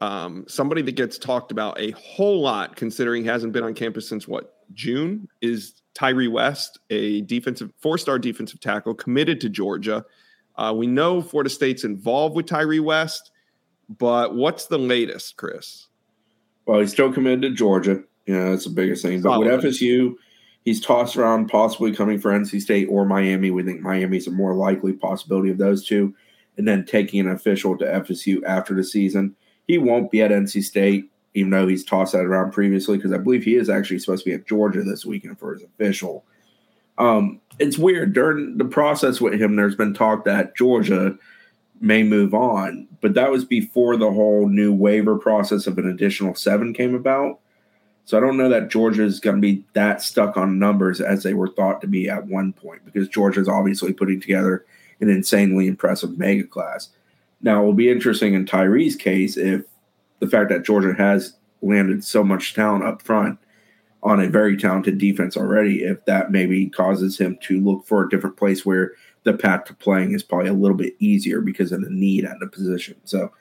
Um, 0.00 0.44
somebody 0.46 0.80
that 0.82 0.92
gets 0.92 1.18
talked 1.18 1.50
about 1.50 1.80
a 1.80 1.90
whole 1.90 2.40
lot, 2.40 2.76
considering 2.76 3.24
he 3.24 3.28
hasn't 3.28 3.52
been 3.52 3.64
on 3.64 3.74
campus 3.74 4.08
since 4.08 4.28
what 4.28 4.62
June, 4.72 5.26
is 5.42 5.82
Tyree 5.94 6.28
West, 6.28 6.78
a 6.90 7.22
defensive 7.22 7.72
four-star 7.80 8.20
defensive 8.20 8.60
tackle 8.60 8.94
committed 8.94 9.40
to 9.40 9.48
Georgia. 9.48 10.04
Uh, 10.56 10.74
we 10.76 10.86
know 10.86 11.20
Florida 11.20 11.50
State's 11.50 11.84
involved 11.84 12.34
with 12.34 12.46
Tyree 12.46 12.80
West, 12.80 13.30
but 13.88 14.34
what's 14.34 14.66
the 14.66 14.78
latest, 14.78 15.36
Chris? 15.36 15.86
Well, 16.66 16.80
he's 16.80 16.92
still 16.92 17.12
committed 17.12 17.42
to 17.42 17.50
Georgia. 17.50 18.02
You 18.26 18.34
know, 18.34 18.50
that's 18.50 18.64
the 18.64 18.70
biggest 18.70 19.02
thing. 19.02 19.22
But 19.22 19.38
with 19.38 19.48
FSU, 19.48 20.14
he's 20.64 20.80
tossed 20.80 21.16
around 21.16 21.48
possibly 21.48 21.94
coming 21.94 22.18
for 22.18 22.32
NC 22.32 22.60
State 22.60 22.88
or 22.90 23.06
Miami. 23.06 23.50
We 23.50 23.62
think 23.62 23.80
Miami's 23.80 24.26
a 24.26 24.32
more 24.32 24.54
likely 24.54 24.92
possibility 24.92 25.50
of 25.50 25.58
those 25.58 25.86
two. 25.86 26.14
And 26.58 26.66
then 26.66 26.84
taking 26.84 27.20
an 27.20 27.28
official 27.28 27.76
to 27.78 27.84
FSU 27.84 28.42
after 28.44 28.74
the 28.74 28.82
season. 28.82 29.36
He 29.68 29.78
won't 29.78 30.10
be 30.10 30.22
at 30.22 30.30
NC 30.30 30.62
State, 30.62 31.10
even 31.34 31.50
though 31.50 31.66
he's 31.66 31.84
tossed 31.84 32.12
that 32.12 32.24
around 32.24 32.52
previously, 32.52 32.96
because 32.96 33.12
I 33.12 33.18
believe 33.18 33.44
he 33.44 33.56
is 33.56 33.68
actually 33.68 33.98
supposed 33.98 34.24
to 34.24 34.30
be 34.30 34.34
at 34.34 34.46
Georgia 34.46 34.82
this 34.82 35.04
weekend 35.04 35.38
for 35.38 35.52
his 35.52 35.62
official. 35.62 36.24
Um, 36.98 37.40
it's 37.58 37.78
weird. 37.78 38.12
During 38.12 38.58
the 38.58 38.64
process 38.64 39.20
with 39.20 39.40
him, 39.40 39.56
there's 39.56 39.76
been 39.76 39.94
talk 39.94 40.24
that 40.24 40.56
Georgia 40.56 41.16
may 41.80 42.02
move 42.02 42.34
on, 42.34 42.88
but 43.00 43.14
that 43.14 43.30
was 43.30 43.44
before 43.44 43.96
the 43.96 44.10
whole 44.10 44.48
new 44.48 44.72
waiver 44.72 45.16
process 45.16 45.66
of 45.66 45.78
an 45.78 45.88
additional 45.88 46.34
seven 46.34 46.72
came 46.72 46.94
about. 46.94 47.38
So 48.06 48.16
I 48.16 48.20
don't 48.20 48.36
know 48.36 48.48
that 48.48 48.70
Georgia 48.70 49.02
is 49.02 49.20
going 49.20 49.36
to 49.36 49.42
be 49.42 49.64
that 49.72 50.00
stuck 50.00 50.36
on 50.36 50.58
numbers 50.58 51.00
as 51.00 51.22
they 51.22 51.34
were 51.34 51.48
thought 51.48 51.80
to 51.80 51.86
be 51.86 52.08
at 52.08 52.26
one 52.26 52.52
point, 52.52 52.84
because 52.84 53.08
Georgia 53.08 53.40
is 53.40 53.48
obviously 53.48 53.92
putting 53.92 54.20
together 54.20 54.64
an 55.00 55.10
insanely 55.10 55.66
impressive 55.66 56.16
mega 56.16 56.44
class. 56.44 56.88
Now, 57.42 57.62
it 57.62 57.66
will 57.66 57.74
be 57.74 57.90
interesting 57.90 58.34
in 58.34 58.46
Tyree's 58.46 58.96
case 58.96 59.36
if 59.36 59.62
the 60.20 60.28
fact 60.28 60.50
that 60.50 60.64
Georgia 60.64 60.94
has 60.94 61.36
landed 61.60 62.04
so 62.04 62.22
much 62.22 62.54
talent 62.54 62.84
up 62.84 63.02
front 63.02 63.38
on 64.06 64.20
a 64.20 64.28
very 64.28 64.56
talented 64.56 64.98
defense 64.98 65.36
already, 65.36 65.82
if 65.82 66.02
that 66.04 66.30
maybe 66.30 66.68
causes 66.68 67.18
him 67.18 67.36
to 67.42 67.60
look 67.60 67.84
for 67.84 68.04
a 68.04 68.08
different 68.08 68.36
place 68.36 68.64
where 68.64 68.92
the 69.24 69.32
path 69.32 69.64
to 69.64 69.74
playing 69.74 70.14
is 70.14 70.22
probably 70.22 70.48
a 70.48 70.54
little 70.54 70.76
bit 70.76 70.94
easier 71.00 71.40
because 71.40 71.72
of 71.72 71.82
the 71.82 71.90
need 71.90 72.24
at 72.24 72.38
the 72.38 72.46
position. 72.46 72.96
So, 73.04 73.32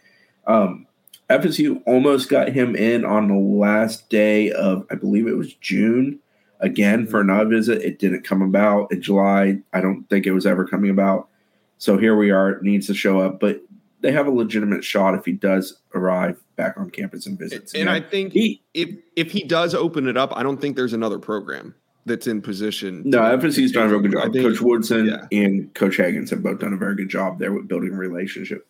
um, 0.47 0.87
FSU 1.29 1.83
almost 1.85 2.29
got 2.29 2.49
him 2.49 2.75
in 2.75 3.05
on 3.05 3.27
the 3.27 3.35
last 3.35 4.09
day 4.09 4.51
of, 4.51 4.87
I 4.89 4.95
believe 4.95 5.27
it 5.27 5.37
was 5.37 5.53
June, 5.53 6.19
again 6.59 7.05
for 7.05 7.21
another 7.21 7.47
visit. 7.47 7.83
It 7.83 7.99
didn't 7.99 8.23
come 8.23 8.41
about 8.41 8.91
in 8.91 9.03
July. 9.03 9.59
I 9.71 9.81
don't 9.81 10.03
think 10.09 10.25
it 10.25 10.31
was 10.31 10.47
ever 10.47 10.65
coming 10.65 10.89
about. 10.89 11.29
So 11.77 11.97
here 11.97 12.15
we 12.15 12.31
are. 12.31 12.49
It 12.49 12.63
needs 12.63 12.87
to 12.87 12.95
show 12.95 13.19
up, 13.19 13.39
but 13.39 13.61
they 14.01 14.11
have 14.11 14.25
a 14.25 14.31
legitimate 14.31 14.83
shot 14.83 15.13
if 15.13 15.25
he 15.25 15.33
does 15.33 15.77
arrive 15.93 16.41
back 16.55 16.77
on 16.77 16.89
campus 16.89 17.25
and 17.25 17.37
visits. 17.37 17.73
And 17.73 17.89
I 17.89 17.99
think 18.01 18.33
he, 18.33 18.61
if 18.73 18.89
if 19.15 19.31
he 19.31 19.43
does 19.43 19.73
open 19.73 20.07
it 20.07 20.17
up, 20.17 20.35
I 20.35 20.43
don't 20.43 20.59
think 20.59 20.75
there's 20.75 20.93
another 20.93 21.19
program 21.19 21.75
that's 22.05 22.27
in 22.27 22.41
position. 22.41 23.01
no, 23.05 23.19
FSU's 23.19 23.71
done 23.71 23.87
a 23.87 23.89
real 23.89 23.99
good 23.99 24.11
job. 24.11 24.31
think- 24.31 24.45
Coach 24.45 24.61
Woodson 24.61 25.07
yeah. 25.07 25.27
and 25.37 25.73
Coach 25.73 25.97
Haggins 25.97 26.29
have 26.29 26.43
both 26.43 26.59
done 26.59 26.73
a 26.73 26.77
very 26.77 26.95
good 26.95 27.09
job 27.09 27.39
there 27.39 27.51
with 27.51 27.67
building 27.67 27.93
a 27.93 27.97
relationship. 27.97 28.67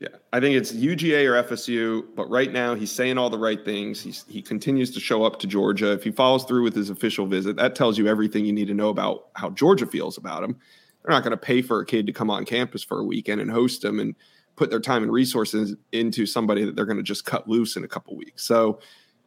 Yeah, 0.00 0.08
I 0.32 0.40
think 0.40 0.56
it's 0.56 0.72
UGA 0.72 1.24
or 1.24 1.42
FSU, 1.42 2.04
but 2.16 2.28
right 2.28 2.52
now 2.52 2.74
he's 2.74 2.90
saying 2.90 3.16
all 3.16 3.30
the 3.30 3.38
right 3.38 3.64
things. 3.64 4.02
He's 4.02 4.24
he 4.28 4.42
continues 4.42 4.90
to 4.92 5.00
show 5.00 5.24
up 5.24 5.38
to 5.40 5.46
Georgia. 5.46 5.92
If 5.92 6.04
he 6.04 6.10
follows 6.10 6.44
through 6.44 6.64
with 6.64 6.74
his 6.74 6.90
official 6.90 7.26
visit, 7.26 7.56
that 7.56 7.74
tells 7.74 7.96
you 7.96 8.06
everything 8.06 8.44
you 8.44 8.52
need 8.52 8.66
to 8.66 8.74
know 8.74 8.88
about 8.88 9.28
how 9.34 9.50
Georgia 9.50 9.86
feels 9.86 10.18
about 10.18 10.42
him. 10.42 10.56
They're 11.02 11.14
not 11.14 11.22
going 11.22 11.32
to 11.32 11.36
pay 11.36 11.62
for 11.62 11.80
a 11.80 11.86
kid 11.86 12.06
to 12.06 12.12
come 12.12 12.30
on 12.30 12.44
campus 12.44 12.82
for 12.82 12.98
a 12.98 13.04
weekend 13.04 13.40
and 13.40 13.50
host 13.50 13.84
him 13.84 14.00
and 14.00 14.14
put 14.56 14.70
their 14.70 14.80
time 14.80 15.02
and 15.02 15.12
resources 15.12 15.74
into 15.92 16.26
somebody 16.26 16.64
that 16.64 16.76
they're 16.76 16.86
going 16.86 16.96
to 16.96 17.02
just 17.02 17.24
cut 17.24 17.48
loose 17.48 17.76
in 17.76 17.84
a 17.84 17.88
couple 17.88 18.16
weeks. 18.16 18.44
So 18.44 18.78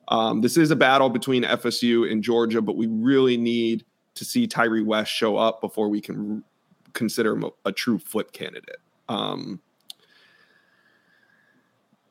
um, 0.08 0.42
this 0.42 0.58
is 0.58 0.72
a 0.72 0.76
battle 0.76 1.10
between 1.10 1.44
FSU 1.44 2.10
and 2.10 2.24
Georgia, 2.24 2.62
but 2.62 2.78
we 2.78 2.88
really 2.88 3.38
need 3.38 3.84
to 4.16 4.26
see 4.26 4.48
Tyree 4.48 4.84
West 4.84 5.12
show 5.12 5.38
up 5.38 5.62
before 5.62 5.90
we 5.90 6.02
can 6.02 6.44
consider 6.94 7.34
him 7.34 7.44
a, 7.44 7.50
a 7.66 7.72
true 7.72 8.00
flip 8.00 8.32
candidate. 8.32 8.78
Um, 9.10 9.62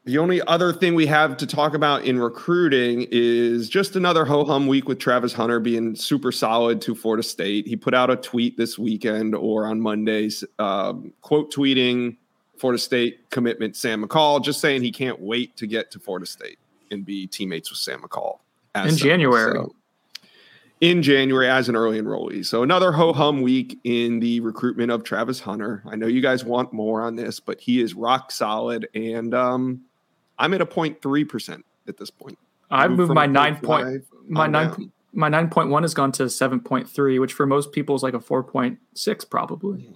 the 0.04 0.18
only 0.18 0.40
other 0.42 0.72
thing 0.72 0.94
we 0.94 1.06
have 1.06 1.36
to 1.38 1.48
talk 1.48 1.74
about 1.74 2.04
in 2.04 2.20
recruiting 2.20 3.08
is 3.10 3.68
just 3.68 3.96
another 3.96 4.24
ho 4.24 4.44
hum 4.44 4.68
week 4.68 4.86
with 4.86 5.00
Travis 5.00 5.32
Hunter 5.32 5.58
being 5.58 5.96
super 5.96 6.30
solid 6.30 6.80
to 6.82 6.94
Florida 6.94 7.24
State. 7.24 7.66
He 7.66 7.74
put 7.74 7.92
out 7.92 8.08
a 8.08 8.14
tweet 8.14 8.56
this 8.56 8.78
weekend 8.78 9.34
or 9.34 9.66
on 9.66 9.80
Mondays, 9.80 10.44
um, 10.60 11.12
quote 11.22 11.52
tweeting 11.52 12.18
Florida 12.58 12.78
State 12.78 13.30
commitment 13.30 13.76
Sam 13.76 14.06
McCall, 14.06 14.42
just 14.42 14.60
saying 14.60 14.82
he 14.82 14.92
can't 14.92 15.20
wait 15.20 15.56
to 15.56 15.66
get 15.66 15.90
to 15.92 15.98
Florida 15.98 16.26
State 16.26 16.58
and 16.90 17.04
be 17.04 17.26
teammates 17.26 17.70
with 17.70 17.78
Sam 17.78 18.02
McCall 18.02 18.38
as 18.74 18.92
In. 18.92 18.98
January. 18.98 19.52
So, 19.54 19.74
in 20.80 21.02
January 21.02 21.48
as 21.48 21.68
an 21.68 21.76
early 21.76 22.00
enrollee. 22.00 22.44
So 22.44 22.62
another 22.62 22.92
ho 22.92 23.12
hum 23.12 23.40
week 23.40 23.78
in 23.84 24.20
the 24.20 24.40
recruitment 24.40 24.90
of 24.90 25.04
Travis 25.04 25.40
Hunter. 25.40 25.82
I 25.86 25.96
know 25.96 26.06
you 26.06 26.20
guys 26.20 26.44
want 26.44 26.72
more 26.72 27.02
on 27.02 27.16
this, 27.16 27.40
but 27.40 27.60
he 27.60 27.80
is 27.80 27.94
rock 27.94 28.30
solid, 28.30 28.88
and 28.94 29.34
um, 29.34 29.82
I'm 30.38 30.52
at 30.54 30.60
a 30.60 30.66
0.3 30.66 31.28
percent 31.28 31.64
at 31.88 31.96
this 31.96 32.10
point. 32.10 32.38
I've 32.70 32.90
Moved 32.90 33.00
moved 33.00 33.14
my 33.14 33.26
nine 33.26 33.56
point 33.56 34.04
my 34.28 34.46
nine 34.46 34.68
down. 34.68 34.92
my 35.12 35.28
nine 35.28 35.48
point 35.48 35.70
one 35.70 35.82
has 35.82 35.94
gone 35.94 36.12
to 36.12 36.28
seven 36.28 36.60
point 36.60 36.88
three, 36.88 37.18
which 37.18 37.32
for 37.32 37.46
most 37.46 37.72
people 37.72 37.94
is 37.94 38.02
like 38.02 38.14
a 38.14 38.20
four 38.20 38.42
point 38.42 38.78
six 38.94 39.24
probably. 39.24 39.88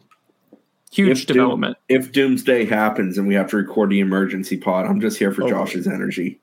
Huge 0.93 1.21
If 1.23 1.27
Doom- 1.27 1.35
development. 1.37 1.77
if 1.89 2.11
Doomsday 2.13 2.65
happens 2.65 3.17
and 3.17 3.29
we 3.29 3.35
have 3.35 3.49
to 3.51 3.57
record 3.57 3.91
the 3.91 4.01
emergency 4.01 4.57
pod, 4.57 4.87
I'm 4.87 5.01
just 5.01 5.19
here 5.19 5.31
for 5.33 5.45
Oh. 5.45 5.49
Josh's 5.49 5.87
energy. 5.87 6.41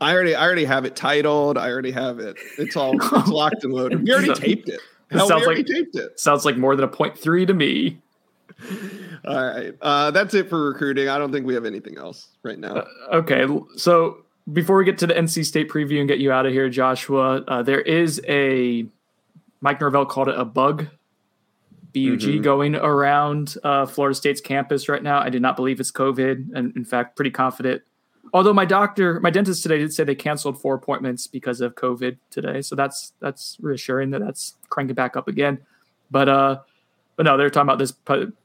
I 0.00 0.12
already, 0.14 0.34
I 0.36 0.44
already 0.44 0.64
have 0.66 0.84
it 0.84 0.94
titled. 0.94 1.58
I 1.58 1.68
already 1.70 1.90
have 1.90 2.20
it. 2.20 2.36
It's 2.58 2.76
all 2.76 2.92
it's 3.18 3.28
locked 3.28 3.64
and 3.64 3.72
loaded. 3.72 4.04
We 4.04 4.12
already 4.12 4.28
So- 4.28 4.34
taped 4.34 4.68
it. 4.68 4.74
It 5.10 5.16
Hell, 5.16 5.24
we 5.26 5.28
sounds 5.30 5.44
already 5.46 5.62
like- 5.64 5.72
taped 5.72 5.96
it. 5.96 6.20
Sounds 6.20 6.44
like 6.44 6.56
more 6.58 6.76
than 6.76 6.84
a 6.84 6.88
point 6.88 7.18
three 7.18 7.44
to 7.46 7.54
me. 7.54 7.98
All 9.24 9.34
right, 9.44 9.74
uh, 9.82 10.10
that's 10.10 10.34
it 10.34 10.48
for 10.48 10.68
recruiting. 10.70 11.08
I 11.08 11.18
don't 11.18 11.30
think 11.32 11.46
we 11.46 11.54
have 11.54 11.64
anything 11.64 11.96
else 11.98 12.28
right 12.42 12.58
now. 12.58 12.76
Uh, 12.76 12.86
okay, 13.18 13.46
so 13.76 14.18
before 14.52 14.76
we 14.76 14.84
get 14.84 14.98
to 14.98 15.06
the 15.06 15.14
NC 15.14 15.44
State 15.44 15.68
preview 15.68 15.98
and 16.00 16.08
get 16.08 16.18
you 16.18 16.32
out 16.32 16.44
of 16.46 16.52
here, 16.52 16.68
Joshua, 16.68 17.42
uh, 17.46 17.62
there 17.62 17.80
is 17.80 18.20
a 18.28 18.86
Mike 19.60 19.80
Norvell 19.80 20.06
called 20.06 20.28
it 20.28 20.38
a 20.38 20.44
bug, 20.44 20.86
bug 21.92 22.20
Mhm. 22.20 22.42
going 22.42 22.74
around 22.76 23.56
uh, 23.64 23.86
Florida 23.86 24.14
State's 24.14 24.40
campus 24.40 24.88
right 24.88 25.02
now. 25.02 25.18
I 25.20 25.30
do 25.30 25.40
not 25.40 25.56
believe 25.56 25.80
it's 25.80 25.90
COVID, 25.92 26.50
and 26.54 26.76
in 26.76 26.84
fact, 26.84 27.16
pretty 27.16 27.30
confident. 27.30 27.82
Although 28.34 28.52
my 28.52 28.66
doctor, 28.66 29.20
my 29.20 29.30
dentist 29.30 29.62
today 29.62 29.78
did 29.78 29.92
say 29.92 30.04
they 30.04 30.14
canceled 30.14 30.60
four 30.60 30.74
appointments 30.74 31.26
because 31.26 31.60
of 31.62 31.74
COVID 31.76 32.18
today, 32.30 32.60
so 32.60 32.76
that's 32.76 33.12
that's 33.20 33.56
reassuring 33.60 34.10
that 34.10 34.20
that's 34.20 34.54
cranking 34.68 34.94
back 34.94 35.16
up 35.16 35.28
again. 35.28 35.58
But 36.10 36.28
uh, 36.28 36.58
but 37.16 37.22
no, 37.24 37.36
they're 37.38 37.48
talking 37.50 37.66
about 37.68 37.78
this 37.78 37.92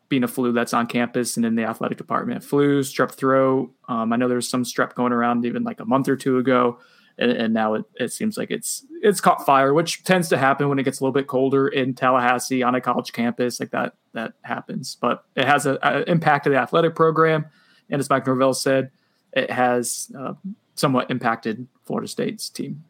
being 0.10 0.24
a 0.24 0.28
flu 0.28 0.52
that's 0.54 0.74
on 0.74 0.88
campus 0.88 1.36
and 1.38 1.46
in 1.46 1.56
the 1.56 1.64
athletic 1.64 1.98
department. 1.98 2.44
Flu, 2.44 2.82
strep 2.82 3.12
throat. 3.12 3.72
Um, 3.90 4.14
I 4.14 4.16
know 4.16 4.28
there 4.28 4.36
was 4.38 4.48
some 4.50 4.64
strep 4.64 4.94
going 4.96 5.12
around 5.12 5.46
even 5.46 5.64
like 5.64 5.80
a 5.80 5.86
month 5.86 6.08
or 6.08 6.16
two 6.16 6.38
ago, 6.38 6.80
and, 7.18 7.32
and 7.32 7.54
now 7.54 7.76
it, 7.76 7.86
it 7.96 8.12
seems 8.12 8.38
like 8.38 8.52
it's 8.52 8.86
it's 9.02 9.22
caught 9.22 9.46
fire, 9.46 9.74
which 9.74 10.04
tends 10.04 10.30
to 10.30 10.38
happen 10.38 10.70
when 10.70 10.80
it 10.80 10.84
gets 10.84 11.00
a 11.00 11.04
little 11.04 11.14
bit 11.14 11.28
colder 11.28 11.68
in 11.68 11.94
Tallahassee 11.94 12.64
on 12.64 12.76
a 12.76 12.82
college 12.82 13.12
campus. 13.14 13.60
Like 13.60 13.72
that 13.72 13.96
that 14.14 14.34
happens, 14.42 14.98
but 15.00 15.24
it 15.36 15.46
has 15.46 15.66
a, 15.66 15.78
a 15.82 16.10
impact 16.10 16.46
to 16.46 16.50
the 16.50 16.58
athletic 16.58 16.96
program. 16.96 17.46
and 17.90 18.00
as 18.00 18.10
Mike 18.10 18.26
Norvell 18.26 18.54
said, 18.54 18.92
it 19.34 19.52
has 19.52 20.12
uh, 20.18 20.34
somewhat 20.76 21.12
impacted 21.12 21.68
Florida 21.86 22.08
State's 22.08 22.50
team. 22.50 22.84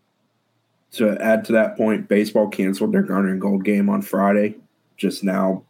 To 0.94 1.18
add 1.20 1.44
to 1.46 1.52
that 1.54 1.76
point, 1.76 2.08
baseball 2.08 2.48
canceled 2.48 2.94
their 2.94 3.02
Garnet 3.02 3.32
and 3.32 3.42
Gold 3.42 3.64
game 3.64 3.90
on 3.90 4.04
Friday, 4.04 4.56
just 4.96 5.24
now 5.24 5.64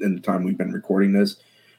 in 0.00 0.14
the 0.14 0.20
time 0.20 0.44
we've 0.44 0.58
been 0.58 0.72
recording 0.72 1.12
this. 1.12 1.36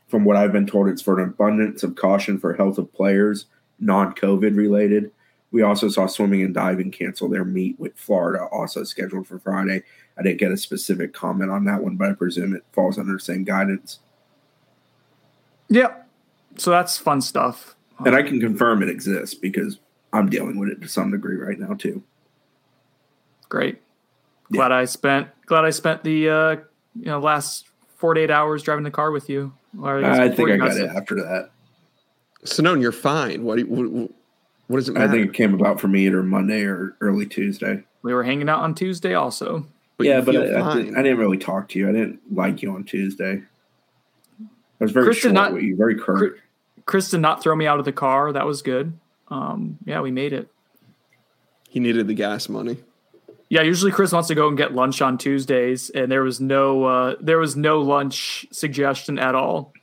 From 0.07 0.23
what 0.25 0.36
I've 0.36 0.51
been 0.51 0.67
told, 0.67 0.88
it's 0.88 1.01
for 1.01 1.19
an 1.19 1.29
abundance 1.29 1.84
of 1.84 1.95
caution 1.95 2.38
for 2.38 2.53
health 2.53 2.77
of 2.77 2.93
players, 2.93 3.45
non 3.79 4.13
COVID 4.13 4.55
related. 4.55 5.11
We 5.52 5.64
also 5.64 5.89
saw 5.89 6.08
swimming 6.08 6.43
and 6.43 6.54
diving 6.54 6.91
cancel 6.91 7.30
their 7.30 7.43
meet 7.43 7.80
with 7.80 7.95
Florida, 7.97 8.45
also 8.45 8.84
scheduled 8.84 9.28
for 9.28 9.38
Friday. 9.39 9.84
I 10.18 10.24
didn't 10.24 10.39
get 10.39 10.52
a 10.52 10.58
specific 10.58 11.14
comment 11.14 11.52
on 11.52 11.66
that 11.66 11.84
one, 11.84 11.97
but 11.97 12.10
I 12.10 12.14
presume 12.14 12.56
it 12.56 12.64
falls 12.72 12.97
under 12.97 13.14
the 13.14 13.20
same 13.20 13.43
guidance. 13.43 13.99
Yeah. 15.70 15.93
So 16.58 16.72
that's 16.72 16.97
fun 16.97 17.22
stuff. 17.22 17.76
And 18.06 18.16
I 18.16 18.24
can 18.24 18.39
confirm 18.39 18.82
it 18.82 18.89
exists 18.89 19.36
because 19.36 19.80
I'm 20.14 20.30
dealing 20.30 20.58
with 20.58 20.70
it 20.70 20.82
to 20.82 20.88
some 20.88 21.12
degree 21.12 21.38
right 21.38 21.60
now 21.60 21.76
too. 21.76 22.04
Great. 23.49 23.82
Glad 24.52 24.72
yeah. 24.72 24.78
I 24.78 24.86
spent 24.86 25.28
glad 25.45 25.66
I 25.66 25.70
spent 25.70 26.04
the 26.04 26.30
uh, 26.30 26.56
you 26.95 27.06
know 27.06 27.20
last 27.20 27.68
48 27.97 28.32
hours 28.32 28.64
driving 28.64 28.84
the 28.84 28.91
car 28.91 29.12
with 29.12 29.30
you. 29.30 29.54
I 29.82 30.30
think 30.30 30.49
I 30.49 30.58
got 30.58 30.76
it 30.76 30.89
after 30.89 31.16
that. 31.16 31.52
Sonnone, 32.43 32.82
you're 32.82 32.91
fine. 32.91 33.43
What, 33.43 33.62
what, 33.68 34.12
what 34.72 34.78
does 34.78 34.89
it 34.89 34.93
matter? 34.93 35.07
I 35.07 35.11
think 35.11 35.28
it 35.28 35.34
came 35.34 35.53
about 35.53 35.82
for 35.82 35.88
me 35.88 36.07
either 36.07 36.24
Monday 36.24 36.63
or 36.63 36.95
early 37.01 37.26
Tuesday. 37.26 37.84
We 38.03 38.13
were 38.13 38.24
hanging 38.24 38.47
out 38.47 38.61
on 38.61 38.74
Tuesday 38.74 39.13
also. 39.13 39.65
But 39.97 40.07
yeah, 40.07 40.22
but 40.22 40.36
I, 40.36 40.39
I, 40.39 40.76
didn't, 40.76 40.97
I, 40.97 41.03
didn't, 41.03 41.19
really 41.19 41.38
talk 41.38 41.67
to 41.69 41.80
you. 41.80 41.89
I 41.89 41.91
didn't 41.91 42.22
like 42.34 42.61
you 42.61 42.74
on 42.74 42.86
Tuesday. 42.86 43.43
I 44.41 44.45
was 44.80 44.91
very 44.91 45.05
Chris 45.05 45.17
short 45.17 45.34
not, 45.34 45.53
with 45.53 45.63
you, 45.63 45.76
very 45.76 45.99
curt. 45.99 46.39
Chris 46.86 47.11
did 47.11 47.19
not 47.19 47.43
throw 47.43 47.55
me 47.55 47.67
out 47.67 47.80
of 47.80 47.86
the 47.86 47.91
car. 47.91 48.32
That 48.32 48.45
was 48.45 48.61
good. 48.61 48.97
Um, 49.28 49.78
yeah, 49.86 50.01
we 50.01 50.09
made 50.09 50.34
it. 50.34 50.49
He 51.69 51.80
needed 51.80 52.07
the 52.07 52.13
gas 52.13 52.49
money. 52.49 52.78
Yeah, 53.49 53.61
usually 53.61 53.91
Chris 53.91 54.13
wants 54.13 54.30
to 54.30 54.36
go 54.36 54.47
and 54.47 54.57
get 54.57 54.74
lunch 54.74 55.01
on 55.01 55.17
Tuesdays, 55.17 55.89
and 55.89 56.09
there 56.11 56.24
was 56.24 56.39
no 56.39 56.86
uh, 56.86 57.15
there 57.19 57.38
was 57.38 57.55
no 57.55 57.82
lunch 57.82 58.47
suggestion 58.51 59.19
at 59.19 59.36
all. 59.36 59.74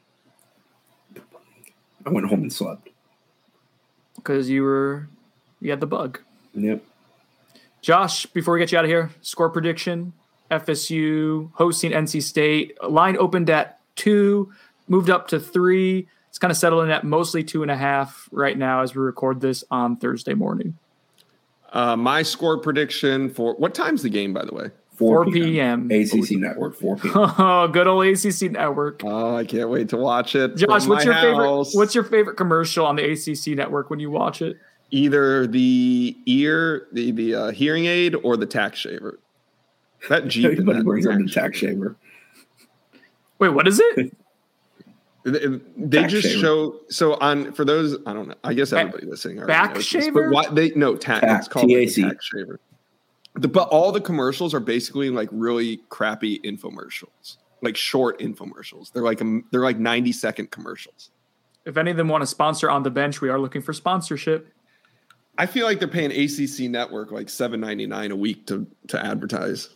I 2.07 2.11
went 2.11 2.27
home 2.27 2.43
and 2.43 2.53
slept 2.53 2.89
because 4.29 4.51
you 4.51 4.63
were 4.63 5.09
you 5.61 5.71
had 5.71 5.81
the 5.81 5.87
bug. 5.87 6.21
Yep. 6.55 6.85
Josh, 7.81 8.27
before 8.27 8.55
we 8.55 8.61
get 8.61 8.71
you 8.71 8.79
out 8.79 8.85
of 8.85 8.91
here, 8.91 9.11
score 9.23 9.49
prediction: 9.49 10.13
FSU 10.51 11.51
hosting 11.55 11.93
NC 11.93 12.23
State. 12.23 12.77
Line 12.83 13.17
opened 13.17 13.49
at 13.49 13.81
two, 13.97 14.53
moved 14.87 15.09
up 15.09 15.29
to 15.29 15.41
three. 15.41 16.07
It's 16.29 16.39
kind 16.39 16.51
of 16.51 16.59
settling 16.59 16.91
at 16.91 17.05
mostly 17.05 17.43
two 17.43 17.63
and 17.63 17.71
a 17.71 17.77
half 17.77 18.29
right 18.31 18.57
now 18.57 18.83
as 18.83 18.95
we 18.95 19.01
record 19.01 19.41
this 19.41 19.65
on 19.71 19.97
Thursday 19.97 20.35
morning. 20.35 20.77
Uh, 21.73 21.97
my 21.97 22.23
score 22.23 22.59
prediction 22.59 23.31
for 23.31 23.55
what 23.55 23.75
time's 23.75 24.03
the 24.03 24.11
game, 24.11 24.35
by 24.35 24.45
the 24.45 24.55
way? 24.55 24.71
4 24.99 25.27
p.m. 25.27 25.89
ACC 25.93 26.33
Network, 26.33 26.77
4 26.77 26.97
p.m. 26.97 27.15
Oh, 27.17 27.69
good 27.69 27.87
old 27.87 28.05
ACC 28.05 28.51
Network. 28.51 29.03
Oh, 29.05 29.37
I 29.37 29.45
can't 29.45 29.71
wait 29.71 29.89
to 29.91 29.97
watch 29.97 30.35
it. 30.35 30.57
Josh, 30.57 30.87
what's 30.87 31.05
your 31.05 31.15
house. 31.15 31.23
favorite? 31.23 31.79
What's 31.79 31.95
your 31.95 32.03
favorite 32.03 32.37
commercial 32.37 32.85
on 32.85 32.97
the 32.97 33.13
ACC 33.13 33.57
Network 33.57 33.91
when 33.91 34.01
you 34.01 34.11
watch 34.11 34.43
it? 34.43 34.57
Either 34.91 35.47
the 35.47 36.17
ear, 36.27 36.89
the 36.93 37.13
the 37.13 37.35
uh, 37.35 37.51
hearing 37.53 37.87
aid, 37.87 38.17
or 38.17 38.37
the 38.37 38.47
tax 38.47 38.81
shaver. 38.81 39.21
That 40.09 40.27
Jeep. 40.27 40.47
Everybody 40.47 40.83
brings 40.83 41.07
on 41.07 41.25
the 41.25 41.31
tax 41.31 41.59
shaver. 41.59 41.97
Wait, 43.39 43.51
what 43.51 43.69
is 43.69 43.81
it? 43.81 44.17
They 45.25 45.59
back 45.77 46.09
just 46.09 46.27
shaver. 46.27 46.41
show 46.41 46.77
so 46.89 47.15
on 47.17 47.53
for 47.53 47.63
those 47.63 47.99
I 48.07 48.15
don't 48.15 48.29
know. 48.29 48.35
I 48.45 48.55
guess 48.55 48.73
everybody 48.73 49.05
back, 49.05 49.11
listening 49.11 49.45
back 49.45 49.79
shaver. 49.81 50.05
This, 50.05 50.15
but 50.15 50.31
why 50.31 50.55
they 50.55 50.71
no 50.71 50.97
tax? 50.97 51.27
it's 51.27 51.49
called 51.49 51.71
like 51.71 51.93
tax 51.93 52.25
shaver. 52.25 52.61
The, 53.39 53.49
but 53.49 53.69
all 53.69 53.93
the 53.93 54.01
commercials 54.01 54.53
are 54.53 54.61
basically 54.61 55.11
like 55.11 55.29
really 55.31 55.79
crappy 55.91 56.41
infomercials, 56.41 57.37
like 57.63 57.77
short 57.77 58.19
infomercials. 58.19 58.93
They're 58.93 59.03
like 59.03 59.21
a, 59.21 59.41
they're 59.53 59.63
like 59.63 59.79
ninety 59.79 60.13
second 60.13 60.51
commercials. 60.51 61.11
If 61.65 61.77
any 61.77 61.91
of 61.93 61.97
them 61.97 62.09
want 62.09 62.23
to 62.23 62.27
sponsor 62.27 62.69
on 62.69 62.83
the 62.83 62.91
bench, 62.91 63.21
we 63.21 63.29
are 63.29 63.39
looking 63.39 63.63
for 63.63 63.73
sponsorship. 63.73 64.49
I 65.37 65.47
feel 65.47 65.67
like 65.67 65.79
they're 65.79 65.87
paying 65.87 66.11
ACC 66.11 66.69
Network 66.69 67.13
like 67.13 67.29
seven 67.29 67.61
ninety 67.61 67.87
nine 67.87 68.11
a 68.11 68.17
week 68.17 68.47
to 68.47 68.67
to 68.89 69.05
advertise. 69.05 69.69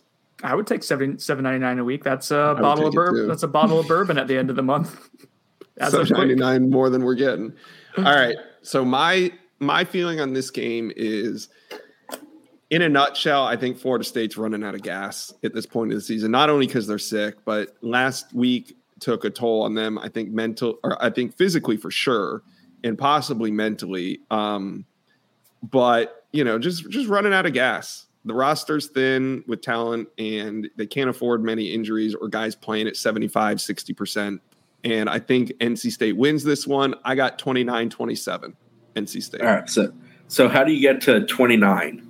I 0.43 0.55
would 0.55 0.67
take 0.67 0.83
seven 0.83 1.17
seven 1.17 1.43
ninety 1.43 1.59
nine 1.59 1.79
a 1.79 1.85
week. 1.85 2.03
That's 2.03 2.31
a 2.31 2.55
I 2.57 2.61
bottle 2.61 2.87
of 2.87 2.93
bourbon. 2.93 3.29
That's 3.29 3.43
a 3.43 3.47
bottle 3.47 3.79
of 3.79 3.87
bourbon 3.87 4.17
at 4.17 4.27
the 4.27 4.37
end 4.37 4.49
of 4.49 4.57
the 4.57 4.63
month. 4.63 5.09
Seven 5.79 6.07
ninety 6.09 6.35
nine 6.35 6.69
more 6.69 6.91
than 6.91 7.03
we're 7.03 7.15
getting. 7.15 7.51
All 7.97 8.03
right. 8.03 8.35
So 8.61 8.85
my 8.85 9.31
my 9.59 9.83
feeling 9.83 10.19
on 10.19 10.33
this 10.33 10.51
game 10.51 10.91
is 10.95 11.49
in 12.73 12.81
a 12.81 12.89
nutshell, 12.89 13.45
I 13.45 13.55
think 13.55 13.77
Florida 13.77 14.03
State's 14.03 14.35
running 14.35 14.63
out 14.63 14.73
of 14.73 14.81
gas 14.81 15.31
at 15.43 15.53
this 15.53 15.67
point 15.67 15.91
of 15.91 15.97
the 15.97 16.01
season, 16.01 16.31
not 16.31 16.49
only 16.49 16.65
because 16.65 16.87
they're 16.87 16.97
sick, 16.97 17.35
but 17.45 17.77
last 17.81 18.33
week 18.33 18.75
took 18.99 19.25
a 19.25 19.29
toll 19.29 19.61
on 19.61 19.75
them. 19.75 19.99
I 19.99 20.09
think 20.09 20.31
mental 20.31 20.79
or 20.83 21.01
I 21.01 21.11
think 21.11 21.37
physically 21.37 21.77
for 21.77 21.91
sure, 21.91 22.41
and 22.83 22.97
possibly 22.97 23.51
mentally. 23.51 24.21
Um, 24.31 24.85
but 25.61 26.25
you 26.31 26.43
know, 26.43 26.57
just 26.57 26.89
just 26.89 27.07
running 27.07 27.31
out 27.31 27.45
of 27.45 27.53
gas. 27.53 28.07
The 28.25 28.33
roster's 28.33 28.87
thin 28.87 29.43
with 29.47 29.61
talent 29.61 30.07
and 30.17 30.67
they 30.75 30.87
can't 30.87 31.11
afford 31.11 31.43
many 31.43 31.73
injuries 31.73 32.15
or 32.15 32.29
guys 32.29 32.55
playing 32.55 32.87
at 32.87 32.95
75, 32.95 33.57
60%. 33.57 34.39
And 34.85 35.09
I 35.09 35.19
think 35.19 35.49
NC 35.59 35.91
State 35.91 36.15
wins 36.15 36.45
this 36.45 36.65
one. 36.65 36.95
I 37.03 37.15
got 37.15 37.37
29 37.37 37.89
27, 37.89 38.55
NC 38.95 39.21
State. 39.23 39.41
All 39.41 39.47
right. 39.47 39.69
So, 39.69 39.93
so 40.29 40.47
how 40.47 40.63
do 40.63 40.71
you 40.71 40.79
get 40.79 41.01
to 41.01 41.25
29? 41.25 42.09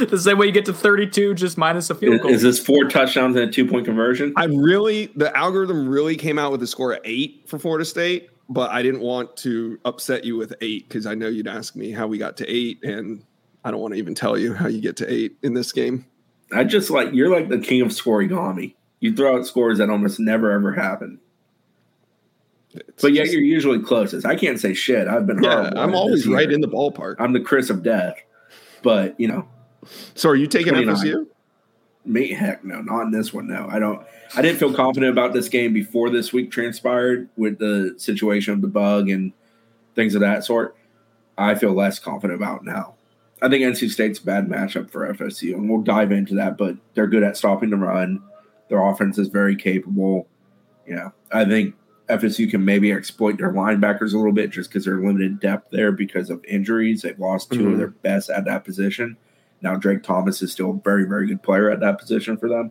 the 0.10 0.18
same 0.18 0.38
way 0.38 0.46
you 0.46 0.52
get 0.52 0.64
to 0.66 0.72
32, 0.72 1.34
just 1.34 1.58
minus 1.58 1.90
a 1.90 1.94
field 1.94 2.20
goal. 2.22 2.30
Is, 2.30 2.42
this 2.42 2.58
four 2.58 2.84
touchdowns 2.84 3.36
and 3.36 3.48
a 3.48 3.52
two 3.52 3.66
point 3.66 3.84
conversion? 3.84 4.32
I 4.36 4.44
really, 4.44 5.06
the 5.16 5.34
algorithm 5.36 5.88
really 5.88 6.16
came 6.16 6.38
out 6.38 6.52
with 6.52 6.62
a 6.62 6.66
score 6.66 6.92
of 6.92 7.00
eight 7.04 7.44
for 7.46 7.58
Florida 7.58 7.84
State, 7.84 8.30
but 8.48 8.70
I 8.70 8.82
didn't 8.82 9.00
want 9.00 9.36
to 9.38 9.78
upset 9.84 10.24
you 10.24 10.36
with 10.36 10.54
eight 10.60 10.88
because 10.88 11.06
I 11.06 11.14
know 11.14 11.28
you'd 11.28 11.48
ask 11.48 11.76
me 11.76 11.90
how 11.90 12.06
we 12.06 12.18
got 12.18 12.36
to 12.38 12.46
eight, 12.48 12.82
and 12.82 13.24
I 13.64 13.70
don't 13.70 13.80
want 13.80 13.94
to 13.94 13.98
even 13.98 14.14
tell 14.14 14.38
you 14.38 14.54
how 14.54 14.68
you 14.68 14.80
get 14.80 14.96
to 14.98 15.12
eight 15.12 15.36
in 15.42 15.54
this 15.54 15.72
game. 15.72 16.06
I 16.52 16.64
just 16.64 16.90
like, 16.90 17.12
you're 17.12 17.30
like 17.30 17.48
the 17.48 17.58
king 17.58 17.80
of 17.80 17.88
scorigami 17.88 18.74
you 19.04 19.14
throw 19.14 19.36
out 19.36 19.46
scores 19.46 19.76
that 19.76 19.90
almost 19.90 20.18
never 20.18 20.50
ever 20.50 20.72
happen. 20.72 21.20
It's 22.70 23.02
but 23.02 23.12
yet 23.12 23.28
you're 23.28 23.42
usually 23.42 23.78
closest. 23.80 24.24
I 24.24 24.34
can't 24.34 24.58
say 24.58 24.72
shit. 24.72 25.06
I've 25.06 25.26
been 25.26 25.42
yeah, 25.42 25.72
I'm 25.76 25.94
always 25.94 26.26
right 26.26 26.50
in 26.50 26.62
the 26.62 26.68
ballpark. 26.68 27.16
I'm 27.18 27.34
the 27.34 27.40
Chris 27.40 27.68
of 27.68 27.82
death. 27.82 28.16
But 28.82 29.20
you 29.20 29.28
know. 29.28 29.46
So 30.14 30.28
are 30.28 30.36
you 30.36 30.46
taking 30.46 30.72
29. 30.72 30.96
FSU? 30.96 31.26
Me, 32.06 32.32
heck 32.32 32.64
no, 32.64 32.82
not 32.82 33.02
in 33.02 33.10
this 33.10 33.32
one. 33.32 33.48
No, 33.48 33.66
I 33.70 33.78
don't. 33.78 34.04
I 34.36 34.42
didn't 34.42 34.58
feel 34.58 34.74
confident 34.74 35.10
about 35.10 35.32
this 35.32 35.48
game 35.48 35.72
before 35.72 36.10
this 36.10 36.32
week 36.32 36.50
transpired 36.50 37.28
with 37.36 37.58
the 37.58 37.94
situation 37.96 38.52
of 38.52 38.60
the 38.60 38.68
bug 38.68 39.08
and 39.08 39.32
things 39.94 40.14
of 40.14 40.20
that 40.20 40.44
sort. 40.44 40.76
I 41.38 41.54
feel 41.54 41.72
less 41.72 41.98
confident 41.98 42.38
about 42.40 42.64
now. 42.64 42.94
I 43.40 43.48
think 43.48 43.64
NC 43.64 43.90
State's 43.90 44.18
a 44.18 44.24
bad 44.24 44.48
matchup 44.48 44.90
for 44.90 45.12
FSU, 45.12 45.54
and 45.54 45.68
we'll 45.68 45.82
dive 45.82 46.12
into 46.12 46.34
that. 46.34 46.58
But 46.58 46.76
they're 46.94 47.06
good 47.06 47.22
at 47.22 47.36
stopping 47.36 47.70
the 47.70 47.76
run. 47.76 48.22
Their 48.68 48.86
offense 48.86 49.18
is 49.18 49.28
very 49.28 49.56
capable. 49.56 50.28
Yeah, 50.86 51.10
I 51.32 51.44
think 51.44 51.74
FSU 52.08 52.50
can 52.50 52.64
maybe 52.64 52.92
exploit 52.92 53.38
their 53.38 53.52
linebackers 53.52 54.12
a 54.12 54.16
little 54.16 54.32
bit 54.32 54.50
just 54.50 54.70
because 54.70 54.84
they're 54.84 55.00
limited 55.00 55.40
depth 55.40 55.70
there 55.70 55.92
because 55.92 56.28
of 56.28 56.44
injuries. 56.44 57.02
They've 57.02 57.18
lost 57.18 57.50
2 57.50 57.58
mm-hmm. 57.58 57.72
of 57.72 57.78
their 57.78 57.88
best 57.88 58.30
at 58.30 58.44
that 58.44 58.64
position. 58.64 59.16
Now 59.64 59.76
Drake 59.76 60.02
Thomas 60.02 60.42
is 60.42 60.52
still 60.52 60.70
a 60.70 60.74
very, 60.74 61.04
very 61.04 61.26
good 61.26 61.42
player 61.42 61.70
at 61.70 61.80
that 61.80 61.98
position 61.98 62.36
for 62.36 62.48
them. 62.48 62.70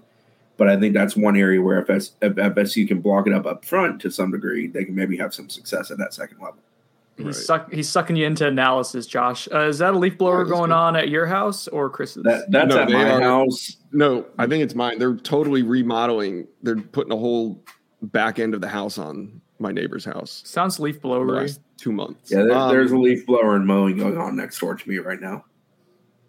But 0.56 0.70
I 0.70 0.80
think 0.80 0.94
that's 0.94 1.18
one 1.18 1.36
area 1.36 1.62
where 1.62 1.82
FS, 1.82 2.12
if 2.22 2.36
FSU 2.36 2.88
can 2.88 3.02
block 3.02 3.26
it 3.28 3.34
up 3.34 3.46
up 3.48 3.66
front 3.66 4.00
to 4.02 4.12
some 4.12 4.32
degree, 4.32 4.68
they 4.68 4.86
can 4.86 4.94
maybe 4.94 5.18
have 5.18 5.34
some 5.34 5.50
success 5.50 5.90
at 5.90 5.98
that 5.98 6.14
second 6.14 6.38
level. 6.40 6.60
He's 7.18 7.26
right. 7.26 7.36
suck, 7.36 7.74
he's 7.74 7.90
sucking 7.90 8.16
you 8.16 8.26
into 8.26 8.48
analysis, 8.48 9.06
Josh. 9.06 9.48
Uh, 9.52 9.68
is 9.68 9.80
that 9.80 9.94
a 9.94 9.98
leaf 9.98 10.18
blower 10.18 10.44
yeah, 10.44 10.50
going 10.50 10.70
good. 10.70 10.76
on 10.76 10.96
at 10.96 11.10
your 11.10 11.26
house 11.26 11.68
or 11.68 11.90
Chris's? 11.90 12.24
That, 12.24 12.50
that's 12.50 12.70
no, 12.70 12.82
at 12.82 12.90
my 12.90 13.12
are, 13.12 13.22
house. 13.22 13.78
No, 13.92 14.26
I 14.40 14.48
think 14.48 14.64
it's 14.64 14.74
mine. 14.74 14.98
They're 15.00 15.16
totally 15.16 15.62
remodeling. 15.62 16.48
They're 16.64 16.78
putting 16.78 17.12
a 17.12 17.18
whole 17.18 17.64
back 18.02 18.40
end 18.40 18.54
of 18.54 18.62
the 18.62 18.68
house 18.68 18.98
on 18.98 19.42
my 19.60 19.72
neighbor's 19.72 20.06
house. 20.06 20.42
Sounds 20.46 20.80
leaf 20.80 21.02
blower. 21.02 21.48
Two 21.78 21.92
months. 21.92 22.32
Yeah, 22.32 22.44
there, 22.44 22.54
um, 22.54 22.72
there's 22.72 22.92
a 22.92 22.98
leaf 22.98 23.26
blower 23.26 23.56
and 23.56 23.66
mowing 23.66 23.98
going 23.98 24.18
on 24.18 24.36
next 24.36 24.60
door 24.60 24.76
to 24.76 24.90
me 24.90 24.98
right 24.98 25.22
now. 25.22 25.46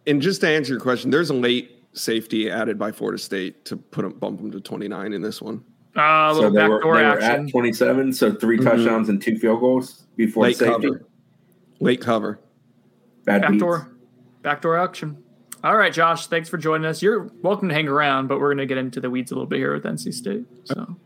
And 0.06 0.20
just 0.20 0.40
to 0.42 0.48
answer 0.48 0.72
your 0.72 0.80
question, 0.80 1.10
there's 1.10 1.30
a 1.30 1.34
late 1.34 1.82
safety 1.92 2.50
added 2.50 2.78
by 2.78 2.92
Florida 2.92 3.18
State 3.18 3.64
to 3.66 3.76
put 3.76 4.02
them 4.02 4.12
bump 4.12 4.38
them 4.38 4.50
to 4.50 4.60
29 4.60 5.12
in 5.12 5.22
this 5.22 5.40
one. 5.40 5.64
Uh, 5.96 6.00
a 6.00 6.34
little 6.34 6.50
so 6.50 6.54
backdoor 6.54 7.00
action. 7.00 7.46
at 7.46 7.50
27, 7.50 8.12
so 8.12 8.34
3 8.34 8.56
mm-hmm. 8.56 8.66
touchdowns 8.66 9.08
and 9.08 9.22
two 9.22 9.38
field 9.38 9.60
goals 9.60 10.06
before 10.16 10.44
late 10.44 10.56
safety. 10.56 10.88
Cover. 10.88 11.06
Late 11.80 12.00
cover. 12.00 12.40
Bad 13.24 13.42
backdoor, 13.42 13.78
beats. 13.78 13.90
backdoor 14.42 14.76
action. 14.76 15.22
All 15.62 15.76
right, 15.76 15.92
Josh, 15.92 16.26
thanks 16.26 16.48
for 16.48 16.58
joining 16.58 16.84
us. 16.84 17.00
You're 17.00 17.30
welcome 17.42 17.68
to 17.68 17.74
hang 17.74 17.88
around, 17.88 18.26
but 18.26 18.38
we're 18.38 18.48
going 18.48 18.58
to 18.58 18.66
get 18.66 18.76
into 18.76 19.00
the 19.00 19.08
weeds 19.08 19.30
a 19.30 19.34
little 19.34 19.46
bit 19.46 19.58
here 19.58 19.72
with 19.72 19.84
NC 19.84 20.12
State. 20.12 20.44
So. 20.64 20.96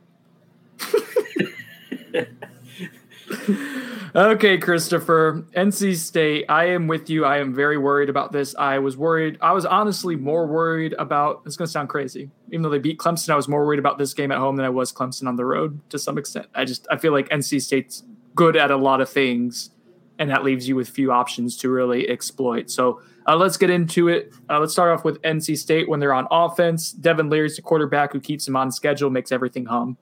Okay, 4.14 4.56
Christopher. 4.58 5.44
NC 5.54 5.96
State, 5.96 6.46
I 6.48 6.66
am 6.66 6.86
with 6.86 7.10
you. 7.10 7.24
I 7.24 7.38
am 7.38 7.54
very 7.54 7.76
worried 7.76 8.08
about 8.08 8.32
this. 8.32 8.54
I 8.56 8.78
was 8.78 8.96
worried. 8.96 9.38
I 9.42 9.52
was 9.52 9.66
honestly 9.66 10.16
more 10.16 10.46
worried 10.46 10.94
about 10.98 11.42
it's 11.44 11.56
going 11.56 11.66
to 11.66 11.72
sound 11.72 11.88
crazy. 11.90 12.30
Even 12.48 12.62
though 12.62 12.70
they 12.70 12.78
beat 12.78 12.98
Clemson, 12.98 13.30
I 13.30 13.36
was 13.36 13.48
more 13.48 13.66
worried 13.66 13.78
about 13.78 13.98
this 13.98 14.14
game 14.14 14.32
at 14.32 14.38
home 14.38 14.56
than 14.56 14.64
I 14.64 14.70
was 14.70 14.92
Clemson 14.92 15.26
on 15.26 15.36
the 15.36 15.44
road 15.44 15.80
to 15.90 15.98
some 15.98 16.16
extent. 16.16 16.46
I 16.54 16.64
just 16.64 16.86
I 16.90 16.96
feel 16.96 17.12
like 17.12 17.28
NC 17.28 17.60
State's 17.60 18.02
good 18.34 18.56
at 18.56 18.70
a 18.70 18.76
lot 18.76 19.00
of 19.00 19.08
things 19.10 19.70
and 20.18 20.30
that 20.30 20.42
leaves 20.42 20.66
you 20.66 20.74
with 20.74 20.88
few 20.88 21.12
options 21.12 21.56
to 21.58 21.70
really 21.70 22.08
exploit. 22.08 22.70
So, 22.70 23.00
uh, 23.26 23.36
let's 23.36 23.56
get 23.56 23.70
into 23.70 24.08
it. 24.08 24.32
Uh, 24.48 24.58
let's 24.58 24.72
start 24.72 24.90
off 24.90 25.04
with 25.04 25.20
NC 25.22 25.56
State 25.58 25.88
when 25.88 26.00
they're 26.00 26.14
on 26.14 26.26
offense. 26.30 26.92
Devin 26.92 27.28
Leary's 27.28 27.56
the 27.56 27.62
quarterback 27.62 28.12
who 28.12 28.20
keeps 28.20 28.46
them 28.46 28.56
on 28.56 28.72
schedule, 28.72 29.10
makes 29.10 29.30
everything 29.30 29.66
hum. 29.66 29.96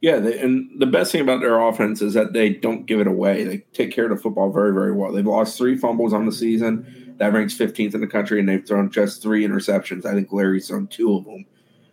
Yeah, 0.00 0.18
they, 0.18 0.38
and 0.38 0.70
the 0.80 0.86
best 0.86 1.12
thing 1.12 1.20
about 1.20 1.40
their 1.40 1.60
offense 1.60 2.00
is 2.00 2.14
that 2.14 2.32
they 2.32 2.48
don't 2.48 2.86
give 2.86 3.00
it 3.00 3.06
away. 3.06 3.44
They 3.44 3.58
take 3.74 3.92
care 3.92 4.04
of 4.04 4.10
the 4.10 4.16
football 4.16 4.50
very, 4.50 4.72
very 4.72 4.92
well. 4.92 5.12
They've 5.12 5.26
lost 5.26 5.58
three 5.58 5.76
fumbles 5.76 6.14
on 6.14 6.24
the 6.24 6.32
season. 6.32 7.14
That 7.18 7.34
ranks 7.34 7.54
15th 7.54 7.94
in 7.94 8.00
the 8.00 8.06
country, 8.06 8.40
and 8.40 8.48
they've 8.48 8.66
thrown 8.66 8.90
just 8.90 9.20
three 9.20 9.46
interceptions. 9.46 10.06
I 10.06 10.14
think 10.14 10.32
Larry's 10.32 10.68
thrown 10.68 10.86
two 10.86 11.14
of 11.14 11.26
them, 11.26 11.44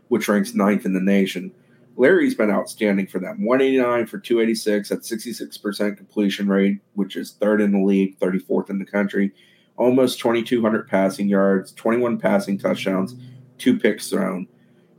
which 0.08 0.30
ranks 0.30 0.54
ninth 0.54 0.86
in 0.86 0.94
the 0.94 1.02
nation. 1.02 1.52
Larry's 1.98 2.36
been 2.36 2.52
outstanding 2.52 3.08
for 3.08 3.20
them 3.20 3.44
189 3.44 4.06
for 4.06 4.20
286 4.20 4.92
at 4.92 5.00
66% 5.00 5.98
completion 5.98 6.48
rate, 6.48 6.80
which 6.94 7.16
is 7.16 7.32
third 7.32 7.60
in 7.60 7.72
the 7.72 7.84
league, 7.84 8.18
34th 8.20 8.70
in 8.70 8.80
the 8.80 8.86
country. 8.86 9.34
Almost 9.76 10.20
2,200 10.20 10.88
passing 10.88 11.28
yards, 11.28 11.74
21 11.74 12.20
passing 12.20 12.58
touchdowns, 12.58 13.16
two 13.58 13.78
picks 13.78 14.10
thrown. 14.10 14.48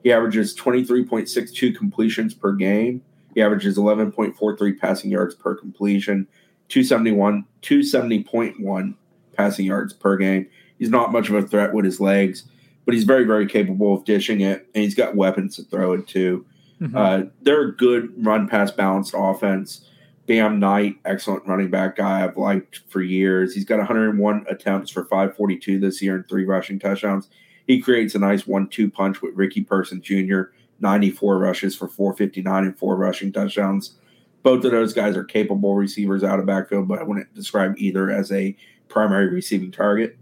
He 0.02 0.12
averages 0.12 0.56
23.62 0.56 1.76
completions 1.76 2.34
per 2.34 2.52
game. 2.52 3.02
He 3.34 3.42
averages 3.42 3.76
11.43 3.76 4.78
passing 4.78 5.10
yards 5.10 5.34
per 5.34 5.54
completion, 5.54 6.26
271, 6.68 7.44
270.1 7.62 8.94
passing 9.36 9.66
yards 9.66 9.92
per 9.92 10.16
game. 10.16 10.48
He's 10.78 10.90
not 10.90 11.12
much 11.12 11.28
of 11.28 11.34
a 11.34 11.42
threat 11.42 11.72
with 11.74 11.84
his 11.84 12.00
legs, 12.00 12.44
but 12.84 12.94
he's 12.94 13.04
very, 13.04 13.24
very 13.24 13.46
capable 13.46 13.94
of 13.94 14.04
dishing 14.04 14.40
it, 14.40 14.68
and 14.74 14.84
he's 14.84 14.94
got 14.94 15.14
weapons 15.14 15.56
to 15.56 15.62
throw 15.64 15.92
it 15.92 16.06
to. 16.08 16.44
Mm-hmm. 16.80 16.96
Uh, 16.96 17.22
they're 17.42 17.68
a 17.68 17.76
good 17.76 18.12
run 18.24 18.48
pass 18.48 18.70
balanced 18.70 19.14
offense. 19.16 19.84
Bam 20.26 20.60
Knight, 20.60 20.96
excellent 21.04 21.46
running 21.46 21.70
back 21.70 21.96
guy 21.96 22.22
I've 22.22 22.36
liked 22.36 22.82
for 22.88 23.00
years. 23.00 23.54
He's 23.54 23.64
got 23.64 23.78
101 23.78 24.44
attempts 24.48 24.90
for 24.90 25.04
542 25.04 25.80
this 25.80 26.02
year 26.02 26.16
and 26.16 26.28
three 26.28 26.44
rushing 26.44 26.78
touchdowns. 26.78 27.28
He 27.68 27.82
creates 27.82 28.14
a 28.14 28.18
nice 28.18 28.46
one-two 28.46 28.90
punch 28.90 29.20
with 29.20 29.36
Ricky 29.36 29.62
Person 29.62 30.00
Jr. 30.00 30.44
94 30.80 31.38
rushes 31.38 31.76
for 31.76 31.86
459 31.86 32.64
and 32.64 32.78
four 32.78 32.96
rushing 32.96 33.30
touchdowns. 33.30 33.98
Both 34.42 34.64
of 34.64 34.70
those 34.70 34.94
guys 34.94 35.16
are 35.16 35.24
capable 35.24 35.74
receivers 35.74 36.24
out 36.24 36.38
of 36.38 36.46
backfield, 36.46 36.88
but 36.88 36.98
I 36.98 37.02
wouldn't 37.02 37.34
describe 37.34 37.74
either 37.76 38.10
as 38.10 38.32
a 38.32 38.56
primary 38.88 39.28
receiving 39.28 39.70
target. 39.70 40.16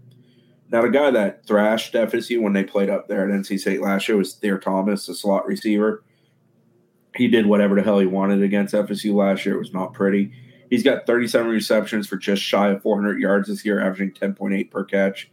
Now, 0.69 0.81
the 0.81 0.89
guy 0.89 1.09
that 1.11 1.45
thrashed 1.45 1.93
FSU 1.93 2.41
when 2.41 2.51
they 2.51 2.65
played 2.65 2.89
up 2.89 3.07
there 3.07 3.23
at 3.23 3.33
NC 3.33 3.61
State 3.61 3.81
last 3.81 4.09
year 4.09 4.17
was 4.17 4.35
Thayer 4.35 4.57
Thomas, 4.57 5.05
the 5.05 5.15
slot 5.15 5.47
receiver. 5.47 6.03
He 7.15 7.29
did 7.29 7.45
whatever 7.45 7.75
the 7.75 7.83
hell 7.83 7.99
he 7.99 8.05
wanted 8.05 8.43
against 8.43 8.73
FSU 8.73 9.13
last 9.13 9.45
year. 9.45 9.55
It 9.55 9.59
was 9.59 9.73
not 9.73 9.93
pretty. 9.93 10.33
He's 10.69 10.83
got 10.83 11.07
37 11.07 11.49
receptions 11.49 12.07
for 12.07 12.17
just 12.17 12.41
shy 12.41 12.71
of 12.71 12.81
400 12.81 13.21
yards 13.21 13.47
this 13.47 13.63
year, 13.63 13.79
averaging 13.79 14.11
10.8 14.11 14.69
per 14.69 14.83
catch 14.83 15.29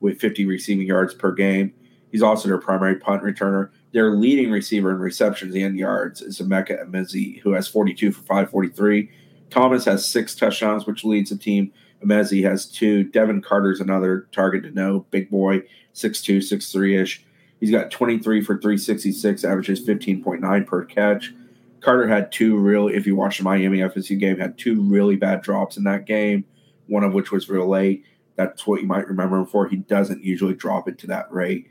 with 0.00 0.20
50 0.20 0.46
receiving 0.46 0.86
yards 0.86 1.14
per 1.14 1.32
game. 1.32 1.72
He's 2.10 2.22
also 2.22 2.48
their 2.48 2.58
primary 2.58 2.96
punt 2.96 3.22
returner. 3.22 3.70
Their 3.92 4.12
leading 4.12 4.50
receiver 4.50 4.90
in 4.90 4.98
receptions 4.98 5.54
and 5.54 5.76
yards 5.76 6.20
is 6.22 6.40
Emeka 6.40 6.84
Emezie, 6.84 7.40
who 7.40 7.52
has 7.52 7.68
42 7.68 8.12
for 8.12 8.20
543. 8.22 9.10
Thomas 9.50 9.84
has 9.84 10.06
six 10.06 10.34
touchdowns, 10.34 10.86
which 10.86 11.04
leads 11.04 11.30
the 11.30 11.36
team. 11.36 11.72
Emezie 12.04 12.44
has 12.44 12.66
two. 12.66 13.04
Devin 13.04 13.42
Carter's 13.42 13.80
another 13.80 14.28
target 14.32 14.62
to 14.62 14.70
know. 14.70 15.06
Big 15.10 15.30
boy, 15.30 15.62
6'2, 15.94 16.38
6'3 16.38 17.02
ish. 17.02 17.24
He's 17.60 17.70
got 17.70 17.90
23 17.90 18.40
for 18.42 18.54
366, 18.54 19.44
averages 19.44 19.84
15.9 19.86 20.66
per 20.66 20.84
catch. 20.84 21.34
Carter 21.80 22.08
had 22.08 22.30
two 22.30 22.56
real, 22.56 22.88
if 22.88 23.06
you 23.06 23.16
watch 23.16 23.38
the 23.38 23.44
Miami 23.44 23.78
FSU 23.78 24.18
game, 24.18 24.38
had 24.38 24.58
two 24.58 24.80
really 24.80 25.16
bad 25.16 25.42
drops 25.42 25.76
in 25.76 25.84
that 25.84 26.06
game, 26.06 26.44
one 26.86 27.04
of 27.04 27.14
which 27.14 27.32
was 27.32 27.48
real 27.48 27.68
late. 27.68 28.04
That's 28.38 28.68
what 28.68 28.80
you 28.80 28.86
might 28.86 29.08
remember 29.08 29.38
him 29.38 29.46
for. 29.46 29.66
He 29.66 29.76
doesn't 29.76 30.22
usually 30.22 30.54
drop 30.54 30.88
it 30.88 30.96
to 30.98 31.08
that 31.08 31.30
rate. 31.32 31.66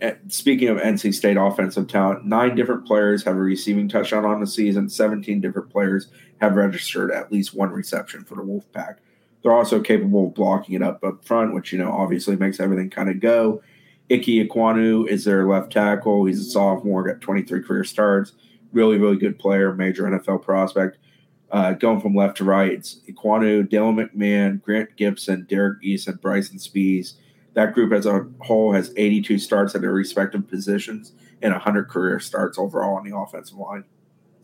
And 0.00 0.16
speaking 0.28 0.68
of 0.68 0.78
NC 0.78 1.12
State 1.12 1.36
offensive 1.36 1.88
talent, 1.88 2.24
nine 2.24 2.54
different 2.54 2.86
players 2.86 3.22
have 3.24 3.36
a 3.36 3.40
receiving 3.40 3.86
touchdown 3.86 4.24
on 4.24 4.40
the 4.40 4.46
season. 4.46 4.88
17 4.88 5.42
different 5.42 5.70
players 5.70 6.08
have 6.40 6.56
registered 6.56 7.10
at 7.12 7.30
least 7.30 7.54
one 7.54 7.70
reception 7.70 8.24
for 8.24 8.34
the 8.34 8.42
Wolfpack. 8.42 8.96
They're 9.42 9.52
also 9.52 9.80
capable 9.80 10.28
of 10.28 10.34
blocking 10.34 10.74
it 10.74 10.82
up 10.82 11.04
up 11.04 11.22
front, 11.22 11.54
which, 11.54 11.70
you 11.70 11.78
know, 11.78 11.92
obviously 11.92 12.34
makes 12.34 12.60
everything 12.60 12.88
kind 12.88 13.10
of 13.10 13.20
go. 13.20 13.62
Ike 14.10 14.22
Ekwonu 14.22 15.06
is 15.06 15.24
their 15.24 15.46
left 15.46 15.70
tackle. 15.70 16.24
He's 16.24 16.40
a 16.40 16.50
sophomore, 16.50 17.06
got 17.06 17.20
23 17.20 17.62
career 17.62 17.84
starts. 17.84 18.32
Really, 18.72 18.96
really 18.96 19.16
good 19.16 19.38
player, 19.38 19.74
major 19.74 20.04
NFL 20.04 20.42
prospect. 20.42 20.96
Uh, 21.50 21.72
going 21.72 22.00
from 22.00 22.14
left 22.14 22.36
to 22.38 22.44
right, 22.44 22.72
it's 22.72 23.00
Ekwonu, 23.08 23.68
Dylan 23.68 24.10
McMahon, 24.10 24.60
Grant 24.60 24.96
Gibson, 24.96 25.46
Derek 25.48 25.82
Eason, 25.82 26.20
Bryson 26.20 26.58
Speas. 26.58 27.14
That 27.54 27.72
group 27.72 27.92
as 27.92 28.04
a 28.04 28.26
whole 28.40 28.72
has 28.72 28.92
82 28.96 29.38
starts 29.38 29.74
at 29.74 29.80
their 29.80 29.92
respective 29.92 30.48
positions 30.48 31.12
and 31.42 31.52
100 31.52 31.88
career 31.88 32.18
starts 32.20 32.58
overall 32.58 32.96
on 32.96 33.08
the 33.08 33.16
offensive 33.16 33.56
line. 33.56 33.84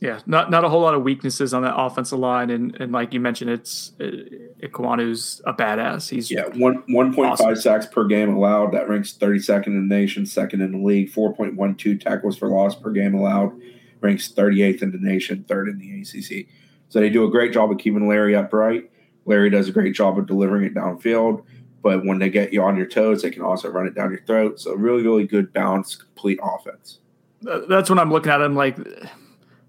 Yeah, 0.00 0.18
not 0.26 0.50
not 0.50 0.64
a 0.64 0.68
whole 0.68 0.80
lot 0.80 0.94
of 0.94 1.04
weaknesses 1.04 1.54
on 1.54 1.62
that 1.62 1.76
offensive 1.76 2.18
line, 2.18 2.50
and 2.50 2.74
and 2.80 2.90
like 2.90 3.14
you 3.14 3.20
mentioned, 3.20 3.52
it's 3.52 3.92
uh, 4.00 4.06
a 4.06 4.68
badass. 4.68 6.10
He's 6.10 6.28
yeah 6.28 6.46
one 6.56 6.82
one 6.88 7.14
point 7.14 7.30
awesome. 7.30 7.46
five 7.46 7.58
sacks 7.58 7.86
per 7.86 8.04
game 8.04 8.34
allowed. 8.34 8.72
That 8.72 8.88
ranks 8.88 9.12
thirty 9.12 9.38
second 9.38 9.76
in 9.76 9.88
the 9.88 9.94
nation, 9.94 10.26
second 10.26 10.60
in 10.60 10.72
the 10.72 10.84
league. 10.84 11.10
Four 11.10 11.32
point 11.36 11.54
one 11.54 11.76
two 11.76 11.96
tackles 11.96 12.36
for 12.36 12.48
loss 12.48 12.74
per 12.74 12.90
game 12.90 13.14
allowed, 13.14 13.52
ranks 14.00 14.26
thirty 14.26 14.60
eighth 14.60 14.82
in 14.82 14.90
the 14.90 14.98
nation, 14.98 15.44
third 15.46 15.68
in 15.68 15.78
the 15.78 16.00
ACC. 16.00 16.48
So 16.92 17.00
they 17.00 17.08
do 17.08 17.24
a 17.24 17.30
great 17.30 17.54
job 17.54 17.70
of 17.70 17.78
keeping 17.78 18.06
Larry 18.06 18.36
upright. 18.36 18.90
Larry 19.24 19.48
does 19.48 19.66
a 19.66 19.72
great 19.72 19.94
job 19.94 20.18
of 20.18 20.26
delivering 20.26 20.64
it 20.64 20.74
downfield. 20.74 21.42
But 21.80 22.04
when 22.04 22.18
they 22.18 22.28
get 22.28 22.52
you 22.52 22.62
on 22.62 22.76
your 22.76 22.84
toes, 22.84 23.22
they 23.22 23.30
can 23.30 23.40
also 23.40 23.70
run 23.70 23.86
it 23.86 23.94
down 23.94 24.10
your 24.10 24.20
throat. 24.26 24.60
So 24.60 24.74
really, 24.74 25.02
really 25.02 25.26
good 25.26 25.54
balanced, 25.54 26.00
complete 26.00 26.38
offense. 26.42 26.98
That's 27.40 27.88
when 27.88 27.98
I'm 27.98 28.10
looking 28.10 28.30
at 28.30 28.38
them 28.38 28.54
like 28.54 28.76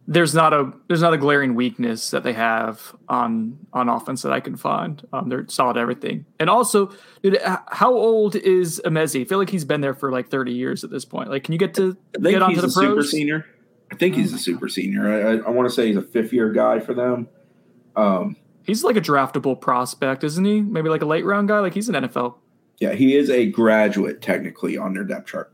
there's 0.05 0.36
not 0.36 0.53
a 0.53 0.74
there's 0.89 1.01
not 1.01 1.13
a 1.13 1.17
glaring 1.17 1.55
weakness 1.55 2.11
that 2.11 2.24
they 2.24 2.34
have 2.34 2.93
on 3.07 3.57
on 3.71 3.88
offense 3.88 4.21
that 4.24 4.34
I 4.34 4.41
can 4.41 4.57
find. 4.57 5.01
Um, 5.13 5.30
they're 5.30 5.47
solid 5.47 5.78
everything. 5.78 6.26
And 6.41 6.49
also, 6.49 6.91
dude, 7.21 7.39
how 7.41 7.93
old 7.93 8.36
is 8.36 8.82
Emezie? 8.84 9.21
I 9.21 9.24
feel 9.24 9.38
like 9.38 9.49
he's 9.49 9.63
been 9.63 9.80
there 9.80 9.93
for 9.93 10.11
like 10.11 10.30
30 10.30 10.51
years 10.51 10.84
at 10.84 10.89
this 10.89 11.05
point. 11.05 11.30
Like, 11.30 11.45
can 11.45 11.53
you 11.53 11.57
get 11.57 11.74
to 11.76 11.95
get 12.21 12.41
onto 12.41 12.59
the 12.59 12.67
pros? 12.67 12.74
Super 12.74 13.03
senior. 13.03 13.45
I 13.94 13.98
think 13.98 14.16
he's 14.16 14.34
a 14.34 14.39
super 14.39 14.68
senior. 14.68 15.08
I, 15.08 15.34
I, 15.34 15.38
I 15.48 15.50
want 15.52 15.70
to 15.70 15.74
say 15.74 15.88
he's 15.88 15.98
a 15.98 16.02
fifth 16.02 16.34
year 16.34 16.52
guy 16.52 16.80
for 16.80 16.94
them. 16.94 17.28
Um, 17.96 18.36
he's 18.66 18.84
like 18.84 18.96
a 18.96 19.02
draftable 19.02 19.60
prospect, 19.60 20.24
isn't 20.24 20.44
he? 20.44 20.62
Maybe 20.62 20.89
like 20.89 21.04
a 21.04 21.06
late 21.06 21.26
round 21.26 21.48
guy. 21.48 21.60
Like 21.60 21.74
he's 21.74 21.89
an 21.89 21.96
NFL. 21.96 22.36
Yeah, 22.80 22.94
he 22.94 23.16
is 23.16 23.30
a 23.30 23.46
graduate 23.46 24.22
technically 24.22 24.78
on 24.78 24.94
their 24.94 25.04
depth 25.04 25.28
chart. 25.28 25.54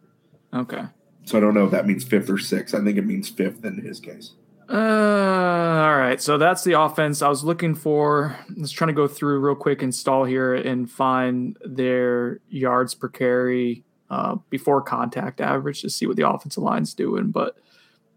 Okay. 0.53 0.83
So 1.25 1.37
I 1.37 1.41
don't 1.41 1.53
know 1.53 1.65
if 1.65 1.71
that 1.71 1.85
means 1.85 2.03
fifth 2.03 2.29
or 2.29 2.37
sixth. 2.37 2.73
I 2.73 2.83
think 2.83 2.97
it 2.97 3.05
means 3.05 3.29
fifth 3.29 3.63
in 3.65 3.81
his 3.81 3.99
case. 3.99 4.31
Uh, 4.69 4.73
all 4.73 5.97
right. 5.97 6.21
So 6.21 6.37
that's 6.37 6.63
the 6.63 6.79
offense 6.79 7.21
I 7.21 7.27
was 7.27 7.43
looking 7.43 7.75
for. 7.75 8.37
Let's 8.55 8.71
trying 8.71 8.87
to 8.87 8.93
go 8.93 9.07
through 9.07 9.39
real 9.39 9.55
quick 9.55 9.83
install 9.83 10.23
here 10.23 10.55
and 10.55 10.89
find 10.89 11.57
their 11.65 12.39
yards 12.49 12.95
per 12.95 13.09
carry 13.09 13.83
uh, 14.09 14.35
before 14.49 14.81
contact 14.81 15.41
average 15.41 15.81
to 15.81 15.89
see 15.89 16.07
what 16.07 16.15
the 16.15 16.27
offensive 16.27 16.63
line's 16.63 16.93
doing. 16.93 17.31
But 17.31 17.57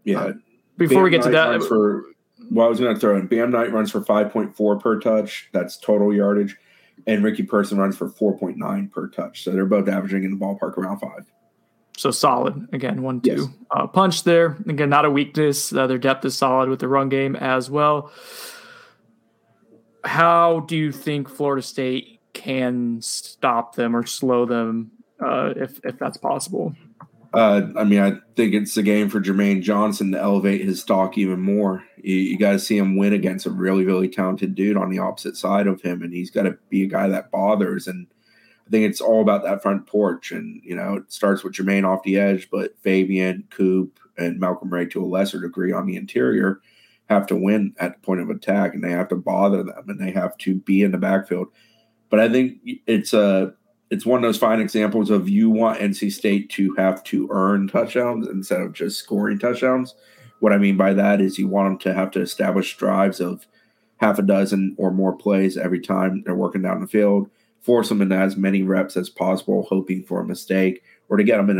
yeah, 0.03 0.19
uh, 0.19 0.33
before 0.77 0.95
Bam 0.95 1.03
we 1.03 1.09
get 1.09 1.17
Knight 1.19 1.25
to 1.25 1.31
that, 1.31 1.67
for 1.67 2.03
well, 2.51 2.65
I 2.65 2.69
was 2.69 2.79
going 2.79 2.93
to 2.93 2.99
throw 2.99 3.17
in 3.17 3.27
Bam 3.27 3.51
Knight 3.51 3.71
runs 3.71 3.91
for 3.91 4.03
five 4.03 4.31
point 4.31 4.55
four 4.55 4.79
per 4.79 4.99
touch. 4.99 5.49
That's 5.53 5.77
total 5.77 6.13
yardage, 6.13 6.57
and 7.07 7.23
Ricky 7.23 7.43
Person 7.43 7.77
runs 7.77 7.97
for 7.97 8.09
four 8.09 8.37
point 8.37 8.57
nine 8.57 8.89
per 8.89 9.07
touch. 9.07 9.43
So 9.43 9.51
they're 9.51 9.65
both 9.65 9.87
averaging 9.87 10.23
in 10.23 10.31
the 10.31 10.37
ballpark 10.37 10.77
around 10.77 10.99
five. 10.99 11.25
So 11.95 12.09
solid 12.11 12.67
again, 12.73 13.03
one 13.03 13.21
two 13.21 13.31
yes. 13.31 13.47
uh, 13.71 13.87
punch 13.87 14.23
there. 14.23 14.57
Again, 14.67 14.89
not 14.89 15.05
a 15.05 15.11
weakness. 15.11 15.71
Uh, 15.71 15.87
their 15.87 15.99
depth 15.99 16.25
is 16.25 16.35
solid 16.35 16.69
with 16.69 16.79
the 16.79 16.87
run 16.87 17.09
game 17.09 17.35
as 17.35 17.69
well. 17.69 18.11
How 20.03 20.61
do 20.61 20.75
you 20.75 20.91
think 20.91 21.29
Florida 21.29 21.61
State 21.61 22.19
can 22.33 22.99
stop 23.01 23.75
them 23.75 23.95
or 23.95 24.05
slow 24.05 24.45
them 24.45 24.91
uh, 25.23 25.53
if 25.55 25.79
if 25.83 25.99
that's 25.99 26.17
possible? 26.17 26.75
Uh, 27.33 27.67
I 27.75 27.83
mean, 27.83 27.99
I 27.99 28.11
think 28.35 28.53
it's 28.53 28.77
a 28.77 28.83
game 28.83 29.09
for 29.09 29.19
Jermaine 29.19 29.63
Johnson 29.63 30.11
to 30.11 30.21
elevate 30.21 30.61
his 30.61 30.81
stock 30.81 31.17
even 31.17 31.41
more. 31.41 31.83
You, 31.97 32.15
you 32.15 32.37
got 32.37 32.51
to 32.51 32.59
see 32.59 32.77
him 32.77 32.95
win 32.95 33.13
against 33.13 33.47
a 33.47 33.49
really, 33.49 33.85
really 33.85 34.07
talented 34.07 34.53
dude 34.53 34.77
on 34.77 34.91
the 34.91 34.99
opposite 34.99 35.35
side 35.35 35.65
of 35.65 35.81
him, 35.81 36.03
and 36.03 36.13
he's 36.13 36.29
got 36.29 36.43
to 36.43 36.57
be 36.69 36.83
a 36.83 36.87
guy 36.87 37.07
that 37.07 37.31
bothers. 37.31 37.87
And 37.87 38.05
I 38.67 38.69
think 38.69 38.87
it's 38.87 39.01
all 39.01 39.21
about 39.21 39.43
that 39.43 39.63
front 39.63 39.87
porch. 39.87 40.31
And, 40.31 40.61
you 40.63 40.75
know, 40.75 40.95
it 40.97 41.11
starts 41.11 41.43
with 41.43 41.53
Jermaine 41.53 41.87
off 41.87 42.03
the 42.03 42.19
edge, 42.19 42.49
but 42.51 42.77
Fabian, 42.81 43.47
Coop, 43.49 43.99
and 44.17 44.39
Malcolm 44.39 44.71
Ray 44.71 44.85
to 44.87 45.03
a 45.03 45.07
lesser 45.07 45.41
degree 45.41 45.71
on 45.71 45.87
the 45.87 45.95
interior 45.95 46.61
have 47.09 47.25
to 47.27 47.35
win 47.35 47.73
at 47.79 47.95
the 47.95 48.05
point 48.05 48.21
of 48.21 48.29
attack 48.29 48.73
and 48.73 48.83
they 48.83 48.91
have 48.91 49.09
to 49.09 49.15
bother 49.15 49.63
them 49.63 49.89
and 49.89 49.99
they 49.99 50.11
have 50.11 50.37
to 50.37 50.55
be 50.55 50.83
in 50.83 50.91
the 50.91 50.97
backfield. 50.97 51.47
But 52.09 52.19
I 52.19 52.29
think 52.29 52.59
it's 52.85 53.13
a 53.13 53.53
it's 53.89 54.05
one 54.05 54.23
of 54.23 54.27
those 54.27 54.37
fine 54.37 54.59
examples 54.59 55.09
of 55.09 55.29
you 55.29 55.49
want 55.49 55.79
NC 55.79 56.11
State 56.11 56.49
to 56.51 56.73
have 56.75 57.03
to 57.05 57.27
earn 57.31 57.67
touchdowns 57.67 58.27
instead 58.27 58.61
of 58.61 58.73
just 58.73 58.99
scoring 58.99 59.37
touchdowns. 59.37 59.95
What 60.39 60.53
I 60.53 60.57
mean 60.57 60.77
by 60.77 60.93
that 60.93 61.21
is 61.21 61.37
you 61.37 61.47
want 61.47 61.69
them 61.69 61.93
to 61.93 61.97
have 61.97 62.11
to 62.11 62.21
establish 62.21 62.75
drives 62.75 63.19
of 63.19 63.45
half 63.97 64.19
a 64.19 64.23
dozen 64.23 64.75
or 64.77 64.91
more 64.91 65.15
plays 65.15 65.57
every 65.57 65.79
time 65.79 66.23
they're 66.25 66.35
working 66.35 66.61
down 66.61 66.81
the 66.81 66.87
field, 66.87 67.29
force 67.61 67.89
them 67.89 68.01
into 68.01 68.15
as 68.15 68.35
many 68.35 68.61
reps 68.63 68.97
as 68.97 69.09
possible, 69.09 69.65
hoping 69.69 70.03
for 70.03 70.19
a 70.19 70.25
mistake 70.25 70.83
or 71.09 71.17
to 71.17 71.23
get 71.23 71.37
them 71.37 71.49
in 71.49 71.59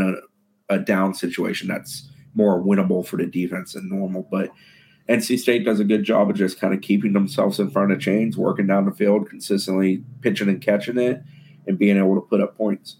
a, 0.70 0.74
a 0.74 0.78
down 0.78 1.14
situation 1.14 1.68
that's 1.68 2.08
more 2.34 2.60
winnable 2.60 3.06
for 3.06 3.16
the 3.16 3.26
defense 3.26 3.74
than 3.74 3.88
normal. 3.88 4.26
But 4.30 4.50
NC 5.08 5.38
State 5.38 5.64
does 5.64 5.80
a 5.80 5.84
good 5.84 6.02
job 6.02 6.30
of 6.30 6.36
just 6.36 6.58
kind 6.58 6.74
of 6.74 6.80
keeping 6.80 7.12
themselves 7.12 7.60
in 7.60 7.70
front 7.70 7.92
of 7.92 8.00
chains, 8.00 8.36
working 8.36 8.66
down 8.66 8.86
the 8.86 8.92
field, 8.92 9.28
consistently 9.28 10.02
pitching 10.22 10.48
and 10.48 10.62
catching 10.62 10.98
it, 10.98 11.22
and 11.66 11.78
being 11.78 11.96
able 11.96 12.14
to 12.14 12.20
put 12.20 12.40
up 12.40 12.56
points. 12.56 12.96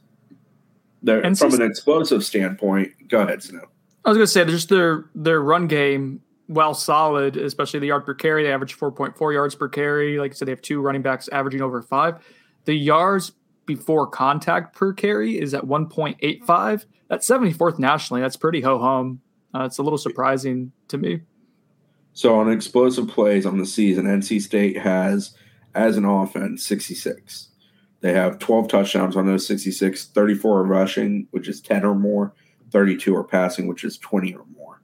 from 1.05 1.55
an 1.55 1.63
explosive 1.63 2.25
standpoint, 2.25 2.93
go 3.09 3.21
ahead, 3.21 3.43
Snow. 3.43 3.67
I 4.05 4.11
was 4.11 4.19
going 4.19 4.27
to 4.27 4.33
say 4.33 4.45
just 4.45 4.69
their 4.69 5.07
their 5.15 5.41
run 5.41 5.67
game, 5.67 6.21
well 6.49 6.75
solid, 6.75 7.37
especially 7.37 7.81
the 7.81 7.87
yard 7.87 8.05
per 8.05 8.15
carry. 8.15 8.43
They 8.43 8.53
average 8.53 8.75
four 8.75 8.93
point 8.93 9.17
four 9.17 9.33
yards 9.33 9.55
per 9.55 9.69
carry. 9.69 10.19
Like 10.19 10.33
I 10.33 10.35
said, 10.35 10.49
they 10.49 10.53
have 10.53 10.63
two 10.63 10.81
running 10.81 11.03
backs 11.03 11.29
averaging 11.29 11.63
over 11.63 11.81
five. 11.83 12.17
The 12.67 12.75
yards 12.75 13.33
before 13.67 14.07
contact 14.07 14.77
per 14.77 14.93
carry 14.93 15.39
is 15.39 15.55
at 15.55 15.67
one 15.67 15.89
point 15.89 16.19
eight 16.21 16.45
five. 16.45 16.85
That's 17.09 17.27
seventy 17.27 17.53
fourth 17.53 17.79
nationally. 17.79 18.21
That's 18.21 18.37
pretty 18.37 18.61
ho 18.61 18.79
hum. 18.79 19.21
Uh, 19.55 19.65
it's 19.65 19.79
a 19.79 19.83
little 19.83 19.99
surprising 19.99 20.73
to 20.89 20.99
me. 20.99 21.21
So 22.13 22.39
on 22.39 22.51
explosive 22.51 23.09
plays 23.09 23.47
on 23.47 23.59
the 23.59 23.67
season, 23.67 24.05
NC 24.07 24.41
State 24.43 24.79
has 24.79 25.35
as 25.75 25.97
an 25.97 26.05
offense 26.05 26.65
66. 26.65 27.49
They 28.05 28.13
have 28.13 28.39
12 28.39 28.69
touchdowns 28.69 29.17
on 29.17 29.25
those 29.25 29.47
66, 29.47 30.09
34 30.09 30.59
are 30.59 30.63
rushing, 30.63 31.27
which 31.31 31.49
is 31.49 31.63
10 31.63 31.87
or 31.87 31.95
more, 31.95 32.35
32 32.71 33.17
are 33.17 33.25
passing, 33.25 33.67
which 33.67 33.83
is 33.83 33.97
20 33.97 34.35
or 34.35 34.45
more. 34.55 34.83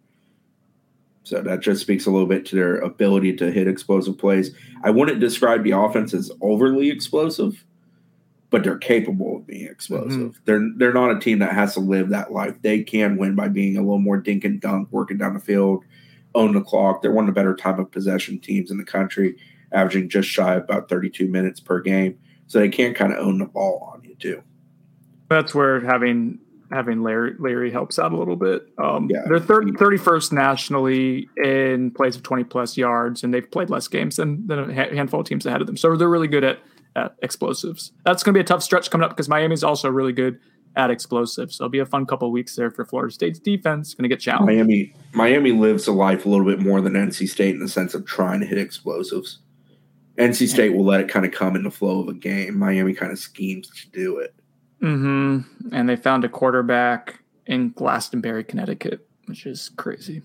So 1.24 1.42
that 1.42 1.60
just 1.60 1.82
speaks 1.82 2.06
a 2.06 2.10
little 2.10 2.26
bit 2.26 2.46
to 2.46 2.56
their 2.56 2.76
ability 2.78 3.36
to 3.36 3.52
hit 3.52 3.68
explosive 3.68 4.16
plays. 4.16 4.54
I 4.82 4.88
wouldn't 4.88 5.20
describe 5.20 5.64
the 5.64 5.72
offense 5.72 6.14
as 6.14 6.32
overly 6.40 6.88
explosive, 6.88 7.62
but 8.48 8.64
they're 8.64 8.78
capable 8.78 9.36
of 9.36 9.46
being 9.46 9.66
explosive. 9.66 10.18
Mm-hmm. 10.18 10.40
They're 10.46 10.70
they're 10.78 10.94
not 10.94 11.14
a 11.14 11.20
team 11.20 11.40
that 11.40 11.52
has 11.52 11.74
to 11.74 11.80
live 11.80 12.08
that 12.08 12.32
life. 12.32 12.54
They 12.62 12.82
can 12.82 13.18
win 13.18 13.34
by 13.34 13.48
being 13.48 13.76
a 13.76 13.82
little 13.82 13.98
more 13.98 14.16
dink 14.16 14.44
and 14.44 14.62
dunk, 14.62 14.88
working 14.90 15.18
down 15.18 15.34
the 15.34 15.40
field, 15.40 15.84
own 16.34 16.54
the 16.54 16.62
clock. 16.62 17.02
They're 17.02 17.12
one 17.12 17.28
of 17.28 17.34
the 17.34 17.38
better 17.38 17.54
time 17.54 17.80
of 17.80 17.92
possession 17.92 18.38
teams 18.38 18.70
in 18.70 18.78
the 18.78 18.82
country, 18.82 19.36
averaging 19.72 20.08
just 20.08 20.30
shy 20.30 20.54
of 20.54 20.62
about 20.62 20.88
32 20.88 21.28
minutes 21.28 21.60
per 21.60 21.82
game 21.82 22.18
so 22.51 22.59
they 22.59 22.68
can't 22.68 22.96
kind 22.96 23.12
of 23.12 23.20
own 23.20 23.38
the 23.38 23.46
ball 23.46 23.92
on 23.94 24.03
you 24.03 24.16
too. 24.16 24.42
That's 25.28 25.55
where 25.55 25.80
having 25.80 26.40
having 26.72 27.05
Larry, 27.05 27.34
Larry 27.38 27.70
helps 27.70 27.96
out 27.96 28.12
a 28.12 28.16
little 28.16 28.34
bit. 28.34 28.66
Um, 28.76 29.09
yeah. 29.09 29.22
They're 29.28 29.38
30, 29.38 29.72
31st 29.72 30.32
nationally 30.32 31.28
in 31.36 31.92
plays 31.92 32.16
of 32.16 32.24
20 32.24 32.44
plus 32.44 32.76
yards, 32.76 33.22
and 33.22 33.32
they've 33.32 33.48
played 33.48 33.70
less 33.70 33.86
games 33.86 34.16
than, 34.16 34.48
than 34.48 34.68
a 34.68 34.72
handful 34.72 35.20
of 35.20 35.26
teams 35.26 35.46
ahead 35.46 35.61
of 35.61 35.68
them. 35.68 35.76
So 35.76 35.94
they're 35.96 36.09
really 36.09 36.26
good 36.26 36.42
at, 36.42 36.59
at 36.96 37.14
explosives. 37.22 37.92
That's 38.05 38.24
going 38.24 38.34
to 38.34 38.38
be 38.38 38.40
a 38.40 38.44
tough 38.44 38.64
stretch 38.64 38.90
coming 38.90 39.05
up 39.05 39.11
because 39.11 39.28
Miami's 39.28 39.62
also 39.62 39.88
really 39.88 40.12
good 40.12 40.40
at 40.74 40.90
explosives. 40.90 41.57
So 41.57 41.64
it'll 41.64 41.70
be 41.70 41.78
a 41.78 41.86
fun 41.86 42.05
couple 42.05 42.30
weeks 42.32 42.57
there 42.57 42.70
for 42.70 42.84
Florida 42.84 43.12
State's 43.12 43.38
defense. 43.38 43.94
Going 43.94 44.09
to 44.09 44.09
get 44.09 44.20
challenged. 44.20 44.53
Miami, 44.53 44.92
Miami 45.12 45.53
lives 45.53 45.86
a 45.86 45.92
life 45.92 46.26
a 46.26 46.28
little 46.28 46.46
bit 46.46 46.61
more 46.61 46.80
than 46.80 46.94
NC 46.94 47.28
State 47.28 47.55
in 47.55 47.61
the 47.61 47.68
sense 47.68 47.94
of 47.94 48.07
trying 48.07 48.40
to 48.40 48.46
hit 48.46 48.59
explosives. 48.59 49.38
NC 50.20 50.48
State 50.48 50.74
will 50.74 50.84
let 50.84 51.00
it 51.00 51.08
kind 51.08 51.24
of 51.24 51.32
come 51.32 51.56
in 51.56 51.62
the 51.62 51.70
flow 51.70 52.00
of 52.00 52.08
a 52.08 52.14
game. 52.14 52.58
Miami 52.58 52.92
kind 52.94 53.10
of 53.10 53.18
schemes 53.18 53.68
to 53.70 53.88
do 53.90 54.18
it. 54.18 54.34
Mm-hmm. 54.82 55.74
And 55.74 55.88
they 55.88 55.96
found 55.96 56.24
a 56.24 56.28
quarterback 56.28 57.20
in 57.46 57.70
Glastonbury, 57.70 58.44
Connecticut, 58.44 59.06
which 59.26 59.46
is 59.46 59.70
crazy. 59.76 60.22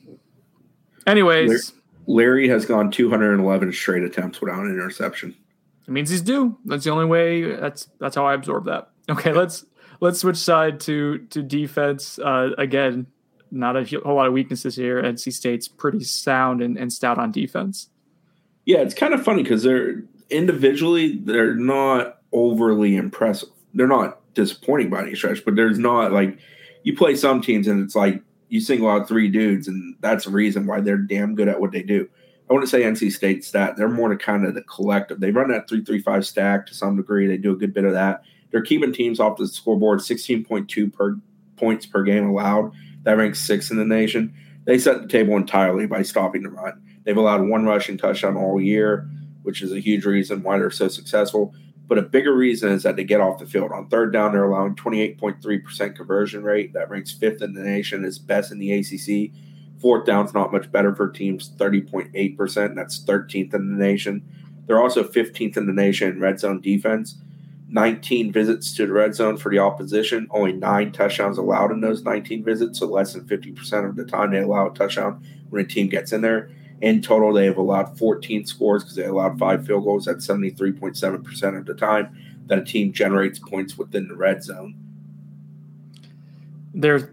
Anyways, 1.07 1.73
Larry 2.07 2.47
has 2.49 2.65
gone 2.65 2.91
211 2.91 3.71
straight 3.73 4.03
attempts 4.03 4.41
without 4.41 4.59
an 4.59 4.71
interception. 4.71 5.35
It 5.87 5.91
means 5.91 6.09
he's 6.09 6.21
due. 6.21 6.57
That's 6.65 6.83
the 6.83 6.89
only 6.89 7.05
way. 7.05 7.55
That's 7.55 7.87
that's 7.99 8.15
how 8.15 8.25
I 8.25 8.33
absorb 8.33 8.65
that. 8.65 8.89
Okay, 9.09 9.33
let's 9.33 9.65
let's 10.01 10.19
switch 10.19 10.37
side 10.37 10.79
to 10.81 11.19
to 11.29 11.43
defense. 11.43 12.17
Uh, 12.17 12.51
again, 12.57 13.05
not 13.51 13.75
a 13.75 14.01
whole 14.03 14.15
lot 14.15 14.27
of 14.27 14.33
weaknesses 14.33 14.75
here. 14.75 15.01
NC 15.01 15.31
State's 15.31 15.67
pretty 15.67 16.03
sound 16.03 16.61
and, 16.61 16.77
and 16.77 16.91
stout 16.91 17.19
on 17.19 17.31
defense. 17.31 17.89
Yeah, 18.65 18.79
it's 18.79 18.95
kind 18.95 19.13
of 19.13 19.23
funny 19.23 19.43
because 19.43 19.63
they're 19.63 20.03
individually 20.29 21.17
they're 21.17 21.55
not 21.55 22.19
overly 22.31 22.95
impressive. 22.95 23.49
They're 23.73 23.87
not 23.87 24.19
disappointing 24.33 24.89
by 24.89 25.03
any 25.03 25.15
stretch, 25.15 25.45
but 25.45 25.55
there's 25.55 25.79
not 25.79 26.11
like 26.11 26.37
you 26.83 26.95
play 26.95 27.15
some 27.15 27.41
teams 27.41 27.67
and 27.67 27.83
it's 27.83 27.95
like 27.95 28.21
you 28.49 28.59
single 28.59 28.89
out 28.89 29.07
three 29.07 29.29
dudes, 29.29 29.67
and 29.67 29.95
that's 30.01 30.25
the 30.25 30.31
reason 30.31 30.67
why 30.67 30.81
they're 30.81 30.97
damn 30.97 31.35
good 31.35 31.47
at 31.47 31.59
what 31.59 31.71
they 31.71 31.81
do. 31.81 32.07
I 32.49 32.53
wouldn't 32.53 32.69
say 32.69 32.83
NC 32.83 33.11
State's 33.11 33.51
that. 33.51 33.75
They're 33.75 33.89
more 33.89 34.09
to 34.09 34.17
kind 34.17 34.45
of 34.45 34.53
the 34.53 34.61
collective. 34.61 35.19
They 35.19 35.31
run 35.31 35.49
that 35.49 35.67
three 35.67 35.83
three 35.83 36.01
five 36.01 36.25
stack 36.25 36.65
to 36.67 36.75
some 36.75 36.95
degree. 36.95 37.27
They 37.27 37.37
do 37.37 37.51
a 37.51 37.55
good 37.55 37.73
bit 37.73 37.85
of 37.85 37.93
that. 37.93 38.23
They're 38.51 38.61
keeping 38.61 38.93
teams 38.93 39.19
off 39.19 39.37
the 39.37 39.47
scoreboard, 39.47 40.01
sixteen 40.01 40.43
point 40.45 40.69
two 40.69 40.89
per 40.89 41.17
points 41.57 41.85
per 41.85 42.03
game 42.03 42.27
allowed. 42.27 42.71
That 43.03 43.17
ranks 43.17 43.39
sixth 43.39 43.71
in 43.71 43.77
the 43.77 43.85
nation. 43.85 44.33
They 44.65 44.77
set 44.79 45.01
the 45.01 45.07
table 45.07 45.35
entirely 45.37 45.85
by 45.85 46.01
stopping 46.01 46.43
the 46.43 46.49
run. 46.49 46.81
They've 47.05 47.15
allowed 47.15 47.47
one 47.47 47.65
rushing 47.65 47.97
touchdown 47.97 48.35
all 48.35 48.59
year, 48.59 49.07
which 49.43 49.61
is 49.61 49.71
a 49.71 49.79
huge 49.79 50.05
reason 50.05 50.43
why 50.43 50.57
they're 50.57 50.71
so 50.71 50.87
successful. 50.87 51.53
But 51.87 51.99
a 51.99 52.01
bigger 52.01 52.35
reason 52.35 52.71
is 52.71 52.83
that 52.83 52.95
they 52.95 53.03
get 53.03 53.21
off 53.21 53.37
the 53.37 53.45
field. 53.45 53.71
On 53.71 53.87
third 53.87 54.11
down, 54.11 54.31
they're 54.31 54.49
allowing 54.49 54.75
28.3% 54.75 55.95
conversion 55.95 56.43
rate. 56.43 56.73
That 56.73 56.89
ranks 56.89 57.11
fifth 57.11 57.43
in 57.43 57.53
the 57.53 57.61
nation, 57.61 58.03
is 58.03 58.17
best 58.17 58.51
in 58.51 58.57
the 58.57 58.73
ACC. 58.73 59.31
Fourth 59.79 60.05
down's 60.05 60.33
not 60.33 60.51
much 60.51 60.71
better 60.71 60.95
for 60.95 61.09
teams, 61.09 61.51
30.8%. 61.57 62.75
That's 62.75 63.03
13th 63.03 63.53
in 63.53 63.77
the 63.77 63.83
nation. 63.83 64.23
They're 64.65 64.81
also 64.81 65.03
15th 65.03 65.57
in 65.57 65.67
the 65.67 65.73
nation 65.73 66.09
in 66.09 66.19
red 66.19 66.39
zone 66.39 66.59
defense. 66.59 67.17
19 67.69 68.31
visits 68.31 68.73
to 68.75 68.87
the 68.87 68.93
red 68.93 69.13
zone 69.13 69.37
for 69.37 69.51
the 69.51 69.59
opposition. 69.59 70.27
Only 70.31 70.53
nine 70.53 70.91
touchdowns 70.91 71.37
allowed 71.37 71.71
in 71.71 71.81
those 71.81 72.03
19 72.03 72.43
visits, 72.43 72.79
so 72.79 72.87
less 72.87 73.13
than 73.13 73.25
50% 73.25 73.89
of 73.89 73.95
the 73.95 74.05
time 74.05 74.31
they 74.31 74.39
allow 74.39 74.67
a 74.69 74.73
touchdown 74.73 75.23
when 75.49 75.63
a 75.63 75.67
team 75.67 75.87
gets 75.87 76.11
in 76.11 76.21
there. 76.21 76.49
In 76.81 77.01
total, 77.01 77.33
they 77.33 77.45
have 77.45 77.57
allowed 77.57 77.97
14 77.97 78.45
scores 78.45 78.83
because 78.83 78.95
they 78.95 79.05
allowed 79.05 79.39
five 79.39 79.65
field 79.65 79.83
goals 79.83 80.07
at 80.07 80.17
73.7% 80.17 81.57
of 81.57 81.65
the 81.65 81.73
time 81.73 82.15
that 82.47 82.59
a 82.59 82.63
team 82.63 82.91
generates 82.91 83.39
points 83.39 83.77
within 83.77 84.07
the 84.07 84.15
red 84.15 84.43
zone. 84.43 84.75
They're 86.73 87.11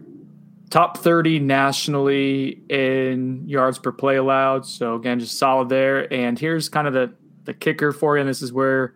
top 0.69 0.97
30 0.97 1.39
nationally 1.39 2.61
in 2.69 3.47
yards 3.47 3.79
per 3.79 3.91
play 3.91 4.17
allowed. 4.17 4.65
So, 4.65 4.95
again, 4.95 5.19
just 5.19 5.37
solid 5.37 5.69
there. 5.69 6.11
And 6.11 6.37
here's 6.37 6.67
kind 6.67 6.87
of 6.87 6.93
the, 6.93 7.13
the 7.45 7.53
kicker 7.53 7.91
for 7.91 8.17
you. 8.17 8.21
And 8.21 8.29
this 8.29 8.41
is 8.41 8.51
where 8.51 8.95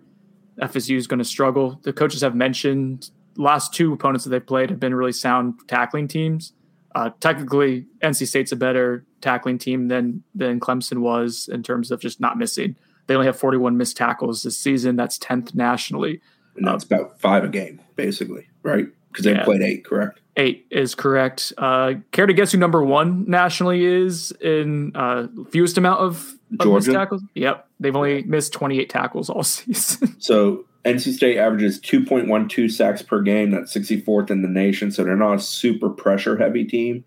FSU 0.59 0.97
is 0.97 1.07
going 1.07 1.19
to 1.19 1.25
struggle. 1.25 1.79
The 1.83 1.93
coaches 1.93 2.21
have 2.21 2.35
mentioned 2.35 3.09
last 3.37 3.73
two 3.73 3.93
opponents 3.93 4.25
that 4.25 4.31
they've 4.31 4.45
played 4.45 4.69
have 4.69 4.79
been 4.79 4.95
really 4.95 5.11
sound 5.11 5.59
tackling 5.67 6.07
teams. 6.07 6.53
Uh, 6.95 7.11
technically, 7.19 7.85
NC 8.01 8.27
State's 8.27 8.51
a 8.51 8.55
better 8.55 9.05
tackling 9.21 9.57
team 9.57 9.87
than 9.87 10.23
than 10.33 10.59
Clemson 10.59 10.99
was 10.99 11.49
in 11.51 11.63
terms 11.63 11.91
of 11.91 11.99
just 11.99 12.19
not 12.19 12.37
missing. 12.37 12.75
They 13.07 13.15
only 13.15 13.27
have 13.27 13.39
41 13.39 13.77
missed 13.77 13.97
tackles 13.97 14.43
this 14.43 14.57
season. 14.57 14.95
That's 14.95 15.17
10th 15.17 15.55
nationally. 15.55 16.21
And 16.55 16.67
that's 16.67 16.83
about 16.83 17.19
five 17.19 17.43
a 17.43 17.47
game, 17.47 17.81
basically, 17.95 18.47
right? 18.63 18.87
Because 19.09 19.25
they 19.25 19.31
yeah. 19.31 19.45
played 19.45 19.61
eight, 19.61 19.85
correct? 19.85 20.19
Eight 20.35 20.67
is 20.69 20.93
correct. 20.93 21.53
Uh, 21.57 21.93
care 22.11 22.25
to 22.25 22.33
guess 22.33 22.51
who 22.51 22.57
number 22.57 22.83
one 22.83 23.25
nationally 23.27 23.85
is 23.85 24.31
in 24.41 24.91
uh, 24.95 25.27
fewest 25.51 25.77
amount 25.77 26.01
of, 26.01 26.35
of 26.59 26.67
missed 26.67 26.91
tackles? 26.91 27.23
Yep, 27.33 27.67
they've 27.79 27.95
only 27.95 28.23
missed 28.23 28.53
28 28.53 28.89
tackles 28.89 29.29
all 29.29 29.43
season. 29.43 30.19
so 30.19 30.65
NC 30.87 31.13
State 31.13 31.37
averages 31.37 31.81
2.12 31.81 32.71
sacks 32.71 33.01
per 33.01 33.21
game. 33.21 33.51
That's 33.51 33.75
64th 33.75 34.31
in 34.31 34.41
the 34.41 34.47
nation. 34.47 34.89
So 34.89 35.03
they're 35.03 35.17
not 35.17 35.35
a 35.35 35.39
super 35.39 35.89
pressure 35.89 36.37
heavy 36.37 36.63
team. 36.63 37.03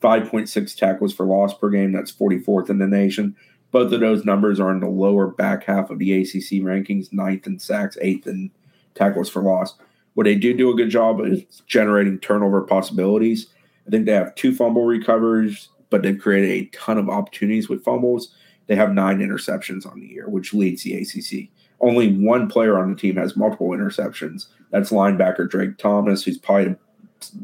5.6 0.00 0.76
tackles 0.76 1.12
for 1.12 1.26
loss 1.26 1.52
per 1.52 1.68
game. 1.68 1.90
That's 1.90 2.12
44th 2.12 2.70
in 2.70 2.78
the 2.78 2.86
nation. 2.86 3.34
Both 3.72 3.92
of 3.92 3.98
those 3.98 4.24
numbers 4.24 4.60
are 4.60 4.70
in 4.70 4.78
the 4.78 4.88
lower 4.88 5.26
back 5.26 5.64
half 5.64 5.90
of 5.90 5.98
the 5.98 6.12
ACC 6.12 6.62
rankings, 6.62 7.12
ninth 7.12 7.46
in 7.48 7.58
sacks, 7.58 7.98
eighth 8.00 8.28
in 8.28 8.52
tackles 8.94 9.28
for 9.28 9.42
loss. 9.42 9.74
What 10.12 10.24
they 10.24 10.36
do 10.36 10.56
do 10.56 10.70
a 10.70 10.76
good 10.76 10.90
job 10.90 11.20
is 11.20 11.42
generating 11.66 12.20
turnover 12.20 12.60
possibilities. 12.60 13.48
I 13.84 13.90
think 13.90 14.06
they 14.06 14.12
have 14.12 14.36
two 14.36 14.54
fumble 14.54 14.84
recoveries, 14.84 15.70
but 15.90 16.02
they've 16.02 16.18
created 16.18 16.50
a 16.50 16.66
ton 16.66 16.98
of 16.98 17.08
opportunities 17.08 17.68
with 17.68 17.82
fumbles. 17.82 18.32
They 18.68 18.76
have 18.76 18.92
nine 18.92 19.18
interceptions 19.18 19.90
on 19.90 19.98
the 19.98 20.06
year, 20.06 20.28
which 20.28 20.54
leads 20.54 20.84
the 20.84 20.94
ACC. 20.94 21.50
Only 21.84 22.16
one 22.16 22.48
player 22.48 22.78
on 22.78 22.90
the 22.90 22.96
team 22.96 23.16
has 23.16 23.36
multiple 23.36 23.68
interceptions. 23.68 24.46
That's 24.70 24.90
linebacker 24.90 25.48
Drake 25.48 25.76
Thomas, 25.76 26.24
who's 26.24 26.38
probably 26.38 26.64
the 26.64 26.78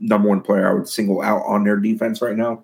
number 0.01 0.29
one 0.29 0.41
player 0.41 0.69
I 0.69 0.75
would 0.75 0.89
single 0.89 1.21
out 1.21 1.43
on 1.47 1.65
their 1.65 1.77
defense 1.77 2.23
right 2.23 2.37
now. 2.37 2.63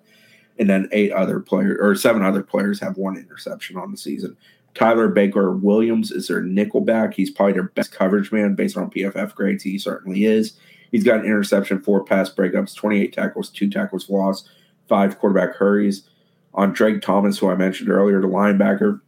and 0.59 0.67
then 0.69 0.89
eight 0.91 1.11
other 1.11 1.39
players 1.39 1.77
or 1.79 1.93
seven 1.95 2.23
other 2.23 2.41
players 2.41 2.79
have 2.79 2.97
one 2.97 3.15
interception 3.15 3.77
on 3.77 3.91
the 3.91 3.97
season. 3.97 4.35
Tyler 4.73 5.07
Baker 5.07 5.51
Williams 5.51 6.11
is 6.11 6.27
their 6.27 6.41
nickelback. 6.41 7.13
He's 7.13 7.29
probably 7.29 7.53
their 7.53 7.69
best 7.69 7.91
coverage 7.91 8.31
man 8.31 8.55
based 8.55 8.75
on 8.77 8.89
PFF 8.89 9.35
grades. 9.35 9.63
He 9.63 9.77
certainly 9.77 10.25
is. 10.25 10.57
He's 10.91 11.03
got 11.03 11.19
an 11.19 11.25
interception, 11.25 11.81
four 11.81 12.03
pass 12.03 12.29
breakups, 12.31 12.75
28 12.75 13.13
tackles, 13.13 13.49
two 13.49 13.69
tackles 13.69 14.09
lost, 14.09 14.49
five 14.87 15.19
quarterback 15.19 15.55
hurries. 15.55 16.07
On 16.53 16.73
Drake 16.73 17.01
Thomas, 17.01 17.37
who 17.37 17.49
I 17.49 17.55
mentioned 17.55 17.89
earlier, 17.89 18.19
the 18.19 18.27
linebacker, 18.27 19.01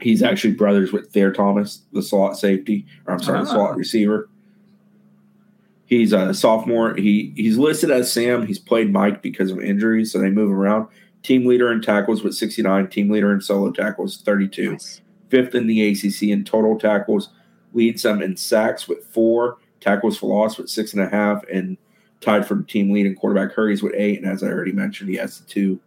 he's 0.00 0.22
actually 0.22 0.54
brothers 0.54 0.92
with 0.92 1.10
Thayer 1.12 1.32
Thomas, 1.32 1.82
the 1.92 2.02
slot 2.02 2.36
safety, 2.38 2.86
or 3.06 3.14
I'm 3.14 3.22
sorry, 3.22 3.40
the 3.40 3.46
slot 3.46 3.70
Ah. 3.72 3.74
receiver. 3.76 4.28
He's 5.86 6.12
a 6.12 6.34
sophomore. 6.34 6.94
He 6.96 7.32
he's 7.36 7.58
listed 7.58 7.90
as 7.90 8.12
Sam. 8.12 8.46
He's 8.46 8.58
played 8.58 8.92
Mike 8.92 9.22
because 9.22 9.50
of 9.52 9.60
injuries, 9.60 10.12
so 10.12 10.18
they 10.18 10.30
move 10.30 10.50
around. 10.50 10.88
Team 11.22 11.46
leader 11.46 11.70
in 11.72 11.80
tackles 11.80 12.22
with 12.24 12.34
69. 12.34 12.88
Team 12.88 13.08
leader 13.10 13.32
in 13.32 13.40
solo 13.40 13.70
tackles 13.70 14.20
32. 14.20 14.78
Fifth 15.28 15.54
in 15.54 15.66
the 15.66 15.88
ACC 15.88 16.30
in 16.30 16.44
total 16.44 16.78
tackles. 16.78 17.30
Leads 17.72 18.02
them 18.02 18.20
in 18.22 18.36
sacks 18.36 18.88
with 18.88 19.04
four. 19.04 19.58
Tackles 19.80 20.16
for 20.18 20.26
loss 20.28 20.58
with 20.58 20.68
six 20.68 20.92
and 20.92 21.02
a 21.02 21.08
half, 21.08 21.44
and 21.52 21.76
tied 22.20 22.46
for 22.46 22.62
team 22.62 22.90
lead 22.90 23.06
in 23.06 23.14
quarterback 23.14 23.52
hurries 23.52 23.82
with 23.82 23.92
eight. 23.94 24.20
And 24.20 24.28
as 24.30 24.42
I 24.42 24.48
already 24.48 24.72
mentioned, 24.72 25.10
he 25.10 25.16
has 25.16 25.38
the 25.40 25.46
two 25.46 25.78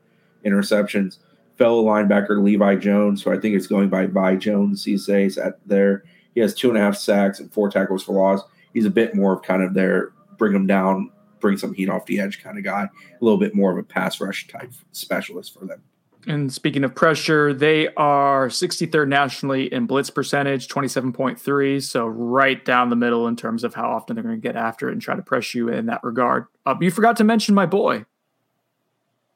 interceptions. 0.46 1.18
Fellow 1.60 1.84
linebacker 1.84 2.42
Levi 2.42 2.76
Jones, 2.78 3.22
who 3.22 3.32
I 3.32 3.38
think 3.38 3.54
is 3.54 3.68
going 3.68 3.90
by 3.90 4.06
Vi 4.06 4.38
Jones 4.38 4.86
these 4.86 5.06
days, 5.06 5.38
at 5.38 5.60
there. 5.68 6.06
He 6.34 6.40
has 6.40 6.56
two 6.56 6.70
and 6.70 6.78
a 6.78 6.82
half 6.82 6.96
sacks 6.96 7.42
and 7.42 7.52
four 7.52 7.70
tackles 7.70 8.02
for 8.02 8.14
loss. 8.14 8.42
He's 8.74 8.86
a 8.86 8.90
bit 8.90 9.14
more 9.14 9.34
of 9.34 9.42
kind 9.42 9.62
of 9.62 9.74
their 9.74 10.14
bring 10.38 10.56
him 10.56 10.66
down, 10.66 11.12
bring 11.42 11.58
some 11.58 11.74
heat 11.74 11.90
off 11.90 12.06
the 12.06 12.22
edge 12.22 12.42
kind 12.42 12.58
of 12.58 12.64
guy. 12.64 12.84
A 12.84 13.24
little 13.24 13.38
bit 13.38 13.54
more 13.54 13.74
of 13.74 13.78
a 13.78 13.84
pass 13.84 14.22
rush 14.22 14.48
type 14.48 14.72
specialist 14.94 15.54
for 15.54 15.66
them. 15.66 15.84
And 16.28 16.52
speaking 16.54 16.86
of 16.86 16.96
pressure, 16.96 17.54
they 17.54 17.90
are 17.96 18.48
63rd 18.48 19.10
nationally 19.10 19.74
in 19.74 19.86
blitz 19.86 20.10
percentage, 20.10 20.70
27.3. 20.70 21.84
So 21.84 22.08
right 22.08 22.64
down 22.64 22.90
the 22.90 22.96
middle 22.96 23.28
in 23.28 23.36
terms 23.36 23.66
of 23.66 23.74
how 23.74 23.90
often 23.90 24.16
they're 24.16 24.24
going 24.24 24.40
to 24.40 24.42
get 24.42 24.56
after 24.56 24.88
it 24.88 24.94
and 24.94 25.02
try 25.02 25.18
to 25.18 25.22
press 25.22 25.54
you 25.54 25.68
in 25.68 25.88
that 25.88 26.04
regard. 26.06 26.46
Uh, 26.66 26.76
you 26.80 26.90
forgot 26.90 27.18
to 27.18 27.26
mention 27.26 27.54
my 27.54 27.66
boy, 27.66 28.06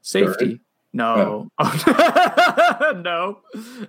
safety. 0.01 0.61
No, 0.93 1.49
no, 2.95 3.39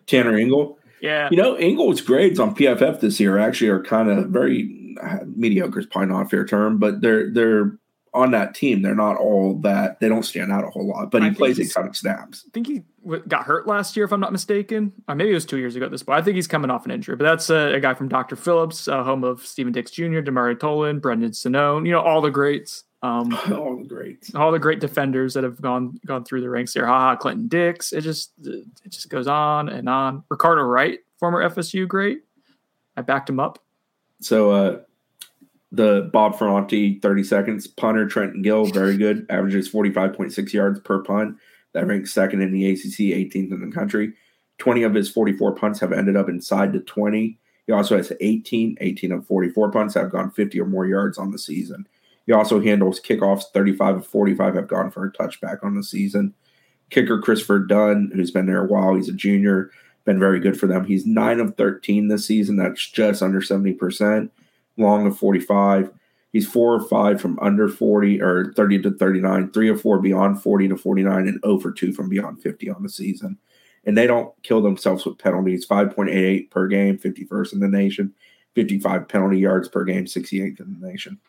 Tanner 0.07 0.37
Ingle. 0.39 0.79
yeah. 1.01 1.29
You 1.31 1.37
know, 1.37 1.59
Ingle's 1.59 2.01
grades 2.01 2.41
on 2.41 2.55
PFF 2.55 3.01
this 3.01 3.21
year 3.21 3.39
actually 3.39 3.69
are 3.69 3.83
kind 3.83 4.09
of 4.09 4.29
very 4.31 4.97
uh, 5.03 5.19
mediocre. 5.37 5.81
Is 5.81 5.87
probably 5.87 6.09
not 6.15 6.27
a 6.27 6.29
fair 6.29 6.45
term, 6.45 6.79
but 6.79 7.03
they're 7.03 7.31
they're 7.31 7.79
on 8.15 8.31
that 8.31 8.55
team. 8.55 8.81
They're 8.81 8.95
not 8.95 9.17
all 9.17 9.55
that. 9.63 9.99
They 10.01 10.09
don't 10.09 10.23
stand 10.23 10.53
out 10.53 10.65
a 10.65 10.71
whole 10.71 10.87
lot. 10.87 11.11
But 11.11 11.23
he 11.23 11.29
think 11.29 11.39
plays 11.39 11.59
a 11.59 11.69
ton 11.69 11.89
of 11.89 11.97
snaps. 11.97 12.45
I 12.47 12.51
think 12.55 12.69
he 12.69 12.83
got 13.27 13.45
hurt 13.45 13.67
last 13.67 13.97
year, 13.97 14.05
if 14.05 14.13
I'm 14.13 14.21
not 14.21 14.33
mistaken. 14.33 14.93
Or 15.09 15.17
maybe 15.17 15.33
it 15.33 15.35
was 15.35 15.45
two 15.45 15.59
years 15.59 15.75
ago 15.75 15.85
at 15.85 15.91
this 15.91 16.05
point. 16.05 16.21
I 16.21 16.23
think 16.23 16.37
he's 16.37 16.47
coming 16.47 16.71
off 16.71 16.85
an 16.85 16.93
injury, 16.93 17.17
but 17.17 17.25
that's 17.25 17.51
a, 17.51 17.75
a 17.75 17.81
guy 17.81 17.93
from 17.93 18.09
Dr. 18.09 18.37
Phillips, 18.37 18.87
uh, 18.87 19.03
home 19.03 19.25
of 19.25 19.45
Stephen 19.45 19.73
Dix 19.73 19.91
Jr., 19.91 20.21
Demario 20.21 20.55
Tolan, 20.55 21.03
Brendan 21.03 21.33
Sonnone, 21.33 21.87
you 21.87 21.93
know, 21.93 22.01
all 22.01 22.21
the 22.21 22.31
greats. 22.31 22.85
Um, 23.05 23.39
All 23.53 23.77
the 23.77 23.85
greats. 23.87 24.35
all 24.35 24.51
the 24.51 24.59
great 24.59 24.81
defenders 24.81 25.35
that 25.35 25.45
have 25.45 25.61
gone 25.61 26.01
gone 26.07 26.25
through 26.25 26.41
the 26.41 26.49
ranks 26.49 26.73
there. 26.73 26.87
Haha, 26.87 27.17
Clinton 27.17 27.49
Dix. 27.49 27.93
It 27.93 28.01
just 28.01 28.33
it 28.43 28.65
just 28.89 29.11
goes 29.11 29.27
on 29.29 29.69
and 29.69 29.91
on. 29.91 30.25
Ricardo 30.31 30.63
Wright, 30.63 31.01
former 31.21 31.47
FSU 31.47 31.87
great. 31.87 32.23
I 32.97 33.03
backed 33.03 33.29
him 33.29 33.39
up. 33.39 33.59
So 34.21 34.51
uh 34.53 34.81
the 35.71 36.09
Bob 36.13 36.39
Ferrante 36.39 36.99
30 37.01 37.25
seconds 37.25 37.67
punter 37.67 38.07
Trenton 38.07 38.41
Gill, 38.43 38.65
very 38.67 38.97
good, 39.05 39.27
averages 39.29 39.71
45.6 39.71 40.53
yards 40.55 40.81
per 40.81 41.03
punt. 41.03 41.37
That 41.75 41.87
ranks 41.87 42.13
second 42.13 42.41
in 42.41 42.53
the 42.53 42.71
ACC, 42.71 43.11
18th 43.13 43.53
in 43.53 43.69
the 43.69 43.75
country. 43.75 44.15
20 44.59 44.83
of 44.85 44.95
his 44.95 45.11
44 45.11 45.57
punts 45.57 45.81
have 45.81 45.93
ended 45.93 46.17
up 46.17 46.29
inside 46.29 46.73
the 46.73 46.79
20. 46.79 47.37
He 47.67 47.73
also 47.73 47.97
has 47.97 48.13
18, 48.21 48.77
18 48.81 49.13
of 49.13 49.27
44 49.27 49.73
punts 49.73 49.95
have 49.95 50.11
gone 50.13 50.31
50 50.31 50.61
or 50.61 50.67
more 50.67 50.87
yards 50.87 51.19
on 51.19 51.33
the 51.33 51.39
season. 51.39 51.87
He 52.27 52.33
also 52.33 52.61
handles 52.61 53.01
kickoffs, 53.01 53.45
35 53.53 53.97
of 53.97 54.07
45 54.07 54.55
have 54.55 54.69
gone 54.69 54.91
for 54.91 55.05
a 55.05 55.13
touchback 55.13 55.63
on 55.63 55.75
the 55.75 55.85
season. 55.85 56.35
Kicker 56.91 57.21
Christopher 57.21 57.59
Dunn, 57.59 58.11
who's 58.15 58.31
been 58.31 58.47
there 58.47 58.65
a 58.65 58.67
while, 58.67 58.95
he's 58.95 59.09
a 59.09 59.13
junior, 59.13 59.71
been 60.05 60.19
very 60.19 60.41
good 60.41 60.59
for 60.59 60.67
them. 60.67 60.85
He's 60.85 61.07
9 61.07 61.41
of 61.41 61.57
13 61.57 62.09
this 62.09 62.27
season. 62.27 62.57
That's 62.57 62.89
just 62.89 63.23
under 63.23 63.41
70%. 63.41 64.31
Long 64.77 65.07
of 65.07 65.19
45. 65.19 65.91
He's 66.33 66.49
4 66.49 66.75
or 66.75 66.81
5 66.81 67.21
from 67.21 67.39
under 67.41 67.69
40 67.69 68.21
or 68.21 68.53
30 68.55 68.83
to 68.83 68.91
39, 68.91 69.53
3 69.53 69.69
or 69.69 69.77
4 69.77 69.99
beyond 70.01 70.43
40 70.43 70.69
to 70.69 70.77
49, 70.77 71.29
and 71.29 71.41
0 71.45 71.59
for 71.61 71.71
2 71.71 71.93
from 71.93 72.09
beyond 72.09 72.43
50 72.43 72.71
on 72.71 72.83
the 72.83 72.89
season. 72.89 73.39
And 73.85 73.97
they 73.97 74.07
don't 74.07 74.35
kill 74.43 74.61
themselves 74.61 75.05
with 75.05 75.19
penalties. 75.19 75.67
5.88 75.67 76.51
per 76.51 76.67
game, 76.67 76.99
51st 76.99 77.53
in 77.53 77.61
the 77.61 77.69
nation. 77.69 78.15
55 78.55 79.09
penalty 79.09 79.39
yards 79.39 79.69
per 79.69 79.85
game, 79.85 80.07
68th 80.07 80.61
in 80.61 80.77
the 80.81 80.87
nation. 80.87 81.21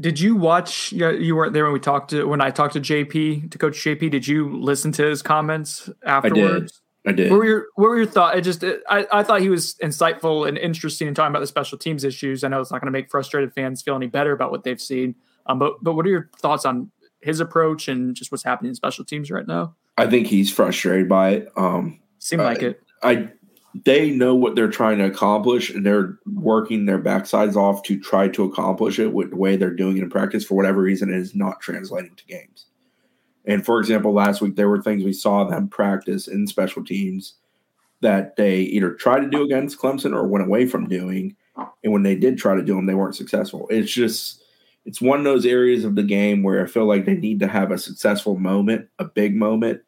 Did 0.00 0.18
you 0.18 0.34
watch? 0.34 0.92
You, 0.92 1.10
you 1.10 1.36
weren't 1.36 1.52
there 1.52 1.64
when 1.64 1.72
we 1.72 1.80
talked 1.80 2.10
to 2.10 2.24
when 2.24 2.40
I 2.40 2.50
talked 2.50 2.72
to 2.72 2.80
JP 2.80 3.50
to 3.50 3.58
Coach 3.58 3.76
JP. 3.76 4.10
Did 4.10 4.26
you 4.26 4.58
listen 4.58 4.92
to 4.92 5.04
his 5.04 5.22
comments 5.22 5.90
afterwards? 6.04 6.80
I 7.06 7.12
did. 7.12 7.30
What 7.30 7.38
were 7.38 7.44
your 7.44 7.66
What 7.74 7.88
were 7.88 7.96
your 7.96 8.06
thoughts? 8.06 8.38
It 8.38 8.42
just 8.42 8.62
it, 8.62 8.82
I 8.88 9.06
I 9.12 9.22
thought 9.22 9.40
he 9.40 9.48
was 9.48 9.74
insightful 9.82 10.48
and 10.48 10.56
interesting 10.58 11.08
in 11.08 11.14
talking 11.14 11.30
about 11.30 11.40
the 11.40 11.46
special 11.46 11.78
teams 11.78 12.04
issues. 12.04 12.44
I 12.44 12.48
know 12.48 12.60
it's 12.60 12.70
not 12.70 12.80
going 12.80 12.92
to 12.92 12.98
make 12.98 13.10
frustrated 13.10 13.52
fans 13.54 13.82
feel 13.82 13.94
any 13.94 14.06
better 14.06 14.32
about 14.32 14.50
what 14.50 14.64
they've 14.64 14.80
seen. 14.80 15.14
Um, 15.46 15.58
but 15.58 15.82
but 15.82 15.94
what 15.94 16.06
are 16.06 16.10
your 16.10 16.30
thoughts 16.38 16.64
on 16.64 16.90
his 17.20 17.40
approach 17.40 17.88
and 17.88 18.14
just 18.14 18.32
what's 18.32 18.44
happening 18.44 18.70
in 18.70 18.74
special 18.74 19.04
teams 19.04 19.30
right 19.30 19.46
now? 19.46 19.74
I 19.98 20.06
think 20.06 20.26
he's 20.28 20.50
frustrated 20.52 21.08
by 21.08 21.30
it. 21.30 21.52
Um, 21.56 22.00
Seemed 22.18 22.42
Uh, 22.42 22.46
like 22.46 22.62
it. 22.62 22.82
I 23.02 23.30
they 23.84 24.10
know 24.10 24.34
what 24.34 24.56
they're 24.56 24.70
trying 24.70 24.98
to 24.98 25.04
accomplish 25.04 25.70
and 25.70 25.86
they're 25.86 26.18
working 26.26 26.86
their 26.86 27.00
backsides 27.00 27.56
off 27.56 27.82
to 27.84 27.98
try 28.00 28.28
to 28.28 28.44
accomplish 28.44 28.98
it 28.98 29.12
with 29.12 29.30
the 29.30 29.36
way 29.36 29.56
they're 29.56 29.74
doing 29.74 29.96
it 29.96 30.02
in 30.02 30.10
practice 30.10 30.44
for 30.44 30.56
whatever 30.56 30.82
reason 30.82 31.08
it 31.08 31.16
is 31.16 31.34
not 31.34 31.60
translating 31.60 32.14
to 32.16 32.26
games. 32.26 32.66
And 33.44 33.64
for 33.64 33.78
example, 33.78 34.12
last 34.12 34.40
week 34.40 34.56
there 34.56 34.68
were 34.68 34.82
things 34.82 35.04
we 35.04 35.12
saw 35.12 35.44
them 35.44 35.68
practice 35.68 36.26
in 36.26 36.46
special 36.46 36.84
teams 36.84 37.34
that 38.00 38.36
they 38.36 38.60
either 38.60 38.92
tried 38.92 39.20
to 39.20 39.28
do 39.28 39.42
against 39.42 39.78
Clemson 39.78 40.14
or 40.14 40.26
went 40.26 40.44
away 40.44 40.66
from 40.66 40.88
doing. 40.88 41.36
And 41.84 41.92
when 41.92 42.02
they 42.02 42.16
did 42.16 42.38
try 42.38 42.54
to 42.54 42.62
do 42.62 42.74
them, 42.74 42.86
they 42.86 42.94
weren't 42.94 43.16
successful. 43.16 43.66
It's 43.70 43.92
just 43.92 44.42
it's 44.86 45.00
one 45.00 45.18
of 45.18 45.24
those 45.24 45.46
areas 45.46 45.84
of 45.84 45.94
the 45.94 46.02
game 46.02 46.42
where 46.42 46.64
I 46.64 46.66
feel 46.66 46.86
like 46.86 47.04
they 47.04 47.16
need 47.16 47.40
to 47.40 47.46
have 47.46 47.70
a 47.70 47.78
successful 47.78 48.36
moment, 48.36 48.88
a 48.98 49.04
big 49.04 49.36
moment, 49.36 49.82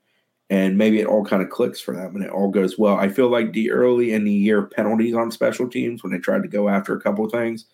and 0.52 0.76
maybe 0.76 1.00
it 1.00 1.06
all 1.06 1.24
kind 1.24 1.42
of 1.42 1.48
clicks 1.48 1.80
for 1.80 1.96
them 1.96 2.14
and 2.14 2.22
it 2.22 2.30
all 2.30 2.50
goes 2.50 2.78
well. 2.78 2.96
I 2.96 3.08
feel 3.08 3.30
like 3.30 3.54
the 3.54 3.70
early 3.70 4.12
in 4.12 4.24
the 4.24 4.30
year 4.30 4.66
penalties 4.66 5.14
on 5.14 5.30
special 5.30 5.66
teams 5.66 6.02
when 6.02 6.12
they 6.12 6.18
tried 6.18 6.42
to 6.42 6.48
go 6.48 6.68
after 6.68 6.94
a 6.94 7.00
couple 7.00 7.24
of 7.24 7.32
things 7.32 7.64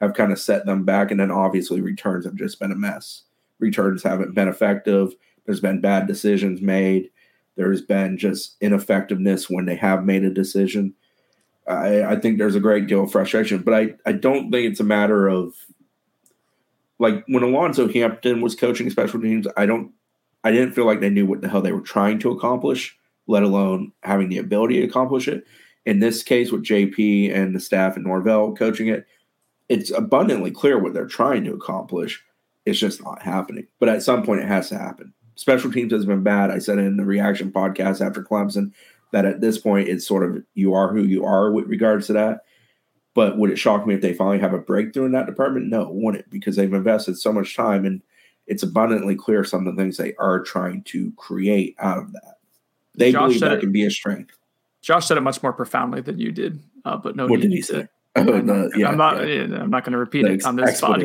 have 0.00 0.14
kind 0.14 0.32
of 0.32 0.40
set 0.40 0.64
them 0.64 0.82
back, 0.82 1.10
and 1.10 1.20
then 1.20 1.30
obviously 1.30 1.82
returns 1.82 2.24
have 2.24 2.34
just 2.34 2.58
been 2.58 2.72
a 2.72 2.74
mess. 2.74 3.24
Returns 3.58 4.02
haven't 4.02 4.34
been 4.34 4.48
effective. 4.48 5.14
There's 5.44 5.60
been 5.60 5.82
bad 5.82 6.06
decisions 6.06 6.62
made. 6.62 7.10
There's 7.56 7.82
been 7.82 8.16
just 8.16 8.56
ineffectiveness 8.62 9.50
when 9.50 9.66
they 9.66 9.76
have 9.76 10.02
made 10.02 10.24
a 10.24 10.30
decision. 10.30 10.94
I, 11.68 12.02
I 12.02 12.16
think 12.16 12.38
there's 12.38 12.56
a 12.56 12.60
great 12.60 12.86
deal 12.86 13.04
of 13.04 13.12
frustration, 13.12 13.58
but 13.58 13.74
I, 13.74 13.94
I 14.06 14.12
don't 14.12 14.50
think 14.50 14.70
it's 14.70 14.80
a 14.80 14.84
matter 14.84 15.28
of 15.28 15.54
like 16.98 17.24
when 17.28 17.42
Alonzo 17.42 17.92
Hampton 17.92 18.40
was 18.40 18.54
coaching 18.54 18.88
special 18.88 19.20
teams. 19.20 19.46
I 19.54 19.66
don't 19.66 19.92
I 20.44 20.50
didn't 20.50 20.72
feel 20.72 20.86
like 20.86 21.00
they 21.00 21.10
knew 21.10 21.26
what 21.26 21.40
the 21.40 21.48
hell 21.48 21.62
they 21.62 21.72
were 21.72 21.80
trying 21.80 22.18
to 22.20 22.30
accomplish, 22.30 22.96
let 23.26 23.42
alone 23.42 23.92
having 24.02 24.28
the 24.28 24.38
ability 24.38 24.80
to 24.80 24.86
accomplish 24.86 25.28
it. 25.28 25.44
In 25.84 26.00
this 26.00 26.22
case, 26.22 26.52
with 26.52 26.64
JP 26.64 27.34
and 27.34 27.54
the 27.54 27.60
staff 27.60 27.96
at 27.96 28.02
Norvell 28.02 28.54
coaching 28.54 28.88
it, 28.88 29.06
it's 29.68 29.90
abundantly 29.90 30.50
clear 30.50 30.78
what 30.78 30.94
they're 30.94 31.06
trying 31.06 31.44
to 31.44 31.54
accomplish. 31.54 32.22
It's 32.66 32.78
just 32.78 33.02
not 33.02 33.22
happening. 33.22 33.66
But 33.80 33.88
at 33.88 34.02
some 34.02 34.22
point, 34.22 34.42
it 34.42 34.48
has 34.48 34.68
to 34.68 34.78
happen. 34.78 35.12
Special 35.36 35.72
teams 35.72 35.92
has 35.92 36.04
been 36.04 36.22
bad. 36.22 36.50
I 36.50 36.58
said 36.58 36.78
in 36.78 36.96
the 36.96 37.04
reaction 37.04 37.50
podcast 37.50 38.04
after 38.04 38.22
Clemson 38.22 38.72
that 39.12 39.24
at 39.24 39.40
this 39.40 39.58
point, 39.58 39.88
it's 39.88 40.06
sort 40.06 40.24
of 40.24 40.42
you 40.54 40.74
are 40.74 40.92
who 40.92 41.02
you 41.02 41.24
are 41.24 41.50
with 41.50 41.66
regards 41.66 42.06
to 42.08 42.12
that. 42.14 42.42
But 43.14 43.38
would 43.38 43.50
it 43.50 43.58
shock 43.58 43.86
me 43.86 43.94
if 43.94 44.00
they 44.00 44.14
finally 44.14 44.38
have 44.38 44.54
a 44.54 44.58
breakthrough 44.58 45.06
in 45.06 45.12
that 45.12 45.26
department? 45.26 45.68
No, 45.68 45.88
wouldn't, 45.90 46.24
it? 46.24 46.30
because 46.30 46.56
they've 46.56 46.72
invested 46.72 47.18
so 47.18 47.32
much 47.32 47.56
time 47.56 47.84
and 47.84 48.02
it's 48.46 48.62
abundantly 48.62 49.14
clear 49.16 49.44
some 49.44 49.66
of 49.66 49.74
the 49.76 49.82
things 49.82 49.96
they 49.96 50.14
are 50.16 50.40
trying 50.40 50.82
to 50.84 51.12
create 51.16 51.76
out 51.78 51.98
of 51.98 52.12
that. 52.12 52.34
They 52.94 53.12
Josh 53.12 53.28
believe 53.28 53.40
that 53.40 53.52
it- 53.52 53.60
can 53.60 53.72
be 53.72 53.84
a 53.84 53.90
strength. 53.90 54.36
Josh 54.82 55.06
said 55.06 55.16
it 55.16 55.20
much 55.20 55.42
more 55.44 55.52
profoundly 55.52 56.00
than 56.00 56.18
you 56.18 56.32
did. 56.32 56.60
Uh, 56.84 56.96
but 56.96 57.14
no, 57.14 57.26
What 57.28 57.40
did 57.40 57.52
he 57.52 57.62
say? 57.62 57.86
Oh, 58.16 58.22
yeah, 58.76 58.88
I'm 58.88 58.98
not. 58.98 59.26
yeah. 59.26 59.44
I'm 59.44 59.70
not 59.70 59.84
going 59.84 59.92
to 59.92 59.98
repeat 59.98 60.26
it 60.26 60.44
on 60.44 60.56
this 60.56 60.76
spot 60.76 61.00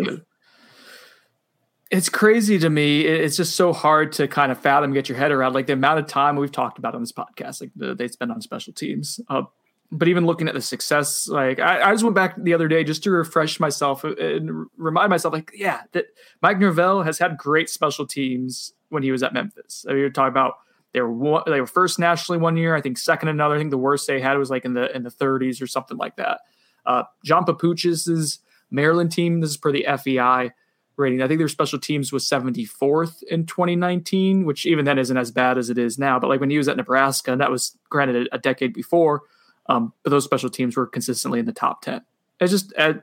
It's 1.89 2.09
crazy 2.09 2.59
to 2.59 2.69
me. 2.69 3.05
It's 3.05 3.37
just 3.37 3.55
so 3.55 3.71
hard 3.71 4.11
to 4.13 4.27
kind 4.27 4.51
of 4.51 4.57
fathom, 4.59 4.91
get 4.91 5.07
your 5.07 5.17
head 5.17 5.31
around, 5.31 5.53
like 5.53 5.67
the 5.67 5.73
amount 5.73 5.99
of 5.99 6.07
time 6.07 6.35
we've 6.35 6.51
talked 6.51 6.77
about 6.77 6.95
on 6.95 7.01
this 7.01 7.13
podcast, 7.13 7.61
like 7.61 7.71
the, 7.77 7.95
they 7.95 8.09
spend 8.09 8.31
on 8.33 8.41
special 8.41 8.73
teams. 8.73 9.21
Uh, 9.29 9.43
but 9.91 10.07
even 10.07 10.25
looking 10.25 10.47
at 10.47 10.53
the 10.53 10.61
success, 10.61 11.27
like 11.27 11.59
I, 11.59 11.81
I 11.81 11.91
just 11.93 12.03
went 12.03 12.15
back 12.15 12.35
the 12.37 12.53
other 12.53 12.67
day 12.67 12.83
just 12.83 13.03
to 13.03 13.11
refresh 13.11 13.59
myself 13.59 14.03
and 14.03 14.67
remind 14.77 15.09
myself, 15.09 15.33
like, 15.33 15.51
yeah, 15.53 15.81
that 15.93 16.07
Mike 16.41 16.59
Norvell 16.59 17.03
has 17.03 17.19
had 17.19 17.37
great 17.37 17.69
special 17.69 18.05
teams 18.05 18.73
when 18.89 19.03
he 19.03 19.11
was 19.11 19.23
at 19.23 19.33
Memphis. 19.33 19.85
I 19.87 19.91
mean, 19.91 19.99
you're 19.99 20.09
talking 20.09 20.29
about 20.29 20.55
they 20.93 21.01
were 21.01 21.11
one, 21.11 21.43
they 21.45 21.61
were 21.61 21.67
first 21.67 21.99
nationally 21.99 22.39
one 22.39 22.57
year, 22.57 22.75
I 22.75 22.81
think 22.81 22.97
second 22.97 23.29
another. 23.29 23.55
I 23.55 23.57
think 23.57 23.71
the 23.71 23.77
worst 23.77 24.07
they 24.07 24.19
had 24.19 24.37
was 24.37 24.49
like 24.49 24.65
in 24.65 24.73
the 24.73 24.93
in 24.95 25.03
the 25.03 25.11
30s 25.11 25.61
or 25.61 25.67
something 25.67 25.97
like 25.97 26.15
that. 26.17 26.41
Uh, 26.85 27.03
John 27.23 27.45
Papuchis' 27.45 28.39
Maryland 28.71 29.11
team, 29.11 29.41
this 29.41 29.51
is 29.51 29.57
per 29.57 29.71
the 29.71 29.85
FEI 30.03 30.51
rating. 30.97 31.21
I 31.21 31.27
think 31.27 31.37
their 31.37 31.47
special 31.47 31.79
teams 31.79 32.11
was 32.11 32.27
74th 32.27 33.23
in 33.23 33.45
2019, 33.45 34.45
which 34.45 34.65
even 34.65 34.85
then 34.85 34.97
isn't 34.97 35.15
as 35.15 35.31
bad 35.31 35.57
as 35.57 35.69
it 35.69 35.77
is 35.77 35.99
now. 35.99 36.19
But 36.19 36.27
like 36.29 36.39
when 36.39 36.49
he 36.49 36.57
was 36.57 36.67
at 36.67 36.77
Nebraska, 36.77 37.31
and 37.31 37.39
that 37.39 37.51
was 37.51 37.77
granted 37.89 38.27
a, 38.31 38.39
decade 38.39 38.73
before, 38.73 39.21
um, 39.69 39.93
but 40.03 40.09
those 40.09 40.23
special 40.23 40.49
teams 40.49 40.75
were 40.75 40.87
consistently 40.87 41.39
in 41.39 41.45
the 41.45 41.53
top 41.53 41.81
10. 41.81 42.01
It's 42.39 42.51
just 42.51 42.73
uh, 42.77 42.93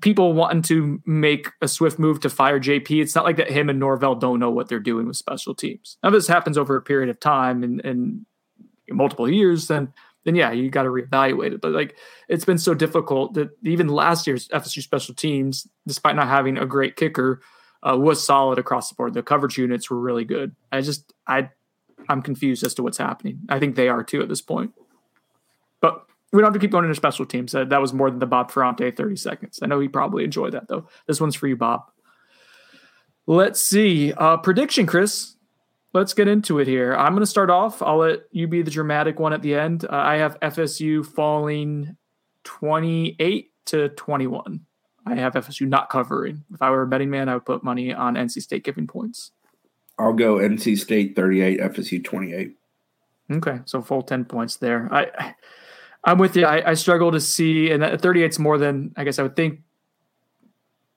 people 0.00 0.32
wanting 0.32 0.62
to 0.62 1.00
make 1.06 1.48
a 1.60 1.68
swift 1.68 1.98
move 1.98 2.20
to 2.20 2.30
fire 2.30 2.58
JP. 2.58 3.02
It's 3.02 3.14
not 3.14 3.24
like 3.24 3.36
that 3.36 3.50
him 3.50 3.68
and 3.68 3.78
Norvell 3.78 4.14
don't 4.14 4.40
know 4.40 4.50
what 4.50 4.68
they're 4.68 4.80
doing 4.80 5.06
with 5.06 5.16
special 5.16 5.54
teams. 5.54 5.98
Now, 6.02 6.08
if 6.08 6.14
this 6.14 6.28
happens 6.28 6.58
over 6.58 6.76
a 6.76 6.82
period 6.82 7.10
of 7.10 7.20
time 7.20 7.62
and, 7.62 7.80
and 7.84 8.26
multiple 8.90 9.30
years, 9.30 9.68
then 9.68 9.92
then 10.24 10.34
yeah, 10.34 10.52
you 10.52 10.70
got 10.70 10.84
to 10.84 10.88
reevaluate 10.88 11.52
it. 11.52 11.60
But 11.60 11.72
like 11.72 11.96
it's 12.28 12.46
been 12.46 12.58
so 12.58 12.72
difficult 12.74 13.34
that 13.34 13.50
even 13.62 13.88
last 13.88 14.26
year's 14.26 14.48
FSU 14.48 14.82
special 14.82 15.14
teams, 15.14 15.66
despite 15.86 16.16
not 16.16 16.28
having 16.28 16.56
a 16.56 16.64
great 16.64 16.96
kicker, 16.96 17.42
uh, 17.82 17.96
was 17.98 18.24
solid 18.24 18.58
across 18.58 18.88
the 18.88 18.94
board. 18.94 19.12
The 19.12 19.22
coverage 19.22 19.58
units 19.58 19.90
were 19.90 20.00
really 20.00 20.24
good. 20.24 20.56
I 20.72 20.80
just 20.80 21.12
I 21.26 21.50
I'm 22.08 22.22
confused 22.22 22.64
as 22.64 22.74
to 22.74 22.82
what's 22.82 22.98
happening. 22.98 23.40
I 23.48 23.58
think 23.58 23.76
they 23.76 23.88
are 23.88 24.02
too 24.02 24.22
at 24.22 24.28
this 24.28 24.40
point. 24.40 24.72
But 25.84 26.06
we 26.32 26.40
don't 26.40 26.46
have 26.46 26.54
to 26.54 26.58
keep 26.58 26.70
going 26.70 26.84
into 26.84 26.94
special 26.94 27.26
teams. 27.26 27.52
That, 27.52 27.68
that 27.68 27.80
was 27.80 27.92
more 27.92 28.10
than 28.10 28.20
the 28.20 28.26
Bob 28.26 28.50
Ferrante 28.50 28.90
30 28.90 29.16
seconds. 29.16 29.58
I 29.62 29.66
know 29.66 29.80
he 29.80 29.88
probably 29.88 30.24
enjoyed 30.24 30.52
that 30.52 30.68
though. 30.68 30.88
This 31.06 31.20
one's 31.20 31.34
for 31.34 31.46
you, 31.46 31.56
Bob. 31.56 31.90
Let's 33.26 33.60
see. 33.60 34.12
Uh, 34.12 34.36
prediction, 34.38 34.86
Chris 34.86 35.34
let's 35.94 36.12
get 36.12 36.28
into 36.28 36.58
it 36.58 36.66
here. 36.66 36.94
I'm 36.94 37.12
going 37.12 37.22
to 37.22 37.26
start 37.26 37.48
off. 37.48 37.80
I'll 37.80 37.98
let 37.98 38.24
you 38.32 38.46
be 38.46 38.60
the 38.60 38.70
dramatic 38.70 39.18
one 39.18 39.32
at 39.32 39.40
the 39.40 39.54
end. 39.54 39.84
Uh, 39.84 39.92
I 39.92 40.16
have 40.16 40.38
FSU 40.40 41.06
falling 41.06 41.96
28 42.42 43.50
to 43.66 43.88
21. 43.90 44.60
I 45.06 45.14
have 45.14 45.34
FSU 45.34 45.66
not 45.66 45.88
covering. 45.88 46.44
If 46.52 46.60
I 46.60 46.70
were 46.70 46.82
a 46.82 46.86
betting 46.86 47.10
man, 47.10 47.28
I 47.28 47.34
would 47.34 47.46
put 47.46 47.62
money 47.62 47.94
on 47.94 48.14
NC 48.14 48.42
State 48.42 48.64
giving 48.64 48.86
points. 48.86 49.30
I'll 49.98 50.12
go 50.12 50.36
NC 50.36 50.78
State 50.78 51.14
38, 51.14 51.60
FSU 51.60 52.02
28. 52.02 52.56
Okay, 53.30 53.60
so 53.64 53.80
full 53.80 54.02
10 54.02 54.24
points 54.24 54.56
there. 54.56 54.88
I 54.92 55.34
I'm 56.04 56.18
with 56.18 56.36
you. 56.36 56.44
I, 56.44 56.70
I 56.70 56.74
struggle 56.74 57.12
to 57.12 57.20
see, 57.20 57.70
and 57.70 58.00
38 58.00 58.30
is 58.30 58.38
more 58.38 58.58
than 58.58 58.92
I 58.96 59.04
guess 59.04 59.18
I 59.18 59.22
would 59.22 59.36
think 59.36 59.60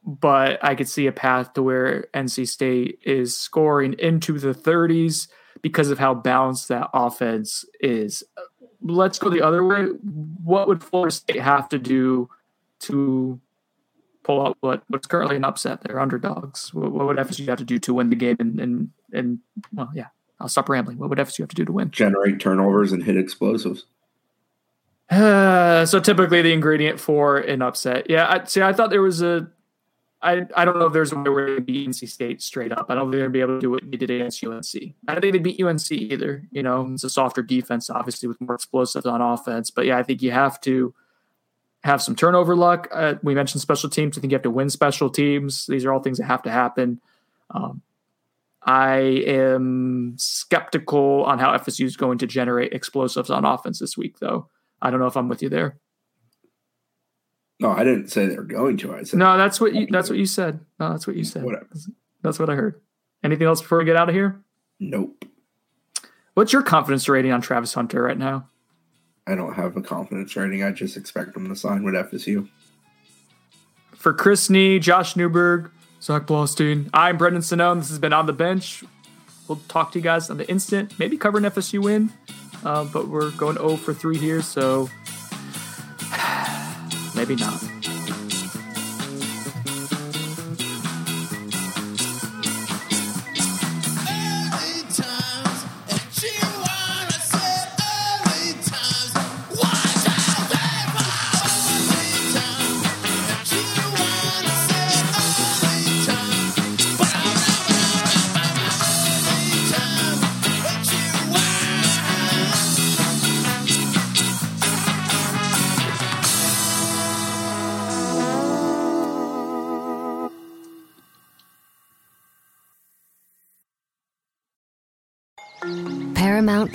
but 0.08 0.64
I 0.64 0.74
could 0.74 0.88
see 0.88 1.06
a 1.06 1.12
path 1.12 1.54
to 1.54 1.62
where 1.62 2.08
NC 2.14 2.48
State 2.48 3.00
is 3.04 3.36
scoring 3.36 3.94
into 4.00 4.40
the 4.40 4.54
30s 4.54 5.28
because 5.62 5.92
of 5.92 6.00
how 6.00 6.14
balanced 6.14 6.70
that 6.70 6.90
offense 6.94 7.66
is. 7.82 8.24
Let's 8.82 9.20
go 9.20 9.30
the 9.30 9.42
other 9.42 9.66
way. 9.66 9.88
What 10.44 10.70
would 10.70 10.82
Florida 10.82 11.14
State 11.14 11.42
have 11.42 11.68
to 11.70 11.78
do 11.78 12.30
to 12.82 13.38
pull 14.24 14.48
out 14.48 14.58
what, 14.62 14.84
what's 14.88 15.08
currently 15.08 15.36
an 15.36 15.44
upset? 15.44 15.82
They're 15.82 16.00
underdogs. 16.00 16.74
What, 16.74 16.94
what 16.94 17.08
would 17.08 17.18
FSU 17.18 17.46
have 17.50 17.58
to 17.58 17.66
do 17.66 17.78
to 17.80 17.94
win 17.94 18.10
the 18.10 18.16
game? 18.16 18.38
And, 18.40 18.62
and, 18.62 18.90
and 19.12 19.40
well, 19.74 19.90
yeah, 19.94 20.08
I'll 20.40 20.48
stop 20.48 20.70
rambling. 20.70 21.00
What 21.00 21.10
would 21.10 21.20
FSU 21.20 21.40
have 21.40 21.50
to 21.50 21.56
do 21.56 21.66
to 21.66 21.72
win? 21.74 21.92
Generate 21.92 22.40
turnovers 22.40 22.94
and 22.94 23.04
hit 23.04 23.18
explosives. 23.18 23.84
So 25.88 26.00
typically 26.00 26.42
the 26.42 26.52
ingredient 26.52 27.00
for 27.00 27.38
an 27.38 27.62
upset. 27.62 28.10
Yeah, 28.10 28.28
I 28.28 28.44
see. 28.46 28.62
I 28.62 28.74
thought 28.74 28.90
there 28.90 29.02
was 29.02 29.22
a 29.22 29.48
I, 30.22 30.42
I 30.56 30.66
don't 30.66 30.80
know 30.80 30.88
if 30.88 30.94
there's 30.94 31.12
a 31.12 31.16
way 31.16 31.30
where 31.30 31.54
they 31.56 31.60
beat 31.60 31.88
NC 31.88 32.10
State 32.10 32.42
straight 32.42 32.72
up. 32.72 32.88
I 32.90 32.96
don't 32.96 33.06
think 33.06 33.14
they're 33.14 33.22
gonna 33.22 33.30
be 33.30 33.42
able 33.42 33.56
to 33.56 33.62
do 33.62 33.70
what 33.70 33.90
they 33.90 33.98
did 33.98 34.10
against 34.10 34.44
UNC. 34.44 34.66
I 35.08 35.14
don't 35.14 35.22
think 35.22 35.34
they 35.34 35.40
beat 35.40 35.62
UNC 35.62 35.92
either. 35.92 36.48
You 36.52 36.64
know, 36.64 36.90
it's 36.92 37.04
a 37.04 37.10
softer 37.10 37.44
defense, 37.44 37.90
obviously, 37.90 38.28
with 38.28 38.42
more 38.42 38.56
explosives 38.56 39.06
on 39.06 39.22
offense. 39.22 39.70
But 39.70 39.86
yeah, 39.86 39.98
I 39.98 40.04
think 40.04 40.22
you 40.24 40.32
have 40.32 40.60
to 40.62 40.94
have 41.84 42.02
some 42.02 42.16
turnover 42.16 42.56
luck. 42.56 42.88
Uh, 42.92 43.16
we 43.22 43.36
mentioned 43.36 43.62
special 43.62 43.90
teams. 43.90 44.18
I 44.18 44.22
think 44.22 44.32
you 44.32 44.36
have 44.36 44.44
to 44.44 44.50
win 44.50 44.70
special 44.70 45.10
teams. 45.10 45.68
These 45.68 45.86
are 45.86 45.94
all 45.94 46.02
things 46.02 46.18
that 46.18 46.26
have 46.26 46.42
to 46.44 46.52
happen. 46.52 47.00
Um, 47.52 47.82
I 48.64 48.98
am 48.98 50.16
skeptical 50.18 51.24
on 51.26 51.40
how 51.40 51.56
FSU 51.56 51.86
is 51.86 51.96
going 51.96 52.18
to 52.18 52.28
generate 52.28 52.74
explosives 52.74 53.30
on 53.30 53.46
offense 53.46 53.80
this 53.80 53.96
week, 53.96 54.20
though. 54.20 54.50
I 54.82 54.90
don't 54.90 55.00
know 55.00 55.08
if 55.08 55.18
I'm 55.18 55.30
with 55.30 55.42
you 55.42 55.50
there. 55.50 55.78
No, 57.60 57.72
I 57.72 57.84
didn't 57.84 58.10
say 58.10 58.28
they're 58.28 58.44
going 58.44 58.78
to. 58.78 58.96
I 58.96 59.04
said 59.04 59.18
no. 59.18 59.38
That's 59.38 59.60
what 59.60 59.74
you. 59.74 59.88
That's 59.90 60.10
what 60.10 60.20
you 60.20 60.28
said. 60.28 60.60
No, 60.80 60.92
that's 60.92 61.08
what 61.08 61.16
you 61.16 61.24
said. 61.24 61.44
Whatever. 61.44 61.68
That's 62.22 62.38
what 62.38 62.50
I 62.50 62.56
heard. 62.56 62.80
Anything 63.24 63.48
else 63.48 63.62
before 63.62 63.80
we 63.80 63.86
get 63.86 63.96
out 63.96 64.10
of 64.10 64.16
here? 64.16 64.40
Nope. 64.80 65.26
What's 66.36 66.54
your 66.54 66.62
confidence 66.62 67.10
rating 67.10 67.32
on 67.32 67.42
Travis 67.42 67.74
Hunter 67.74 68.04
right 68.04 68.18
now? 68.18 68.48
I 69.26 69.34
don't 69.34 69.54
have 69.54 69.76
a 69.76 69.82
confidence 69.82 70.36
rating. 70.36 70.64
I 70.64 70.72
just 70.72 70.96
expect 70.96 71.36
him 71.36 71.50
to 71.50 71.56
sign 71.56 71.84
with 71.84 71.96
FSU. 71.96 72.48
For 73.96 74.14
Chris 74.14 74.50
Nee, 74.50 74.78
Josh 74.78 75.16
Newberg, 75.16 75.72
Zach 76.00 76.28
Blostein, 76.28 76.90
I'm 76.94 77.18
Brendan 77.18 77.42
Sonnone. 77.42 77.80
This 77.80 77.90
has 77.90 77.98
been 77.98 78.14
On 78.14 78.28
the 78.28 78.34
Bench. 78.34 78.84
We'll 79.48 79.60
talk 79.68 79.92
to 79.94 80.00
you 80.00 80.04
guys 80.04 80.30
on 80.30 80.38
the 80.38 80.48
instant. 80.48 80.98
Maybe 81.00 81.18
cover 81.18 81.40
an 81.40 81.46
FSU 81.46 81.82
win, 81.84 82.12
uh, 82.64 82.86
but 82.86 83.08
we're 83.08 83.32
going 83.32 83.56
0 83.56 83.78
for 83.78 83.94
3 83.94 84.18
here, 84.18 84.42
so 84.42 84.90
maybe 87.16 87.36
not. 87.36 87.77